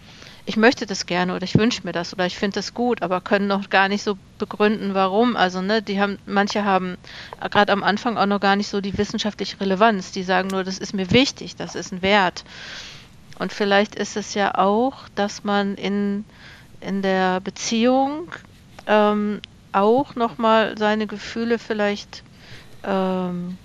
ich 0.44 0.56
möchte 0.56 0.86
das 0.86 1.06
gerne 1.06 1.34
oder 1.34 1.44
ich 1.44 1.56
wünsche 1.56 1.82
mir 1.84 1.92
das 1.92 2.12
oder 2.12 2.26
ich 2.26 2.36
finde 2.36 2.56
das 2.56 2.74
gut, 2.74 3.02
aber 3.02 3.20
können 3.20 3.46
noch 3.46 3.70
gar 3.70 3.88
nicht 3.88 4.02
so 4.02 4.18
begründen, 4.38 4.94
warum. 4.94 5.36
Also, 5.36 5.62
ne, 5.62 5.82
die 5.82 6.00
haben, 6.00 6.18
manche 6.26 6.64
haben 6.64 6.96
gerade 7.50 7.72
am 7.72 7.84
Anfang 7.84 8.16
auch 8.16 8.26
noch 8.26 8.40
gar 8.40 8.56
nicht 8.56 8.68
so 8.68 8.80
die 8.80 8.96
wissenschaftliche 8.98 9.60
Relevanz. 9.60 10.10
Die 10.10 10.24
sagen 10.24 10.48
nur, 10.48 10.64
das 10.64 10.78
ist 10.78 10.94
mir 10.94 11.10
wichtig, 11.12 11.54
das 11.54 11.76
ist 11.76 11.92
ein 11.92 12.02
Wert. 12.02 12.44
Und 13.38 13.52
vielleicht 13.52 13.94
ist 13.94 14.16
es 14.16 14.34
ja 14.34 14.56
auch, 14.56 15.08
dass 15.14 15.44
man 15.44 15.76
in, 15.76 16.24
in 16.80 17.02
der 17.02 17.40
Beziehung 17.40 18.32
ähm, 18.86 19.40
auch 19.70 20.16
nochmal 20.16 20.76
seine 20.76 21.06
Gefühle 21.06 21.58
vielleicht 21.58 22.24
ähm, 22.84 23.58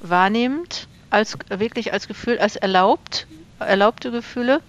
wahrnimmt, 0.00 0.88
als 1.10 1.36
wirklich 1.50 1.92
als 1.92 2.08
Gefühl, 2.08 2.38
als 2.38 2.56
erlaubt, 2.56 3.26
erlaubte 3.58 4.10
Gefühle 4.10 4.62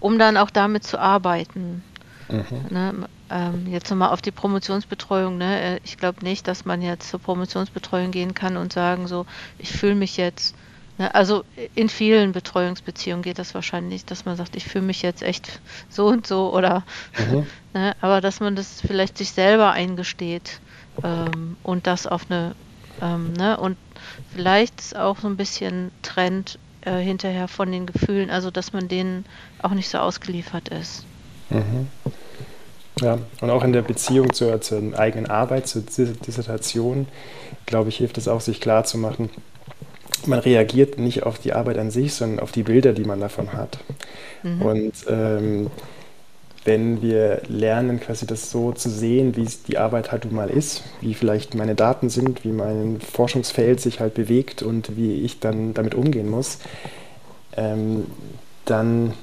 um 0.00 0.18
dann 0.18 0.36
auch 0.36 0.50
damit 0.50 0.84
zu 0.84 0.98
arbeiten. 0.98 1.82
Mhm. 2.28 2.44
Ne, 2.70 3.08
ähm, 3.30 3.66
jetzt 3.68 3.90
nochmal 3.90 4.10
auf 4.10 4.22
die 4.22 4.30
Promotionsbetreuung. 4.30 5.38
Ne? 5.38 5.60
Äh, 5.60 5.80
ich 5.84 5.96
glaube 5.96 6.24
nicht, 6.24 6.46
dass 6.48 6.64
man 6.64 6.82
jetzt 6.82 7.08
zur 7.10 7.20
Promotionsbetreuung 7.20 8.10
gehen 8.10 8.34
kann 8.34 8.56
und 8.56 8.72
sagen, 8.72 9.06
so, 9.06 9.26
ich 9.58 9.72
fühle 9.72 9.94
mich 9.94 10.16
jetzt. 10.16 10.54
Ne? 10.98 11.14
Also 11.14 11.44
in 11.74 11.88
vielen 11.88 12.32
Betreuungsbeziehungen 12.32 13.22
geht 13.22 13.38
das 13.38 13.54
wahrscheinlich 13.54 13.92
nicht, 13.92 14.10
dass 14.10 14.24
man 14.24 14.36
sagt, 14.36 14.56
ich 14.56 14.64
fühle 14.64 14.84
mich 14.84 15.02
jetzt 15.02 15.22
echt 15.22 15.60
so 15.88 16.06
und 16.06 16.26
so 16.26 16.52
oder. 16.52 16.84
Mhm. 17.30 17.46
Ne? 17.74 17.94
Aber 18.00 18.22
dass 18.22 18.40
man 18.40 18.56
das 18.56 18.80
vielleicht 18.80 19.18
sich 19.18 19.32
selber 19.32 19.72
eingesteht 19.72 20.60
ähm, 21.04 21.58
und 21.62 21.86
das 21.86 22.06
auf 22.06 22.30
eine. 22.30 22.54
Ähm, 23.02 23.34
ne? 23.34 23.58
Und 23.58 23.76
vielleicht 24.34 24.96
auch 24.96 25.18
so 25.18 25.28
ein 25.28 25.36
bisschen 25.36 25.90
trennt 26.00 26.58
äh, 26.86 26.98
hinterher 26.98 27.48
von 27.48 27.70
den 27.70 27.84
Gefühlen, 27.84 28.30
also 28.30 28.50
dass 28.50 28.72
man 28.72 28.88
denen 28.88 29.26
auch 29.60 29.72
nicht 29.72 29.88
so 29.88 29.98
ausgeliefert 29.98 30.68
ist. 30.68 31.04
Mhm. 31.50 31.88
Ja, 33.02 33.18
und 33.42 33.50
auch 33.50 33.62
in 33.62 33.74
der 33.74 33.82
Beziehung 33.82 34.32
zur, 34.32 34.60
zur 34.62 34.98
eigenen 34.98 35.26
Arbeit, 35.26 35.68
zur 35.68 35.82
Dissertation, 35.82 37.06
glaube 37.66 37.90
ich, 37.90 37.98
hilft 37.98 38.16
es 38.16 38.26
auch, 38.26 38.40
sich 38.40 38.60
klarzumachen, 38.60 39.28
man 40.24 40.38
reagiert 40.38 40.98
nicht 40.98 41.24
auf 41.24 41.38
die 41.38 41.52
Arbeit 41.52 41.76
an 41.76 41.90
sich, 41.90 42.14
sondern 42.14 42.40
auf 42.40 42.52
die 42.52 42.62
Bilder, 42.62 42.92
die 42.92 43.04
man 43.04 43.20
davon 43.20 43.52
hat. 43.52 43.78
Mhm. 44.42 44.62
Und 44.62 44.92
ähm, 45.08 45.70
wenn 46.66 47.00
wir 47.00 47.42
lernen, 47.48 48.00
quasi 48.00 48.26
das 48.26 48.50
so 48.50 48.72
zu 48.72 48.90
sehen, 48.90 49.36
wie 49.36 49.46
die 49.68 49.78
Arbeit 49.78 50.12
halt 50.12 50.24
nun 50.24 50.34
mal 50.34 50.50
ist, 50.50 50.82
wie 51.00 51.14
vielleicht 51.14 51.54
meine 51.54 51.74
Daten 51.74 52.10
sind, 52.10 52.44
wie 52.44 52.52
mein 52.52 53.00
Forschungsfeld 53.00 53.80
sich 53.80 54.00
halt 54.00 54.14
bewegt 54.14 54.62
und 54.62 54.96
wie 54.96 55.22
ich 55.22 55.38
dann 55.38 55.74
damit 55.74 55.94
umgehen 55.94 56.28
muss, 56.28 56.58
ähm, 57.56 58.06
dann 58.64 59.14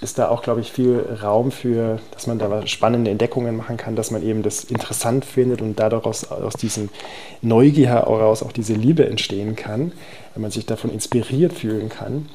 ist 0.00 0.18
da 0.18 0.28
auch, 0.28 0.42
glaube 0.42 0.60
ich, 0.60 0.70
viel 0.70 1.04
Raum 1.22 1.50
für, 1.50 1.98
dass 2.12 2.26
man 2.26 2.38
da 2.38 2.66
spannende 2.66 3.10
Entdeckungen 3.10 3.56
machen 3.56 3.76
kann, 3.76 3.96
dass 3.96 4.10
man 4.10 4.22
eben 4.22 4.42
das 4.42 4.64
interessant 4.64 5.24
findet 5.24 5.60
und 5.60 5.78
daraus 5.78 6.30
aus 6.30 6.54
diesem 6.54 6.88
Neugier 7.42 7.88
heraus 7.88 8.42
auch 8.42 8.52
diese 8.52 8.74
Liebe 8.74 9.06
entstehen 9.06 9.56
kann, 9.56 9.92
wenn 10.34 10.42
man 10.42 10.52
sich 10.52 10.66
davon 10.66 10.92
inspiriert 10.92 11.52
fühlen 11.52 11.88
kann. 11.88 12.28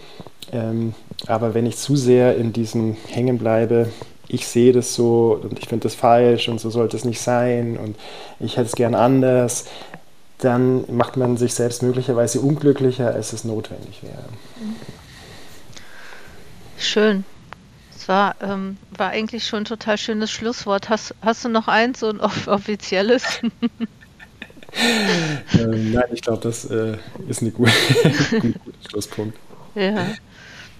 Ähm, 0.51 0.93
aber 1.25 1.53
wenn 1.53 1.65
ich 1.65 1.77
zu 1.77 1.95
sehr 1.95 2.35
in 2.35 2.51
diesem 2.51 2.97
hängen 3.07 3.37
bleibe, 3.37 3.87
ich 4.33 4.47
sehe 4.47 4.73
das 4.73 4.95
so 4.95 5.39
und 5.43 5.59
ich 5.59 5.69
finde 5.69 5.83
das 5.83 5.93
falsch 5.93 6.49
und 6.49 6.59
so 6.59 6.71
sollte 6.71 6.97
es 6.97 7.05
nicht 7.05 7.21
sein 7.21 7.77
und 7.77 7.95
ich 8.39 8.57
hätte 8.57 8.65
es 8.65 8.73
gern 8.73 8.95
anders, 8.95 9.65
dann 10.39 10.91
macht 10.91 11.17
man 11.17 11.37
sich 11.37 11.53
selbst 11.53 11.83
möglicherweise 11.83 12.41
unglücklicher, 12.41 13.13
als 13.13 13.31
es 13.31 13.43
notwendig 13.43 14.01
wäre. 14.01 14.25
Schön. 16.79 17.25
Es 17.95 18.07
war, 18.07 18.35
ähm, 18.41 18.77
war 18.97 19.11
eigentlich 19.11 19.45
schon 19.45 19.61
ein 19.61 19.65
total 19.65 19.99
schönes 19.99 20.31
Schlusswort. 20.31 20.89
Hast, 20.89 21.13
hast 21.21 21.45
du 21.45 21.49
noch 21.49 21.67
eins, 21.67 21.99
so 21.99 22.09
ein 22.09 22.19
off 22.19 22.47
offizielles? 22.47 23.39
ähm, 25.53 25.93
nein, 25.93 26.05
ich 26.11 26.21
glaube, 26.21 26.41
das 26.41 26.65
äh, 26.65 26.97
ist 27.29 27.43
ein 27.43 27.53
guter 27.53 27.71
Schlusspunkt. 28.89 29.37
Ja. 29.75 30.07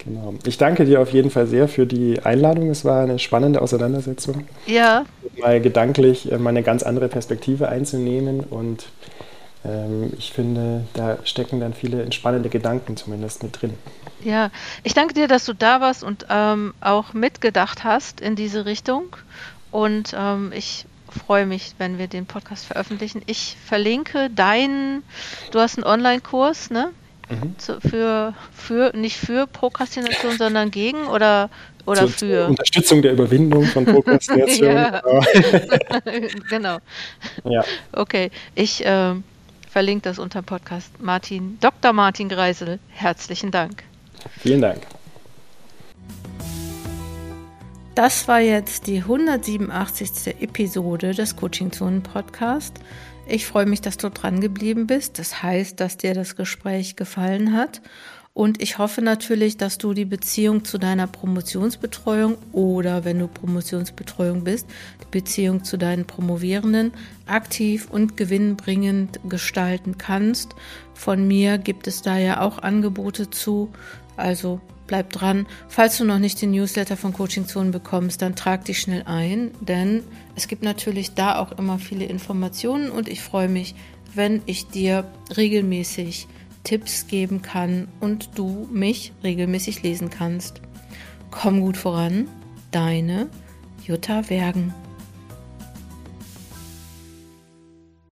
Genau. 0.05 0.33
Ich 0.45 0.57
danke 0.57 0.85
dir 0.85 1.01
auf 1.01 1.11
jeden 1.11 1.29
Fall 1.29 1.47
sehr 1.47 1.67
für 1.67 1.85
die 1.85 2.19
Einladung. 2.23 2.69
Es 2.69 2.83
war 2.83 3.03
eine 3.03 3.19
spannende 3.19 3.61
Auseinandersetzung. 3.61 4.45
Ja. 4.65 5.05
Mal 5.39 5.61
gedanklich 5.61 6.31
äh, 6.31 6.37
mal 6.37 6.49
eine 6.49 6.63
ganz 6.63 6.83
andere 6.83 7.07
Perspektive 7.07 7.69
einzunehmen 7.69 8.41
und 8.41 8.87
ähm, 9.65 10.11
ich 10.17 10.31
finde, 10.31 10.83
da 10.93 11.17
stecken 11.23 11.59
dann 11.59 11.73
viele 11.73 12.11
spannende 12.11 12.49
Gedanken 12.49 12.97
zumindest 12.97 13.43
mit 13.43 13.61
drin. 13.61 13.73
Ja, 14.23 14.51
ich 14.83 14.93
danke 14.93 15.13
dir, 15.13 15.27
dass 15.27 15.45
du 15.45 15.53
da 15.53 15.81
warst 15.81 16.03
und 16.03 16.25
ähm, 16.29 16.73
auch 16.81 17.13
mitgedacht 17.13 17.83
hast 17.83 18.21
in 18.21 18.35
diese 18.35 18.65
Richtung. 18.65 19.15
Und 19.71 20.13
ähm, 20.17 20.51
ich 20.55 20.85
freue 21.25 21.45
mich, 21.45 21.75
wenn 21.77 21.97
wir 21.97 22.07
den 22.07 22.25
Podcast 22.25 22.65
veröffentlichen. 22.65 23.21
Ich 23.25 23.57
verlinke 23.65 24.29
deinen, 24.29 25.03
du 25.51 25.59
hast 25.59 25.77
einen 25.77 25.85
Online-Kurs, 25.85 26.69
ne? 26.69 26.91
Mhm. 27.41 27.59
Zu, 27.59 27.81
für, 27.81 28.33
für, 28.53 28.95
nicht 28.95 29.17
für 29.17 29.47
Prokrastination, 29.47 30.37
sondern 30.37 30.71
gegen 30.71 31.07
oder, 31.07 31.49
oder 31.85 32.01
zur, 32.01 32.09
für? 32.09 32.17
Zur 32.17 32.47
Unterstützung 32.49 33.01
der 33.01 33.13
Überwindung 33.13 33.65
von 33.65 33.85
Prokrastination. 33.85 34.75
genau. 36.49 36.77
Ja. 37.43 37.63
Okay, 37.91 38.31
ich 38.55 38.85
äh, 38.85 39.13
verlinke 39.69 40.03
das 40.03 40.19
unter 40.19 40.41
dem 40.41 40.45
Podcast. 40.45 40.91
Martin, 41.01 41.57
Dr. 41.59 41.93
Martin 41.93 42.29
Greisel, 42.29 42.79
herzlichen 42.89 43.51
Dank. 43.51 43.83
Vielen 44.39 44.61
Dank. 44.61 44.81
Das 47.95 48.27
war 48.27 48.39
jetzt 48.39 48.87
die 48.87 48.97
187. 48.97 50.41
Episode 50.41 51.13
des 51.13 51.35
Coaching 51.35 51.71
Zonen 51.71 52.01
Podcast. 52.01 52.79
Ich 53.25 53.45
freue 53.45 53.65
mich, 53.65 53.81
dass 53.81 53.97
du 53.97 54.09
dran 54.09 54.41
geblieben 54.41 54.87
bist. 54.87 55.17
Das 55.17 55.41
heißt, 55.41 55.79
dass 55.79 55.97
dir 55.97 56.13
das 56.13 56.35
Gespräch 56.35 56.95
gefallen 56.95 57.53
hat. 57.53 57.81
Und 58.33 58.63
ich 58.63 58.79
hoffe 58.79 59.01
natürlich, 59.03 59.57
dass 59.57 59.77
du 59.77 59.93
die 59.93 60.05
Beziehung 60.05 60.65
zu 60.65 60.79
deiner 60.79 61.05
Promotionsbetreuung 61.05 62.37
oder 62.51 63.05
wenn 63.05 63.19
du 63.19 63.27
Promotionsbetreuung 63.27 64.43
bist, 64.43 64.67
die 65.01 65.11
Beziehung 65.11 65.63
zu 65.63 65.77
deinen 65.77 66.05
Promovierenden 66.05 66.93
aktiv 67.27 67.87
und 67.91 68.17
gewinnbringend 68.17 69.19
gestalten 69.29 69.99
kannst. 69.99 70.55
Von 70.95 71.27
mir 71.27 71.59
gibt 71.59 71.85
es 71.85 72.01
da 72.01 72.17
ja 72.17 72.41
auch 72.41 72.57
Angebote 72.57 73.29
zu. 73.29 73.71
Also 74.17 74.61
bleib 74.87 75.11
dran. 75.11 75.47
Falls 75.67 75.97
du 75.97 76.05
noch 76.05 76.19
nicht 76.19 76.41
den 76.41 76.51
Newsletter 76.51 76.97
von 76.97 77.13
Coaching 77.13 77.47
Zone 77.47 77.71
bekommst, 77.71 78.21
dann 78.21 78.35
trag 78.35 78.65
dich 78.65 78.79
schnell 78.79 79.03
ein, 79.05 79.51
denn 79.61 80.03
es 80.35 80.47
gibt 80.47 80.63
natürlich 80.63 81.13
da 81.13 81.39
auch 81.39 81.51
immer 81.53 81.79
viele 81.79 82.05
Informationen 82.05 82.91
und 82.91 83.07
ich 83.07 83.21
freue 83.21 83.49
mich, 83.49 83.75
wenn 84.13 84.41
ich 84.45 84.67
dir 84.67 85.05
regelmäßig 85.35 86.27
Tipps 86.63 87.07
geben 87.07 87.41
kann 87.41 87.87
und 87.99 88.37
du 88.37 88.67
mich 88.71 89.11
regelmäßig 89.23 89.83
lesen 89.83 90.09
kannst. 90.09 90.61
Komm 91.31 91.61
gut 91.61 91.77
voran, 91.77 92.27
deine 92.71 93.29
Jutta 93.85 94.29
Wergen. 94.29 94.73